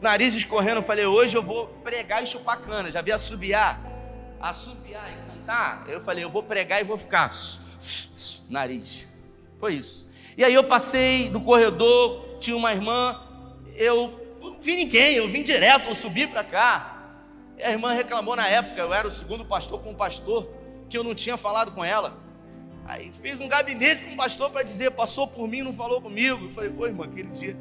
Nariz 0.00 0.32
escorrendo, 0.32 0.78
eu 0.78 0.82
falei, 0.82 1.04
hoje 1.04 1.36
eu 1.36 1.42
vou 1.42 1.66
pregar 1.84 2.22
e 2.22 2.26
chupar 2.26 2.62
cana. 2.62 2.90
Já 2.90 3.02
vi 3.02 3.12
assobiar. 3.12 3.78
Assobiar 4.40 5.06
e 5.12 5.30
cantar. 5.30 5.84
Eu 5.86 6.00
falei, 6.00 6.24
eu 6.24 6.30
vou 6.30 6.42
pregar 6.42 6.80
e 6.80 6.84
vou 6.84 6.96
ficar. 6.96 7.30
Nariz. 8.48 9.06
Foi 9.60 9.74
isso. 9.74 10.08
E 10.34 10.42
aí 10.42 10.54
eu 10.54 10.64
passei 10.64 11.28
no 11.28 11.42
corredor, 11.42 12.38
tinha 12.40 12.56
uma 12.56 12.72
irmã, 12.72 13.20
eu 13.76 14.18
não 14.40 14.58
vi 14.58 14.76
ninguém, 14.76 15.16
eu 15.16 15.28
vim 15.28 15.42
direto, 15.42 15.90
eu 15.90 15.94
subi 15.94 16.26
para 16.26 16.42
cá. 16.42 17.02
E 17.58 17.62
a 17.62 17.70
irmã 17.70 17.92
reclamou 17.92 18.34
na 18.34 18.48
época, 18.48 18.80
eu 18.80 18.94
era 18.94 19.06
o 19.06 19.10
segundo 19.10 19.44
pastor 19.44 19.78
com 19.82 19.90
o 19.90 19.94
pastor, 19.94 20.48
que 20.88 20.96
eu 20.96 21.04
não 21.04 21.14
tinha 21.14 21.36
falado 21.36 21.72
com 21.72 21.84
ela. 21.84 22.16
Aí 22.84 23.12
fiz 23.22 23.40
um 23.40 23.48
gabinete 23.48 24.04
com 24.04 24.14
o 24.14 24.16
pastor 24.16 24.50
para 24.50 24.62
dizer, 24.62 24.90
passou 24.90 25.26
por 25.26 25.46
mim, 25.46 25.62
não 25.62 25.72
falou 25.72 26.00
comigo. 26.00 26.46
Eu 26.46 26.50
falei, 26.50 26.70
pô, 26.70 26.86
irmã, 26.86 27.04
aquele 27.04 27.30
dia 27.30 27.56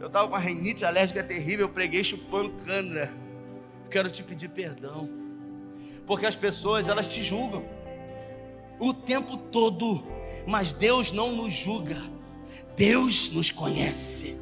eu 0.00 0.06
estava 0.06 0.28
com 0.28 0.34
uma 0.34 0.38
renite 0.38 0.84
alérgica 0.84 1.22
terrível, 1.24 1.66
eu 1.66 1.72
preguei 1.72 2.04
chupando 2.04 2.50
cana. 2.64 3.12
Quero 3.90 4.10
te 4.10 4.22
pedir 4.22 4.48
perdão. 4.48 5.08
Porque 6.06 6.24
as 6.24 6.36
pessoas, 6.36 6.88
elas 6.88 7.06
te 7.06 7.22
julgam 7.22 7.64
o 8.78 8.94
tempo 8.94 9.36
todo, 9.36 10.06
mas 10.46 10.72
Deus 10.72 11.10
não 11.10 11.32
nos 11.32 11.52
julga. 11.52 12.00
Deus 12.76 13.30
nos 13.30 13.50
conhece. 13.50 14.38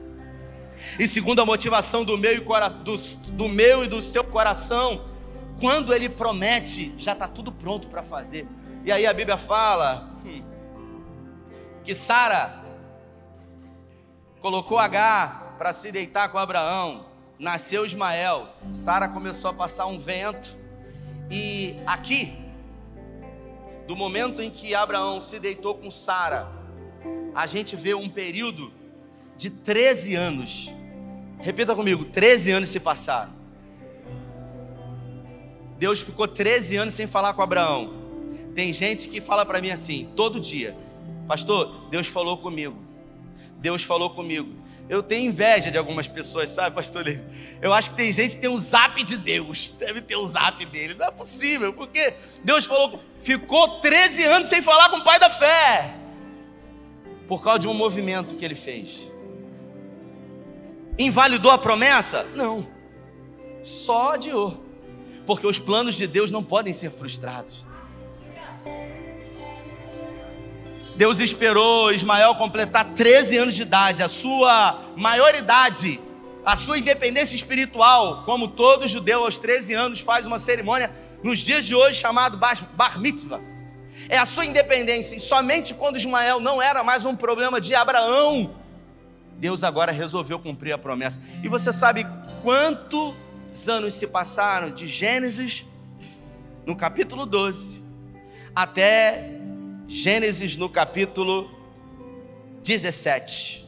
E 0.99 1.09
segundo 1.09 1.41
a 1.41 1.47
motivação 1.47 2.05
do 2.05 2.19
meu 2.19 2.35
e, 2.35 2.41
do, 2.85 2.97
do 3.33 3.49
meu 3.49 3.83
e 3.83 3.89
do 3.89 4.03
seu 4.03 4.23
coração, 4.23 5.07
quando 5.59 5.95
ele 5.95 6.09
promete, 6.09 6.95
já 6.99 7.13
está 7.13 7.27
tudo 7.27 7.51
pronto 7.51 7.89
para 7.89 8.03
fazer. 8.03 8.47
E 8.85 8.93
aí 8.93 9.07
a 9.07 9.13
Bíblia 9.13 9.39
fala 9.39 10.16
que 11.85 11.95
Sara 11.95 12.63
colocou 14.41 14.79
H 14.79 15.55
para 15.59 15.73
se 15.73 15.91
deitar 15.93 16.29
com 16.31 16.39
Abraão, 16.39 17.07
nasceu 17.39 17.87
Ismael, 17.87 18.49
Sara 18.71 19.09
começou 19.09 19.51
a 19.51 19.55
passar 19.55 19.87
um 19.87 19.99
vento, 19.99 20.55
e 21.31 21.77
aqui, 21.87 22.33
do 23.87 23.97
momento 23.97 24.43
em 24.43 24.51
que 24.51 24.75
Abraão 24.75 25.21
se 25.21 25.39
deitou 25.39 25.75
com 25.77 25.91
Sara, 25.91 26.49
a 27.35 27.47
gente 27.47 27.77
vê 27.77 27.95
um 27.95 28.09
período 28.09 28.73
de 29.37 29.51
13 29.51 30.15
anos. 30.15 30.71
Repita 31.39 31.75
comigo: 31.75 32.05
13 32.05 32.53
anos 32.53 32.71
se 32.71 32.81
passaram. 32.81 33.35
Deus 35.79 36.01
ficou 36.01 36.27
13 36.27 36.77
anos 36.77 36.95
sem 36.95 37.07
falar 37.07 37.35
com 37.35 37.43
Abraão. 37.43 37.96
Tem 38.57 38.73
gente 38.73 39.09
que 39.11 39.21
fala 39.21 39.45
para 39.45 39.61
mim 39.61 39.71
assim, 39.71 40.09
todo 40.17 40.41
dia: 40.41 40.75
Pastor, 41.29 41.89
Deus 41.91 42.07
falou 42.07 42.39
comigo. 42.39 42.83
Deus 43.59 43.83
falou 43.83 44.09
comigo. 44.09 44.51
Eu 44.89 45.03
tenho 45.03 45.29
inveja 45.29 45.71
de 45.71 45.77
algumas 45.77 46.09
pessoas, 46.09 46.49
sabe, 46.49 46.75
pastor? 46.75 47.05
Eu 47.61 47.75
acho 47.75 47.91
que 47.91 47.97
tem 47.97 48.11
gente 48.13 48.37
que 48.37 48.41
tem 48.41 48.49
um 48.49 48.57
zap 48.57 49.03
de 49.05 49.19
Deus. 49.19 49.75
Deve 49.79 50.01
ter 50.01 50.17
um 50.17 50.27
zap 50.27 50.65
dele. 50.65 50.95
Não 50.95 51.07
é 51.07 51.11
possível, 51.11 51.75
porque 51.75 52.15
Deus 52.43 52.65
falou, 52.65 52.99
ficou 53.21 53.81
13 53.81 54.25
anos 54.25 54.49
sem 54.49 54.63
falar 54.63 54.89
com 54.89 54.97
o 54.97 55.05
pai 55.05 55.19
da 55.19 55.29
fé. 55.29 55.95
Por 57.29 57.43
causa 57.43 57.59
de 57.59 57.69
um 57.69 57.75
movimento 57.75 58.37
que 58.37 58.45
ele 58.45 58.55
fez. 58.55 59.11
Invalidou 60.99 61.51
a 61.51 61.59
promessa? 61.59 62.25
Não. 62.35 62.67
Só 63.63 64.15
adiou. 64.15 64.65
Porque 65.27 65.47
os 65.47 65.59
planos 65.59 65.95
de 65.95 66.07
Deus 66.07 66.31
não 66.31 66.43
podem 66.43 66.73
ser 66.73 66.91
frustrados. 66.91 67.67
Deus 70.97 71.19
esperou 71.19 71.93
Ismael 71.93 72.35
completar 72.37 72.95
13 72.95 73.37
anos 73.37 73.55
de 73.55 73.63
idade, 73.63 74.03
a 74.03 74.09
sua 74.09 74.83
maioridade, 74.97 76.01
a 76.45 76.57
sua 76.57 76.79
independência 76.79 77.37
espiritual, 77.37 78.23
como 78.25 78.49
todo 78.49 78.89
judeu 78.89 79.25
aos 79.25 79.37
13 79.37 79.75
anos 79.75 80.01
faz 80.01 80.25
uma 80.25 80.39
cerimônia 80.39 80.91
nos 81.23 81.41
dias 81.41 81.67
de 81.67 81.75
hoje 81.75 82.01
chamado 82.01 82.39
Bar 82.39 82.99
Mitzvah. 82.99 83.41
É 84.09 84.17
a 84.17 84.25
sua 84.25 84.47
independência, 84.47 85.17
e 85.17 85.21
somente 85.21 85.75
quando 85.75 85.97
Ismael 85.97 86.41
não 86.41 86.63
era 86.63 86.83
mais 86.83 87.05
um 87.05 87.15
problema 87.15 87.61
de 87.61 87.75
Abraão, 87.75 88.55
Deus 89.37 89.63
agora 89.63 89.93
resolveu 89.93 90.39
cumprir 90.39 90.73
a 90.73 90.79
promessa. 90.79 91.21
E 91.43 91.49
você 91.49 91.73
sabe 91.73 92.07
quantos 92.43 93.15
anos 93.69 93.95
se 93.95 94.07
passaram 94.07 94.71
de 94.71 94.89
Gênesis, 94.89 95.65
no 96.65 96.75
capítulo 96.75 97.27
12, 97.27 97.86
até 98.57 99.33
Gênesis 99.87 100.57
no 100.57 100.71
capítulo 100.71 101.51
17. 102.63 103.67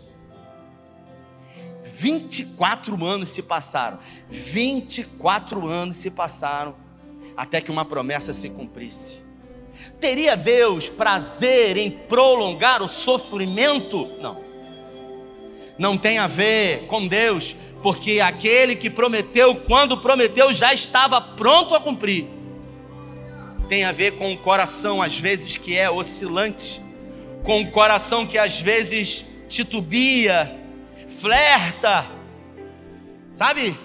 24 1.92 3.05
anos 3.05 3.29
se 3.29 3.42
passaram. 3.42 3.98
24 4.31 5.66
anos 5.66 5.98
se 5.98 6.11
passaram 6.11 6.74
até 7.37 7.61
que 7.61 7.70
uma 7.70 7.85
promessa 7.85 8.33
se 8.33 8.48
cumprisse. 8.48 9.18
Teria 10.01 10.35
Deus 10.35 10.88
prazer 10.88 11.77
em 11.77 11.90
prolongar 11.90 12.81
o 12.83 12.88
sofrimento? 12.88 14.07
Não. 14.22 14.42
Não 15.79 15.98
tem 15.98 16.16
a 16.18 16.27
ver 16.27 16.87
com 16.87 17.07
Deus, 17.07 17.55
porque 17.83 18.20
aquele 18.20 18.74
que 18.74 18.88
prometeu, 18.88 19.55
quando 19.55 19.98
prometeu, 19.98 20.53
já 20.55 20.72
estava 20.72 21.20
pronto 21.20 21.74
a 21.74 21.81
cumprir 21.81 22.38
tem 23.68 23.85
a 23.85 23.92
ver 23.92 24.12
com 24.12 24.33
o 24.33 24.38
coração, 24.38 25.02
às 25.02 25.18
vezes, 25.18 25.57
que 25.59 25.76
é 25.76 25.90
oscilante, 25.90 26.81
com 27.44 27.61
o 27.61 27.70
coração 27.70 28.26
que 28.26 28.38
às 28.38 28.59
vezes 28.59 29.24
titubia, 29.46 30.50
flerta. 31.07 32.07
Sabe? 33.31 33.76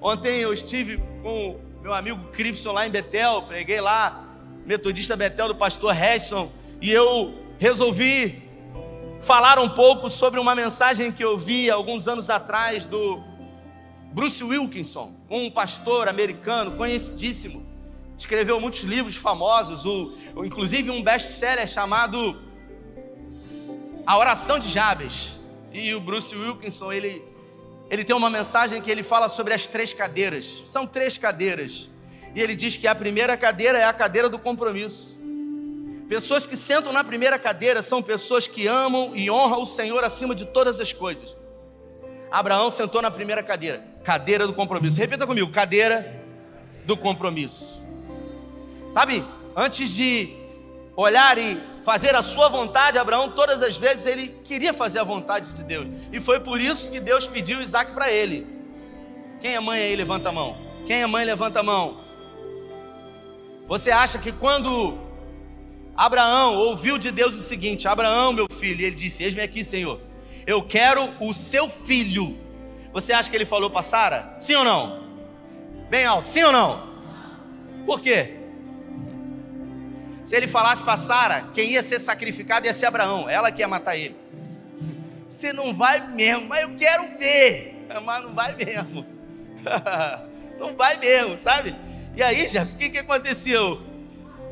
Ontem 0.00 0.38
eu 0.38 0.52
estive 0.52 0.98
com 1.22 1.58
meu 1.82 1.92
amigo 1.92 2.22
Crivson 2.30 2.70
lá 2.70 2.86
em 2.86 2.90
Betel, 2.90 3.42
preguei 3.42 3.80
lá, 3.80 4.24
metodista 4.64 5.16
Betel 5.16 5.48
do 5.48 5.56
pastor 5.56 5.92
Harrison, 5.92 6.50
e 6.80 6.90
eu 6.92 7.34
resolvi 7.58 8.42
falar 9.22 9.58
um 9.58 9.68
pouco 9.68 10.08
sobre 10.08 10.38
uma 10.38 10.54
mensagem 10.54 11.10
que 11.10 11.22
eu 11.22 11.36
vi 11.36 11.68
alguns 11.68 12.06
anos 12.06 12.30
atrás 12.30 12.86
do 12.86 13.20
Bruce 14.12 14.42
Wilkinson, 14.42 15.12
um 15.28 15.50
pastor 15.50 16.06
americano 16.06 16.72
conhecidíssimo 16.72 17.71
escreveu 18.16 18.60
muitos 18.60 18.82
livros 18.82 19.16
famosos, 19.16 19.84
o, 19.84 20.14
inclusive 20.44 20.90
um 20.90 21.02
best-seller 21.02 21.66
chamado 21.68 22.40
A 24.06 24.16
Oração 24.18 24.58
de 24.58 24.68
Jabes. 24.68 25.30
E 25.72 25.94
o 25.94 26.00
Bruce 26.00 26.34
Wilkinson, 26.34 26.92
ele, 26.92 27.24
ele 27.90 28.04
tem 28.04 28.14
uma 28.14 28.30
mensagem 28.30 28.80
que 28.80 28.90
ele 28.90 29.02
fala 29.02 29.28
sobre 29.28 29.54
as 29.54 29.66
três 29.66 29.92
cadeiras. 29.92 30.62
São 30.66 30.86
três 30.86 31.16
cadeiras. 31.16 31.88
E 32.34 32.40
ele 32.40 32.54
diz 32.54 32.76
que 32.76 32.86
a 32.86 32.94
primeira 32.94 33.36
cadeira 33.36 33.78
é 33.78 33.84
a 33.84 33.92
cadeira 33.92 34.28
do 34.28 34.38
compromisso. 34.38 35.18
Pessoas 36.08 36.44
que 36.44 36.56
sentam 36.56 36.92
na 36.92 37.02
primeira 37.02 37.38
cadeira 37.38 37.82
são 37.82 38.02
pessoas 38.02 38.46
que 38.46 38.66
amam 38.66 39.12
e 39.14 39.30
honram 39.30 39.62
o 39.62 39.66
Senhor 39.66 40.04
acima 40.04 40.34
de 40.34 40.44
todas 40.44 40.78
as 40.78 40.92
coisas. 40.92 41.34
Abraão 42.30 42.70
sentou 42.70 43.02
na 43.02 43.10
primeira 43.10 43.42
cadeira, 43.42 43.82
cadeira 44.04 44.46
do 44.46 44.54
compromisso. 44.54 44.98
Repita 44.98 45.26
comigo, 45.26 45.50
cadeira 45.50 46.22
do 46.84 46.96
compromisso. 46.96 47.81
Sabe, 48.92 49.24
antes 49.56 49.88
de 49.88 50.34
olhar 50.94 51.38
e 51.38 51.58
fazer 51.82 52.14
a 52.14 52.22
sua 52.22 52.50
vontade, 52.50 52.98
Abraão, 52.98 53.30
todas 53.30 53.62
as 53.62 53.78
vezes 53.78 54.04
ele 54.04 54.28
queria 54.44 54.74
fazer 54.74 54.98
a 54.98 55.02
vontade 55.02 55.54
de 55.54 55.64
Deus. 55.64 55.86
E 56.12 56.20
foi 56.20 56.40
por 56.40 56.60
isso 56.60 56.90
que 56.90 57.00
Deus 57.00 57.26
pediu 57.26 57.62
Isaac 57.62 57.92
para 57.92 58.12
ele. 58.12 58.46
Quem 59.40 59.54
é 59.54 59.60
mãe 59.60 59.80
aí, 59.80 59.96
levanta 59.96 60.28
a 60.28 60.32
mão. 60.32 60.58
Quem 60.86 61.00
é 61.00 61.06
mãe, 61.06 61.24
levanta 61.24 61.60
a 61.60 61.62
mão. 61.62 62.02
Você 63.66 63.90
acha 63.90 64.18
que 64.18 64.30
quando 64.30 64.98
Abraão 65.96 66.58
ouviu 66.58 66.98
de 66.98 67.10
Deus 67.10 67.34
o 67.34 67.40
seguinte: 67.40 67.88
Abraão, 67.88 68.34
meu 68.34 68.46
filho, 68.58 68.84
ele 68.84 68.94
disse: 68.94 69.24
Eis-me 69.24 69.40
aqui, 69.40 69.64
Senhor, 69.64 70.02
eu 70.46 70.62
quero 70.62 71.08
o 71.18 71.32
seu 71.32 71.66
filho. 71.66 72.38
Você 72.92 73.14
acha 73.14 73.30
que 73.30 73.36
ele 73.36 73.46
falou 73.46 73.70
para 73.70 73.80
Sara? 73.80 74.34
Sim 74.36 74.56
ou 74.56 74.64
não? 74.66 75.02
Bem 75.88 76.04
alto, 76.04 76.28
sim 76.28 76.42
ou 76.42 76.52
não? 76.52 76.92
Por 77.86 77.98
quê? 77.98 78.41
Se 80.32 80.36
ele 80.36 80.48
falasse 80.48 80.82
para 80.82 80.96
Sara, 80.96 81.44
quem 81.52 81.72
ia 81.72 81.82
ser 81.82 82.00
sacrificado 82.00 82.64
ia 82.64 82.72
ser 82.72 82.86
Abraão, 82.86 83.28
ela 83.28 83.52
que 83.52 83.60
ia 83.60 83.68
matar 83.68 83.98
ele. 83.98 84.16
Você 85.28 85.52
não 85.52 85.74
vai 85.74 86.08
mesmo, 86.08 86.46
mas 86.46 86.62
eu 86.62 86.74
quero 86.74 87.06
ver, 87.18 87.86
mas 88.02 88.22
não 88.22 88.32
vai 88.32 88.54
mesmo. 88.54 89.04
não 90.58 90.74
vai 90.74 90.96
mesmo, 90.96 91.36
sabe? 91.36 91.76
E 92.16 92.22
aí, 92.22 92.48
Jesus, 92.48 92.72
o 92.72 92.78
que, 92.78 92.88
que 92.88 92.98
aconteceu? 92.98 93.82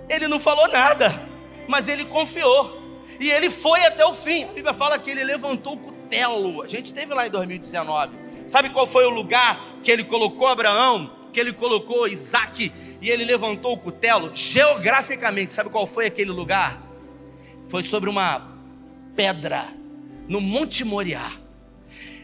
Ele 0.06 0.28
não 0.28 0.38
falou 0.38 0.68
nada, 0.68 1.18
mas 1.66 1.88
ele 1.88 2.04
confiou. 2.04 2.78
E 3.18 3.30
ele 3.30 3.48
foi 3.48 3.82
até 3.86 4.04
o 4.04 4.12
fim. 4.12 4.44
A 4.44 4.48
Bíblia 4.48 4.74
fala 4.74 4.98
que 4.98 5.10
ele 5.10 5.24
levantou 5.24 5.76
o 5.76 5.78
cutelo. 5.78 6.62
A 6.62 6.68
gente 6.68 6.84
esteve 6.84 7.14
lá 7.14 7.26
em 7.26 7.30
2019. 7.30 8.18
Sabe 8.46 8.68
qual 8.68 8.86
foi 8.86 9.06
o 9.06 9.10
lugar 9.10 9.78
que 9.82 9.90
ele 9.90 10.04
colocou 10.04 10.46
Abraão? 10.46 11.10
Que 11.32 11.40
ele 11.40 11.54
colocou 11.54 12.06
Isaac 12.06 12.70
e 13.00 13.08
ele 13.08 13.24
levantou 13.24 13.72
o 13.72 13.78
cutelo. 13.78 14.30
Geograficamente, 14.34 15.52
sabe 15.52 15.70
qual 15.70 15.86
foi 15.86 16.06
aquele 16.06 16.30
lugar? 16.30 16.80
Foi 17.68 17.82
sobre 17.82 18.10
uma 18.10 18.54
pedra, 19.16 19.68
no 20.28 20.40
Monte 20.40 20.84
Moriá. 20.84 21.32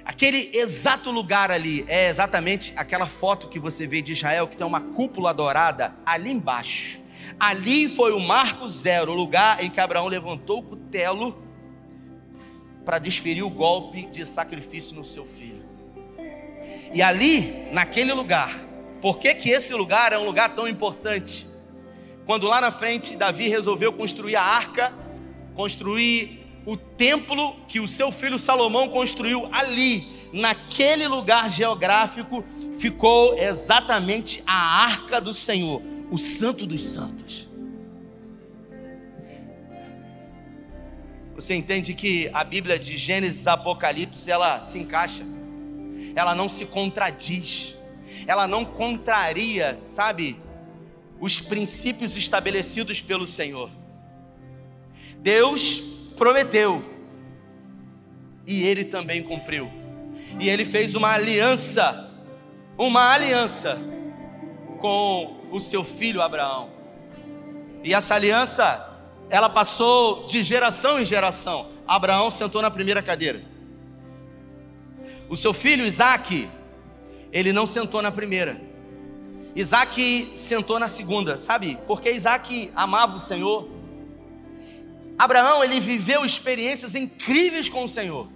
Aquele 0.05 0.51
exato 0.53 1.11
lugar 1.11 1.51
ali 1.51 1.85
é 1.89 2.09
exatamente 2.09 2.73
aquela 2.77 3.09
foto 3.09 3.49
que 3.49 3.59
você 3.59 3.87
vê 3.87 4.01
de 4.01 4.13
Israel, 4.13 4.47
que 4.47 4.57
tem 4.57 4.67
uma 4.67 4.81
cúpula 4.81 5.35
dourada 5.35 5.95
ali 6.05 6.31
embaixo. 6.31 7.01
Ali 7.41 7.89
foi 7.89 8.13
o 8.13 8.21
marco 8.21 8.69
zero, 8.69 9.13
o 9.13 9.15
lugar 9.15 9.63
em 9.65 9.69
que 9.69 9.81
Abraão 9.81 10.07
levantou 10.07 10.61
o 10.61 10.63
cutelo 10.63 11.43
para 12.85 12.99
desferir 12.99 13.43
o 13.43 13.51
golpe 13.51 14.07
de 14.07 14.25
sacrifício 14.25 14.95
no 14.95 15.05
seu 15.05 15.27
filho. 15.27 15.65
E 16.93 17.03
ali, 17.03 17.67
naquele 17.73 18.13
lugar, 18.13 18.66
por 19.07 19.21
que, 19.21 19.33
que 19.35 19.51
esse 19.51 19.73
lugar 19.73 20.13
é 20.13 20.19
um 20.19 20.25
lugar 20.25 20.57
tão 20.57 20.67
importante? 20.67 21.47
Quando 22.25 22.49
lá 22.49 22.61
na 22.61 22.73
frente 22.73 23.15
Davi 23.15 23.47
resolveu 23.47 23.93
construir 23.93 24.35
a 24.35 24.43
arca, 24.43 24.93
construir 25.55 26.45
o 26.67 26.77
templo 26.77 27.55
que 27.69 27.79
o 27.79 27.87
seu 27.87 28.11
filho 28.11 28.37
Salomão 28.37 28.89
construiu 28.89 29.49
ali, 29.53 30.05
naquele 30.33 31.07
lugar 31.07 31.49
geográfico, 31.49 32.45
ficou 32.81 33.39
exatamente 33.39 34.43
a 34.45 34.83
arca 34.87 35.21
do 35.21 35.33
Senhor, 35.33 35.81
o 36.11 36.19
Santo 36.19 36.67
dos 36.67 36.83
Santos. 36.83 37.49
Você 41.37 41.55
entende 41.55 41.95
que 41.95 42.29
a 42.33 42.43
Bíblia 42.43 42.77
de 42.77 42.99
Gênesis 42.99 43.47
Apocalipse 43.47 44.29
ela 44.29 44.63
se 44.63 44.81
encaixa, 44.81 45.23
ela 46.17 46.35
não 46.35 46.49
se 46.49 46.67
contradiz, 46.67 47.76
ela 48.27 48.49
não 48.49 48.65
contraria, 48.65 49.79
sabe, 49.89 50.41
os 51.21 51.41
princípios 51.41 52.17
estabelecidos 52.17 53.01
pelo 53.01 53.27
Senhor. 53.27 53.71
Deus 55.19 55.81
prometeu 56.17 56.85
e 58.47 58.63
ele 58.63 58.85
também 58.85 59.23
cumpriu. 59.23 59.71
E 60.39 60.49
ele 60.49 60.65
fez 60.65 60.95
uma 60.95 61.11
aliança, 61.11 62.11
uma 62.77 63.13
aliança 63.13 63.79
com 64.79 65.41
o 65.51 65.61
seu 65.61 65.83
filho 65.83 66.21
Abraão. 66.21 66.71
E 67.83 67.95
essa 67.95 68.15
aliança, 68.15 68.99
ela 69.31 69.49
passou 69.49 70.27
de 70.27 70.43
geração 70.43 71.01
em 71.01 71.05
geração. 71.05 71.69
Abraão 71.87 72.31
sentou 72.31 72.61
na 72.61 72.71
primeira 72.71 73.03
cadeira. 73.03 73.41
O 75.29 75.37
seu 75.37 75.53
filho 75.53 75.85
Isaac, 75.85 76.49
ele 77.37 77.53
não 77.53 77.67
sentou 77.67 78.01
na 78.01 78.11
primeira. 78.11 78.59
Isaac 79.55 80.33
sentou 80.39 80.79
na 80.79 80.89
segunda, 80.89 81.37
sabe? 81.37 81.77
Porque 81.87 82.11
Isaac 82.11 82.73
amava 82.75 83.17
o 83.17 83.21
Senhor. 83.21 83.69
Abraão, 85.19 85.63
ele 85.63 85.79
viveu 85.79 86.25
experiências 86.25 86.95
incríveis 86.95 87.69
com 87.69 87.85
o 87.85 87.89
Senhor. 87.91 88.27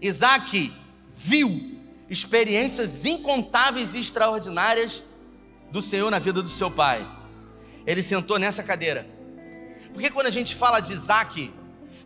Isaac 0.00 0.72
viu 1.14 1.78
experiências 2.08 3.04
incontáveis 3.04 3.92
e 3.92 4.00
extraordinárias 4.00 5.02
do 5.70 5.82
Senhor 5.82 6.10
na 6.10 6.18
vida 6.18 6.40
do 6.40 6.48
seu 6.48 6.70
pai. 6.70 7.06
Ele 7.86 8.02
sentou 8.02 8.38
nessa 8.38 8.62
cadeira. 8.62 9.06
Porque 9.92 10.08
quando 10.08 10.28
a 10.28 10.30
gente 10.30 10.54
fala 10.54 10.80
de 10.80 10.94
Isaac, 10.94 11.52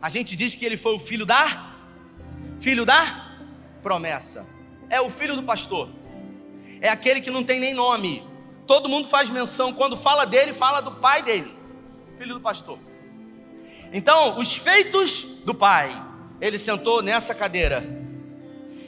a 0.01 0.09
gente 0.09 0.35
diz 0.35 0.53
que 0.53 0.65
ele 0.65 0.75
foi 0.75 0.95
o 0.95 0.99
filho 0.99 1.25
da 1.25 1.73
filho 2.59 2.85
da 2.85 3.37
promessa. 3.81 4.45
É 4.89 4.99
o 4.99 5.09
filho 5.09 5.37
do 5.37 5.43
pastor. 5.43 5.89
É 6.81 6.89
aquele 6.89 7.21
que 7.21 7.31
não 7.31 7.43
tem 7.43 7.59
nem 7.59 7.73
nome. 7.73 8.23
Todo 8.67 8.89
mundo 8.89 9.07
faz 9.07 9.29
menção 9.29 9.73
quando 9.73 9.95
fala 9.95 10.25
dele, 10.25 10.53
fala 10.53 10.81
do 10.81 10.93
pai 10.93 11.21
dele, 11.21 11.51
filho 12.17 12.33
do 12.33 12.41
pastor. 12.41 12.79
Então, 13.93 14.37
os 14.39 14.55
feitos 14.55 15.23
do 15.45 15.53
pai, 15.53 15.95
ele 16.41 16.57
sentou 16.57 17.01
nessa 17.01 17.35
cadeira. 17.35 17.83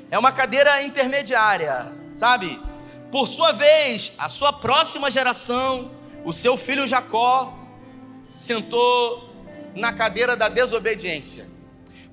É 0.10 0.18
uma 0.18 0.32
cadeira 0.32 0.84
intermediária, 0.84 1.94
sabe? 2.16 2.60
Por 3.12 3.28
sua 3.28 3.52
vez, 3.52 4.12
a 4.18 4.28
sua 4.28 4.52
próxima 4.52 5.12
geração, 5.12 5.92
o 6.26 6.34
seu 6.34 6.58
filho 6.58 6.88
Jacó, 6.88 7.54
sentou 8.34 9.30
na 9.76 9.94
cadeira 9.94 10.36
da 10.36 10.50
desobediência. 10.50 11.48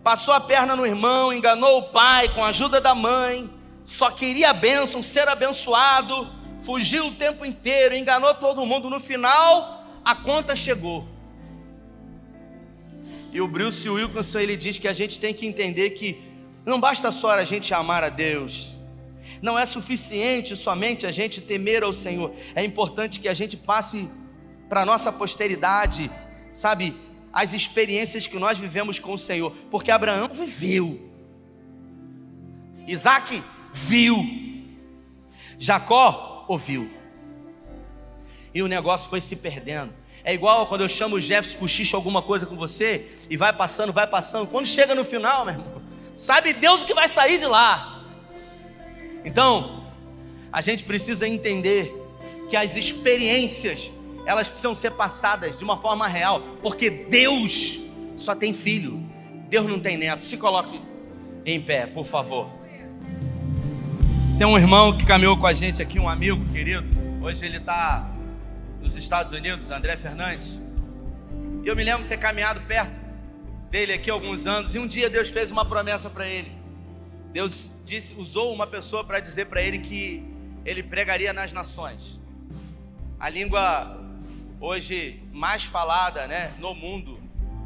Passou 0.02 0.34
a 0.34 0.40
perna 0.40 0.76
no 0.76 0.86
irmão, 0.86 1.32
enganou 1.32 1.78
o 1.78 1.82
pai 1.84 2.28
com 2.28 2.44
a 2.44 2.48
ajuda 2.48 2.80
da 2.80 2.94
mãe, 2.94 3.50
só 3.84 4.10
queria 4.10 4.50
a 4.50 4.54
bênção, 4.54 5.02
ser 5.02 5.28
abençoado, 5.28 6.28
fugiu 6.60 7.08
o 7.08 7.14
tempo 7.14 7.44
inteiro, 7.44 7.94
enganou 7.94 8.34
todo 8.34 8.64
mundo. 8.64 8.88
No 8.88 8.98
final, 8.98 9.84
a 10.04 10.14
conta 10.14 10.56
chegou. 10.56 11.06
E 13.32 13.40
o 13.40 13.48
Bruce 13.48 13.88
Wilkinson 13.88 14.38
ele 14.38 14.56
diz 14.56 14.78
que 14.78 14.88
a 14.88 14.92
gente 14.92 15.20
tem 15.20 15.34
que 15.34 15.46
entender 15.46 15.90
que 15.90 16.22
não 16.64 16.80
basta 16.80 17.12
só 17.12 17.32
a 17.32 17.44
gente 17.44 17.74
amar 17.74 18.02
a 18.02 18.08
Deus, 18.08 18.74
não 19.42 19.58
é 19.58 19.66
suficiente 19.66 20.56
somente 20.56 21.06
a 21.06 21.12
gente 21.12 21.40
temer 21.40 21.82
ao 21.82 21.92
Senhor. 21.92 22.34
É 22.54 22.64
importante 22.64 23.20
que 23.20 23.28
a 23.28 23.34
gente 23.34 23.56
passe 23.56 24.10
para 24.68 24.82
a 24.82 24.86
nossa 24.86 25.12
posteridade, 25.12 26.10
sabe, 26.52 26.94
as 27.32 27.52
experiências 27.52 28.26
que 28.26 28.38
nós 28.38 28.58
vivemos 28.58 28.98
com 28.98 29.12
o 29.12 29.18
Senhor. 29.18 29.52
Porque 29.70 29.90
Abraão 29.90 30.28
viveu, 30.28 31.12
Isaac 32.86 33.42
viu, 33.74 34.24
Jacó 35.58 36.44
ouviu. 36.48 36.88
E 38.54 38.62
o 38.62 38.68
negócio 38.68 39.10
foi 39.10 39.20
se 39.20 39.34
perdendo. 39.34 39.92
É 40.22 40.32
igual 40.32 40.66
quando 40.68 40.82
eu 40.82 40.88
chamo 40.88 41.16
o 41.16 41.20
Jefferson 41.20 41.58
cochicho 41.58 41.96
alguma 41.96 42.22
coisa 42.22 42.46
com 42.46 42.56
você 42.56 43.10
e 43.28 43.36
vai 43.36 43.52
passando, 43.52 43.92
vai 43.92 44.06
passando. 44.06 44.46
Quando 44.46 44.66
chega 44.66 44.94
no 44.94 45.04
final, 45.04 45.44
meu 45.44 45.54
irmão, 45.54 45.82
sabe 46.14 46.52
Deus 46.52 46.82
o 46.82 46.86
que 46.86 46.94
vai 46.94 47.08
sair 47.08 47.38
de 47.38 47.46
lá. 47.46 48.04
Então, 49.24 49.84
a 50.52 50.60
gente 50.60 50.84
precisa 50.84 51.26
entender 51.26 51.92
que 52.48 52.56
as 52.56 52.76
experiências, 52.76 53.90
elas 54.24 54.48
precisam 54.48 54.74
ser 54.74 54.92
passadas 54.92 55.58
de 55.58 55.64
uma 55.64 55.78
forma 55.78 56.06
real, 56.06 56.40
porque 56.62 56.88
Deus 56.88 57.80
só 58.16 58.34
tem 58.34 58.54
filho, 58.54 59.02
Deus 59.48 59.66
não 59.66 59.80
tem 59.80 59.96
neto. 59.96 60.22
Se 60.22 60.36
coloque 60.36 60.80
em 61.44 61.60
pé, 61.60 61.86
por 61.86 62.06
favor. 62.06 62.63
Tem 64.36 64.44
um 64.44 64.58
irmão 64.58 64.98
que 64.98 65.06
caminhou 65.06 65.38
com 65.38 65.46
a 65.46 65.54
gente 65.54 65.80
aqui, 65.80 66.00
um 66.00 66.08
amigo 66.08 66.44
querido. 66.50 66.84
Hoje 67.22 67.46
ele 67.46 67.58
está 67.58 68.10
nos 68.80 68.96
Estados 68.96 69.32
Unidos, 69.32 69.70
André 69.70 69.96
Fernandes. 69.96 70.58
E 71.62 71.68
eu 71.68 71.76
me 71.76 71.84
lembro 71.84 72.02
de 72.02 72.08
ter 72.08 72.16
caminhado 72.16 72.60
perto 72.62 72.98
dele 73.70 73.92
aqui 73.92 74.10
alguns 74.10 74.44
anos. 74.44 74.74
E 74.74 74.78
um 74.80 74.88
dia 74.88 75.08
Deus 75.08 75.28
fez 75.28 75.52
uma 75.52 75.64
promessa 75.64 76.10
para 76.10 76.26
ele. 76.26 76.50
Deus 77.32 77.70
disse, 77.84 78.14
usou 78.14 78.52
uma 78.52 78.66
pessoa 78.66 79.04
para 79.04 79.20
dizer 79.20 79.46
para 79.46 79.62
ele 79.62 79.78
que 79.78 80.24
ele 80.64 80.82
pregaria 80.82 81.32
nas 81.32 81.52
nações. 81.52 82.18
A 83.20 83.28
língua 83.28 84.02
hoje 84.60 85.22
mais 85.32 85.62
falada 85.62 86.26
né, 86.26 86.52
no 86.58 86.74
mundo 86.74 87.20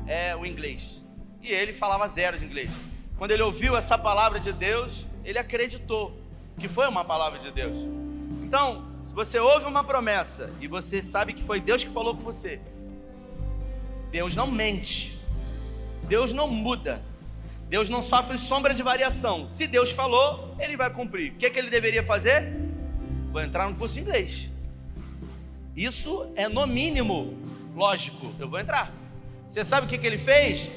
é 0.06 0.36
o 0.36 0.44
inglês. 0.44 1.02
E 1.42 1.50
ele 1.50 1.72
falava 1.72 2.06
zero 2.08 2.38
de 2.38 2.44
inglês. 2.44 2.70
Quando 3.16 3.30
ele 3.30 3.42
ouviu 3.42 3.74
essa 3.74 3.96
palavra 3.96 4.38
de 4.38 4.52
Deus, 4.52 5.06
ele 5.24 5.38
acreditou 5.38 6.27
que 6.58 6.68
foi 6.68 6.86
uma 6.88 7.04
palavra 7.04 7.38
de 7.38 7.50
Deus. 7.50 7.78
Então, 8.42 8.84
se 9.04 9.14
você 9.14 9.38
ouve 9.38 9.66
uma 9.66 9.84
promessa 9.84 10.50
e 10.60 10.66
você 10.66 11.00
sabe 11.00 11.32
que 11.32 11.42
foi 11.42 11.60
Deus 11.60 11.82
que 11.84 11.90
falou 11.90 12.14
com 12.14 12.22
você, 12.22 12.60
Deus 14.10 14.34
não 14.34 14.46
mente, 14.46 15.18
Deus 16.04 16.32
não 16.32 16.48
muda, 16.48 17.02
Deus 17.68 17.88
não 17.88 18.02
sofre 18.02 18.38
sombra 18.38 18.74
de 18.74 18.82
variação. 18.82 19.48
Se 19.48 19.66
Deus 19.66 19.90
falou, 19.90 20.54
ele 20.58 20.76
vai 20.76 20.90
cumprir. 20.90 21.32
O 21.32 21.34
que, 21.36 21.46
é 21.46 21.50
que 21.50 21.58
ele 21.58 21.70
deveria 21.70 22.04
fazer? 22.04 22.52
Vou 23.30 23.42
entrar 23.42 23.68
no 23.68 23.76
curso 23.76 23.94
de 23.94 24.00
inglês. 24.00 24.48
Isso 25.76 26.32
é 26.34 26.48
no 26.48 26.66
mínimo 26.66 27.38
lógico. 27.76 28.34
Eu 28.38 28.48
vou 28.48 28.58
entrar. 28.58 28.90
Você 29.48 29.64
sabe 29.64 29.86
o 29.86 29.88
que, 29.88 29.98
que 29.98 30.06
ele 30.06 30.18
fez? 30.18 30.68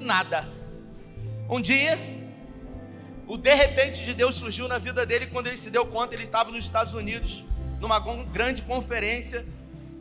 Nada. 0.00 0.48
Um 1.48 1.60
dia, 1.60 1.98
o 3.28 3.36
de 3.36 3.54
repente 3.54 4.02
de 4.02 4.14
Deus 4.14 4.36
surgiu 4.36 4.66
na 4.66 4.78
vida 4.78 5.04
dele 5.04 5.26
quando 5.26 5.48
ele 5.48 5.58
se 5.58 5.68
deu 5.68 5.84
conta, 5.84 6.14
ele 6.14 6.24
estava 6.24 6.50
nos 6.50 6.64
Estados 6.64 6.94
Unidos, 6.94 7.44
numa 7.78 8.00
grande 8.32 8.62
conferência, 8.62 9.46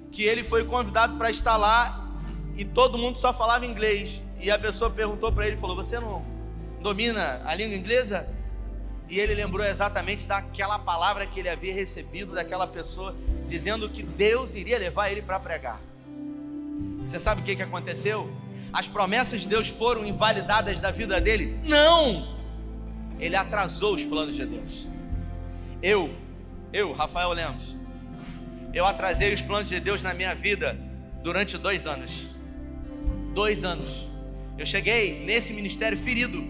que 0.10 0.24
ele 0.24 0.46
foi 0.46 0.64
convidado 0.64 1.18
para 1.18 1.30
estar 1.30 1.58
lá 1.58 2.08
e 2.56 2.64
todo 2.64 2.98
mundo 2.98 3.20
só 3.20 3.34
falava 3.34 3.66
inglês. 3.66 4.22
E 4.40 4.50
a 4.50 4.58
pessoa 4.58 4.90
perguntou 4.90 5.30
para 5.30 5.46
ele, 5.46 5.58
falou: 5.58 5.76
"Você 5.76 6.00
não 6.00 6.26
domina 6.82 7.42
a 7.46 7.54
língua 7.54 7.76
inglesa? 7.76 8.26
E 9.10 9.20
ele 9.20 9.34
lembrou 9.34 9.66
exatamente 9.66 10.26
daquela 10.26 10.80
palavra 10.80 11.26
que 11.26 11.42
ele 11.42 11.50
havia 11.50 11.74
recebido 11.74 12.34
daquela 12.34 12.66
pessoa, 12.66 13.14
dizendo 13.46 13.90
que 13.90 14.04
Deus 14.04 14.56
iria 14.56 14.78
levar 14.78 15.12
ele 15.12 15.22
para 15.22 15.40
pregar. 15.40 15.82
Você 17.02 17.20
sabe 17.20 17.42
o 17.42 17.44
que, 17.44 17.56
que 17.56 17.62
aconteceu? 17.62 18.30
As 18.72 18.88
promessas 18.88 19.42
de 19.42 19.48
Deus 19.50 19.68
foram 19.68 20.06
invalidadas 20.06 20.80
da 20.80 20.92
vida 20.92 21.20
dele? 21.20 21.58
Não! 21.66 22.37
Ele 23.20 23.36
atrasou 23.36 23.95
os 23.95 24.05
planos 24.05 24.36
de 24.36 24.45
Deus. 24.45 24.88
Eu, 25.82 26.13
eu, 26.74 26.91
Rafael 26.91 27.32
Lemos, 27.32 27.76
eu 28.74 28.86
atrasei 28.86 29.34
os 29.34 29.41
planos 29.41 29.70
de 29.70 29.80
Deus 29.80 30.01
na 30.01 30.13
minha 30.13 30.36
vida 30.36 30.78
durante 31.24 31.57
dois 31.57 31.86
anos. 31.86 32.28
Dois 33.34 33.63
anos. 33.63 34.07
Eu 34.57 34.65
cheguei 34.65 35.24
nesse 35.24 35.53
ministério 35.53 35.97
ferido 35.97 36.43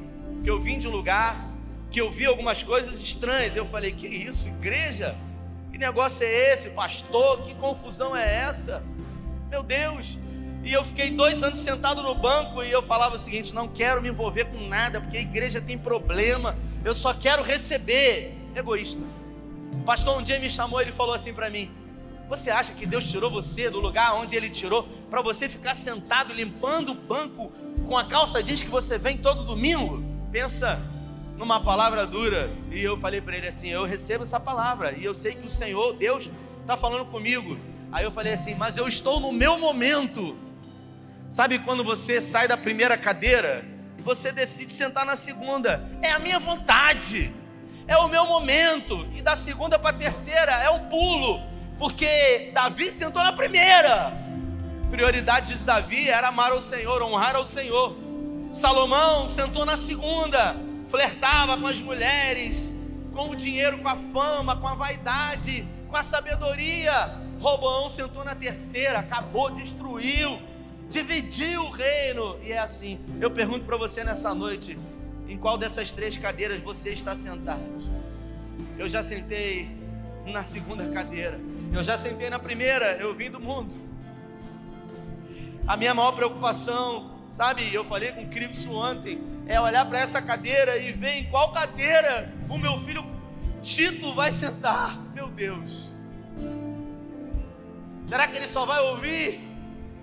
que 0.43 0.49
eu 0.49 0.59
vim 0.59 0.79
de 0.79 0.87
um 0.87 0.91
lugar 0.91 1.47
que 1.89 1.99
eu 1.99 2.09
vi 2.11 2.25
algumas 2.25 2.63
coisas 2.63 3.01
estranhas. 3.01 3.55
Eu 3.55 3.65
falei: 3.65 3.91
que 3.91 4.07
isso, 4.07 4.47
igreja? 4.47 5.15
Que 5.71 5.77
negócio 5.77 6.25
é 6.25 6.53
esse, 6.53 6.69
pastor? 6.69 7.43
Que 7.43 7.53
confusão 7.55 8.15
é 8.15 8.35
essa? 8.35 8.83
Meu 9.49 9.63
Deus! 9.63 10.17
E 10.63 10.73
eu 10.73 10.83
fiquei 10.83 11.09
dois 11.09 11.43
anos 11.43 11.59
sentado 11.59 12.01
no 12.01 12.13
banco 12.15 12.63
e 12.63 12.71
eu 12.71 12.81
falava 12.81 13.15
o 13.15 13.19
seguinte: 13.19 13.53
não 13.53 13.67
quero 13.67 14.01
me 14.01 14.09
envolver 14.09 14.45
com 14.45 14.67
nada, 14.67 14.99
porque 14.99 15.17
a 15.17 15.21
igreja 15.21 15.61
tem 15.61 15.77
problema, 15.77 16.55
eu 16.83 16.93
só 16.95 17.13
quero 17.13 17.43
receber. 17.43 18.35
Egoísta. 18.55 19.01
O 19.73 19.83
pastor 19.83 20.17
um 20.17 20.23
dia 20.23 20.39
me 20.39 20.49
chamou 20.49 20.79
e 20.79 20.85
ele 20.85 20.91
falou 20.91 21.13
assim 21.13 21.33
para 21.33 21.49
mim: 21.49 21.69
Você 22.27 22.49
acha 22.49 22.73
que 22.73 22.85
Deus 22.85 23.09
tirou 23.09 23.29
você 23.29 23.69
do 23.69 23.79
lugar 23.79 24.15
onde 24.15 24.35
Ele 24.35 24.49
tirou 24.49 24.83
para 25.09 25.21
você 25.21 25.47
ficar 25.47 25.75
sentado 25.75 26.33
limpando 26.33 26.91
o 26.91 26.95
banco 26.95 27.51
com 27.85 27.97
a 27.97 28.05
calça 28.05 28.41
jeans 28.41 28.61
que 28.63 28.69
você 28.69 28.97
vem 28.97 29.17
todo 29.17 29.43
domingo? 29.43 30.17
pensa 30.31 30.79
numa 31.35 31.59
palavra 31.59 32.05
dura. 32.05 32.49
E 32.71 32.81
eu 32.81 32.97
falei 32.97 33.21
para 33.21 33.37
ele 33.37 33.47
assim: 33.47 33.69
Eu 33.69 33.85
recebo 33.85 34.23
essa 34.23 34.39
palavra. 34.39 34.93
E 34.97 35.03
eu 35.03 35.13
sei 35.13 35.35
que 35.35 35.47
o 35.47 35.51
Senhor, 35.51 35.93
Deus, 35.93 36.29
está 36.61 36.77
falando 36.77 37.05
comigo. 37.05 37.57
Aí 37.91 38.03
eu 38.03 38.11
falei 38.11 38.33
assim: 38.33 38.55
Mas 38.55 38.77
eu 38.77 38.87
estou 38.87 39.19
no 39.19 39.31
meu 39.31 39.57
momento. 39.57 40.37
Sabe 41.29 41.59
quando 41.59 41.83
você 41.83 42.21
sai 42.21 42.47
da 42.47 42.55
primeira 42.55 42.97
cadeira 42.97 43.65
e 43.97 44.01
você 44.01 44.31
decide 44.31 44.71
sentar 44.71 45.05
na 45.05 45.15
segunda? 45.15 45.83
É 46.01 46.11
a 46.11 46.19
minha 46.19 46.39
vontade, 46.39 47.33
é 47.85 47.97
o 47.97 48.07
meu 48.07 48.25
momento. 48.25 49.05
E 49.13 49.21
da 49.21 49.35
segunda 49.35 49.77
para 49.77 49.89
a 49.89 49.99
terceira 49.99 50.53
é 50.53 50.69
um 50.69 50.87
pulo, 50.87 51.41
porque 51.77 52.49
Davi 52.53 52.91
sentou 52.91 53.21
na 53.21 53.33
primeira. 53.33 54.13
Prioridade 54.89 55.55
de 55.55 55.65
Davi 55.65 56.09
era 56.09 56.29
amar 56.29 56.51
ao 56.53 56.61
Senhor, 56.61 57.01
honrar 57.03 57.35
ao 57.35 57.45
Senhor. 57.45 57.97
Salomão 58.49 59.27
sentou 59.27 59.65
na 59.65 59.75
segunda, 59.75 60.55
flertava 60.87 61.57
com 61.57 61.67
as 61.67 61.75
mulheres, 61.75 62.73
com 63.13 63.31
o 63.31 63.35
dinheiro, 63.35 63.79
com 63.79 63.89
a 63.89 63.97
fama, 63.97 64.55
com 64.55 64.67
a 64.67 64.75
vaidade, 64.75 65.67
com 65.89 65.97
a 65.97 66.03
sabedoria. 66.03 67.19
Roboão 67.41 67.89
sentou 67.89 68.23
na 68.23 68.33
terceira, 68.33 68.99
acabou, 68.99 69.51
destruiu, 69.51 70.39
dividiu 70.89 71.63
o 71.63 71.69
reino. 71.69 72.37
E 72.41 72.51
é 72.51 72.59
assim. 72.59 72.99
Eu 73.19 73.31
pergunto 73.31 73.65
para 73.65 73.77
você 73.77 74.03
nessa 74.03 74.33
noite: 74.33 74.77
em 75.27 75.37
qual 75.37 75.57
dessas 75.57 75.91
três 75.91 76.17
cadeiras 76.17 76.61
você 76.61 76.91
está 76.91 77.15
sentado? 77.15 77.61
Eu 78.77 78.87
já 78.87 79.03
sentei 79.03 79.69
na 80.25 80.43
segunda 80.43 80.87
cadeira, 80.89 81.39
eu 81.73 81.83
já 81.83 81.97
sentei 81.97 82.29
na 82.29 82.37
primeira, 82.37 82.97
eu 82.97 83.15
vim 83.15 83.29
do 83.29 83.39
mundo. 83.39 83.75
A 85.65 85.75
minha 85.75 85.93
maior 85.93 86.11
preocupação, 86.13 87.11
sabe, 87.29 87.73
eu 87.73 87.83
falei 87.83 88.11
com 88.11 88.23
o 88.23 88.27
Cripso 88.27 88.71
ontem, 88.71 89.21
é 89.47 89.59
olhar 89.59 89.85
para 89.85 89.99
essa 89.99 90.21
cadeira 90.21 90.77
e 90.77 90.91
ver 90.91 91.17
em 91.17 91.25
qual 91.25 91.51
cadeira 91.51 92.33
o 92.49 92.57
meu 92.57 92.79
filho 92.81 93.05
Tito 93.61 94.13
vai 94.13 94.31
sentar. 94.31 94.97
Meu 95.13 95.27
Deus. 95.27 95.91
Será 98.05 98.27
que 98.27 98.37
ele 98.37 98.47
só 98.47 98.65
vai 98.65 98.79
ouvir? 98.79 99.46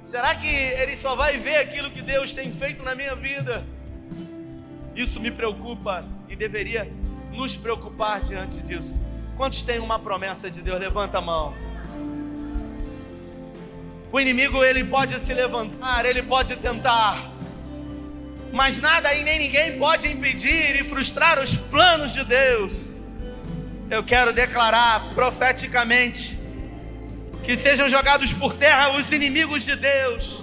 Será 0.05 0.35
que 0.35 0.47
ele 0.47 0.95
só 0.97 1.17
vai 1.17 1.39
ver 1.39 1.57
aquilo 1.57 1.91
que 1.91 2.03
Deus 2.03 2.35
tem 2.35 2.53
feito 2.53 2.83
na 2.83 2.95
minha 2.95 3.17
vida? 3.17 3.65
Isso 4.95 5.19
me 5.19 5.31
preocupa 5.31 6.07
e 6.29 6.37
deveria 6.37 6.87
nos 7.33 7.57
preocupar 7.57 8.21
diante 8.21 8.61
disso. 8.61 9.01
Quantos 9.35 9.63
têm 9.63 9.79
uma 9.79 9.99
promessa 9.99 10.51
de 10.51 10.61
Deus? 10.61 10.79
Levanta 10.79 11.19
a 11.19 11.21
mão. 11.23 11.55
O 14.13 14.21
inimigo 14.21 14.63
ele 14.63 14.85
pode 14.85 15.19
se 15.19 15.33
levantar, 15.33 16.05
ele 16.05 16.23
pode 16.23 16.55
tentar, 16.57 17.33
mas 18.53 18.79
nada 18.79 19.13
e 19.15 19.25
nem 19.25 19.39
ninguém 19.39 19.79
pode 19.79 20.07
impedir 20.07 20.81
e 20.81 20.85
frustrar 20.85 21.39
os 21.39 21.57
planos 21.57 22.13
de 22.13 22.23
Deus. 22.25 22.95
Eu 23.91 24.05
quero 24.05 24.33
declarar 24.35 25.15
profeticamente 25.15 26.39
que 27.45 27.57
sejam 27.57 27.89
jogados 27.89 28.33
por 28.33 28.55
terra 28.55 28.97
os 28.97 29.13
inimigos 29.13 29.65
de 29.65 29.77
Deus. 29.77 30.43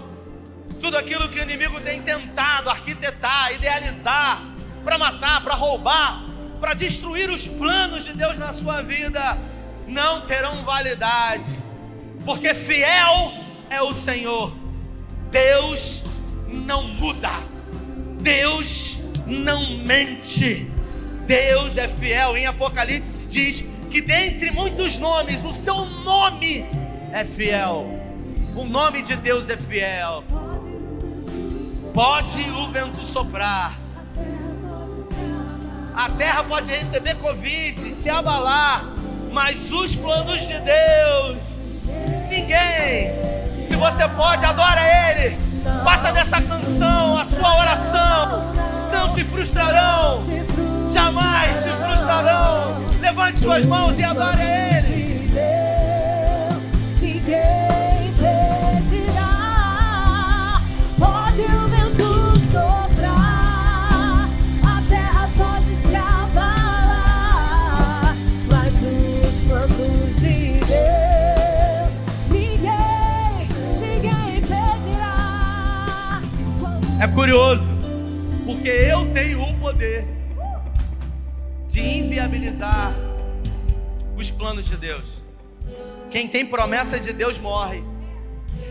Tudo 0.80 0.98
aquilo 0.98 1.28
que 1.30 1.40
o 1.40 1.44
inimigo 1.44 1.80
tem 1.82 2.02
tentado 2.02 2.70
arquitetar, 2.70 3.54
idealizar, 3.54 4.44
para 4.84 4.98
matar, 4.98 5.44
para 5.44 5.56
roubar, 5.56 6.24
para 6.60 6.74
destruir 6.74 7.30
os 7.30 7.48
planos 7.48 8.06
de 8.06 8.14
Deus 8.14 8.38
na 8.38 8.54
sua 8.54 8.82
vida, 8.82 9.38
não 9.88 10.22
terão 10.22 10.64
validade, 10.64 11.64
porque 12.24 12.54
fiel 12.54 13.34
é 13.70 13.82
o 13.82 13.94
Senhor. 13.94 14.54
Deus 15.32 16.04
não 16.48 16.84
muda, 16.84 17.32
Deus 18.20 19.00
não 19.26 19.78
mente, 19.78 20.70
Deus 21.26 21.78
é 21.78 21.88
fiel. 21.88 22.38
Em 22.38 22.46
Apocalipse 22.46 23.26
diz 23.26 23.64
que 23.90 24.02
dentre 24.02 24.52
muitos 24.52 24.98
nomes, 25.00 25.44
o 25.44 25.54
seu 25.54 25.86
nome 25.86 26.66
é 27.14 27.26
fiel. 27.26 28.00
O 28.56 28.66
nome 28.66 29.02
de 29.02 29.16
Deus 29.16 29.50
é 29.50 29.58
fiel. 29.58 30.24
Pode 31.94 32.42
o 32.50 32.68
vento 32.70 33.06
soprar. 33.06 33.78
A 35.94 36.10
terra 36.12 36.44
pode 36.44 36.72
receber 36.72 37.16
Covid, 37.16 37.80
se 37.94 38.10
abalar. 38.10 38.86
Mas 39.32 39.72
os 39.72 39.96
planos 39.96 40.42
de 40.42 40.60
Deus, 40.60 41.56
ninguém. 42.30 43.12
Se 43.66 43.76
você 43.76 44.08
pode, 44.10 44.46
adora 44.46 44.82
Ele. 44.82 45.38
Faça 45.84 46.12
dessa 46.12 46.42
canção 46.42 47.18
a 47.18 47.26
sua 47.26 47.60
oração. 47.60 48.54
Não 48.92 49.10
se 49.10 49.24
frustrarão. 49.24 50.22
Jamais 50.94 51.60
se 51.60 51.70
frustrarão. 51.70 52.76
Levante 53.00 53.40
suas 53.40 53.66
mãos 53.66 53.98
e 53.98 54.04
adore 54.04 54.42
Ele. 54.42 54.81
É 57.28 57.91
Quem 86.22 86.28
tem 86.28 86.46
promessa 86.46 87.00
de 87.00 87.14
Deus 87.14 87.40
morre. 87.40 87.84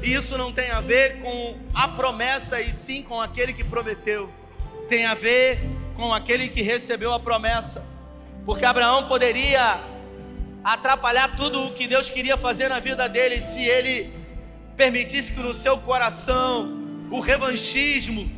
E 0.04 0.12
isso 0.12 0.38
não 0.38 0.52
tem 0.52 0.70
a 0.70 0.80
ver 0.80 1.18
com 1.20 1.58
a 1.74 1.88
promessa, 1.88 2.60
e 2.60 2.72
sim 2.72 3.02
com 3.02 3.20
aquele 3.20 3.52
que 3.52 3.64
prometeu. 3.64 4.32
Tem 4.88 5.04
a 5.04 5.14
ver 5.14 5.58
com 5.96 6.14
aquele 6.14 6.46
que 6.46 6.62
recebeu 6.62 7.12
a 7.12 7.18
promessa. 7.18 7.84
Porque 8.46 8.64
Abraão 8.64 9.08
poderia 9.08 9.80
atrapalhar 10.62 11.34
tudo 11.34 11.64
o 11.64 11.72
que 11.72 11.88
Deus 11.88 12.08
queria 12.08 12.36
fazer 12.36 12.68
na 12.68 12.78
vida 12.78 13.08
dele 13.08 13.42
se 13.42 13.64
ele 13.64 14.12
permitisse 14.76 15.32
que 15.32 15.40
no 15.40 15.52
seu 15.52 15.76
coração 15.78 16.78
o 17.10 17.18
revanchismo, 17.18 18.30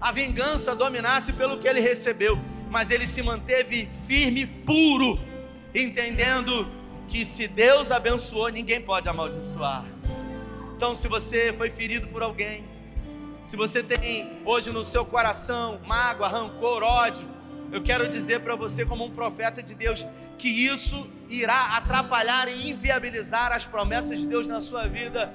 a 0.00 0.12
vingança 0.12 0.72
dominasse 0.72 1.32
pelo 1.32 1.58
que 1.58 1.66
ele 1.66 1.80
recebeu, 1.80 2.38
mas 2.70 2.92
ele 2.92 3.08
se 3.08 3.22
manteve 3.22 3.88
firme, 4.06 4.46
puro, 4.46 5.18
entendendo 5.74 6.80
que 7.12 7.26
se 7.26 7.46
Deus 7.46 7.90
abençoou, 7.90 8.48
ninguém 8.48 8.80
pode 8.80 9.06
amaldiçoar. 9.06 9.84
Então, 10.74 10.96
se 10.96 11.06
você 11.06 11.52
foi 11.52 11.68
ferido 11.68 12.08
por 12.08 12.22
alguém, 12.22 12.64
se 13.44 13.54
você 13.54 13.82
tem 13.82 14.40
hoje 14.46 14.70
no 14.70 14.82
seu 14.82 15.04
coração 15.04 15.78
mágoa, 15.86 16.26
rancor, 16.26 16.82
ódio, 16.82 17.28
eu 17.70 17.82
quero 17.82 18.08
dizer 18.08 18.40
para 18.40 18.56
você, 18.56 18.86
como 18.86 19.04
um 19.04 19.10
profeta 19.10 19.62
de 19.62 19.74
Deus, 19.74 20.06
que 20.38 20.48
isso 20.48 21.06
irá 21.28 21.76
atrapalhar 21.76 22.48
e 22.48 22.70
inviabilizar 22.70 23.52
as 23.52 23.66
promessas 23.66 24.18
de 24.18 24.26
Deus 24.26 24.46
na 24.46 24.62
sua 24.62 24.88
vida. 24.88 25.34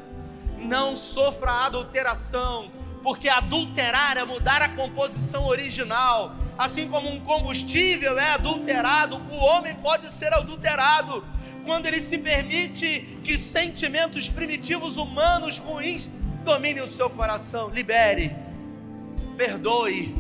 Não 0.57 0.97
sofra 0.97 1.67
adulteração, 1.67 2.71
porque 3.03 3.30
adulterar 3.30 4.17
é 4.17 4.25
mudar 4.25 4.63
a 4.63 4.69
composição 4.69 5.45
original. 5.45 6.34
Assim 6.57 6.89
como 6.89 7.07
um 7.07 7.19
combustível 7.19 8.17
é 8.17 8.32
adulterado, 8.32 9.21
o 9.30 9.36
homem 9.45 9.75
pode 9.75 10.11
ser 10.11 10.34
adulterado 10.34 11.23
quando 11.68 11.86
ele 11.86 11.99
se 11.99 12.18
permite 12.18 13.20
que 13.26 13.38
sentimentos 13.38 14.30
primitivos 14.30 14.95
humanos 14.95 15.57
ruins 15.57 16.09
dominem 16.45 16.82
o 16.82 16.88
seu 16.88 17.09
coração. 17.09 17.70
Libere, 17.70 18.34
perdoe, 19.36 20.15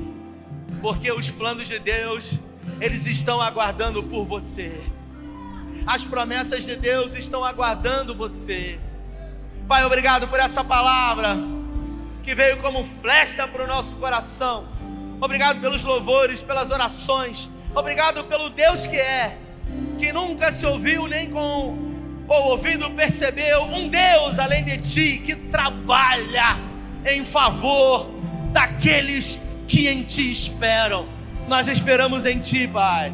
porque 0.81 1.09
os 1.09 1.31
planos 1.31 1.65
de 1.65 1.79
Deus, 1.79 2.37
eles 2.81 3.05
estão 3.05 3.41
aguardando 3.41 4.03
por 4.03 4.25
você. 4.25 4.69
As 5.87 6.03
promessas 6.03 6.65
de 6.65 6.75
Deus 6.75 7.13
estão 7.13 7.45
aguardando 7.45 8.13
você. 8.13 8.77
Pai, 9.69 9.85
obrigado 9.85 10.27
por 10.27 10.39
essa 10.39 10.65
palavra 10.65 11.37
que 12.23 12.35
veio 12.35 12.57
como 12.57 12.83
flecha 12.83 13.47
para 13.47 13.63
o 13.63 13.67
nosso 13.67 13.95
coração. 13.95 14.67
Obrigado 15.21 15.61
pelos 15.61 15.81
louvores, 15.81 16.41
pelas 16.41 16.71
orações. 16.71 17.49
Obrigado 17.73 18.25
pelo 18.25 18.49
Deus 18.49 18.85
que 18.85 18.97
é, 18.97 19.37
que 19.97 20.11
nunca 20.13 20.51
se 20.51 20.65
ouviu 20.65 21.07
nem 21.07 21.29
com 21.29 21.87
ou 22.27 22.51
ouvindo 22.51 22.89
percebeu 22.91 23.63
um 23.63 23.87
Deus 23.87 24.37
além 24.37 24.63
de 24.63 24.77
ti 24.77 25.21
que 25.25 25.35
trabalha 25.35 26.57
em 27.05 27.23
favor 27.23 28.11
daqueles 28.51 29.39
que 29.67 29.87
em 29.87 30.03
ti 30.03 30.31
esperam. 30.31 31.07
Nós 31.47 31.67
esperamos 31.67 32.25
em 32.25 32.39
ti, 32.39 32.67
Pai. 32.67 33.13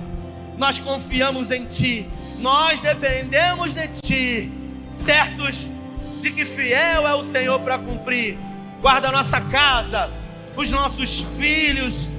Nós 0.58 0.80
confiamos 0.80 1.52
em 1.52 1.66
ti. 1.66 2.08
Nós 2.40 2.82
dependemos 2.82 3.74
de 3.74 3.88
ti, 4.02 4.52
certos 4.92 5.68
de 6.20 6.32
que 6.32 6.46
fiel 6.46 7.08
é 7.08 7.14
o 7.14 7.24
Senhor 7.24 7.60
para 7.60 7.78
cumprir 7.78 8.38
guarda 8.84 9.08
a 9.08 9.12
nossa 9.14 9.40
casa, 9.40 10.12
os 10.58 10.70
nossos 10.70 11.22
filhos. 11.38 12.10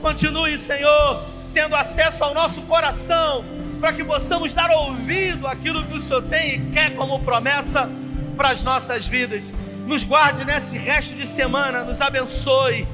Continue, 0.00 0.56
Senhor, 0.56 1.20
tendo 1.52 1.74
acesso 1.74 2.22
ao 2.22 2.32
nosso 2.32 2.62
coração, 2.62 3.44
para 3.82 3.92
que 3.92 4.04
possamos 4.04 4.54
dar 4.54 4.70
ouvido 4.70 5.44
àquilo 5.44 5.84
que 5.84 5.98
o 5.98 6.00
Senhor 6.00 6.22
tem 6.22 6.54
e 6.54 6.58
quer 6.70 6.94
como 6.94 7.18
promessa 7.18 7.90
para 8.36 8.50
as 8.50 8.62
nossas 8.62 9.08
vidas. 9.08 9.52
Nos 9.88 10.04
guarde 10.04 10.44
nesse 10.44 10.78
resto 10.78 11.16
de 11.16 11.26
semana, 11.26 11.82
nos 11.82 12.00
abençoe. 12.00 12.86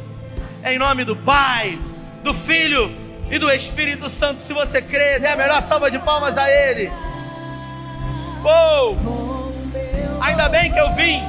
Em 0.64 0.78
nome 0.78 1.04
do 1.04 1.14
Pai, 1.14 1.78
do 2.24 2.32
Filho 2.32 2.90
e 3.30 3.38
do 3.38 3.50
Espírito 3.50 4.08
Santo. 4.08 4.40
Se 4.40 4.54
você 4.54 4.80
crê, 4.80 5.18
dê 5.18 5.26
a 5.26 5.36
melhor 5.36 5.60
salva 5.60 5.90
de 5.90 5.98
palmas 5.98 6.38
a 6.38 6.50
Ele. 6.50 6.90
Oh! 8.42 8.96
Ainda 10.22 10.48
bem 10.48 10.72
que 10.72 10.80
eu 10.80 10.90
vim 10.94 11.22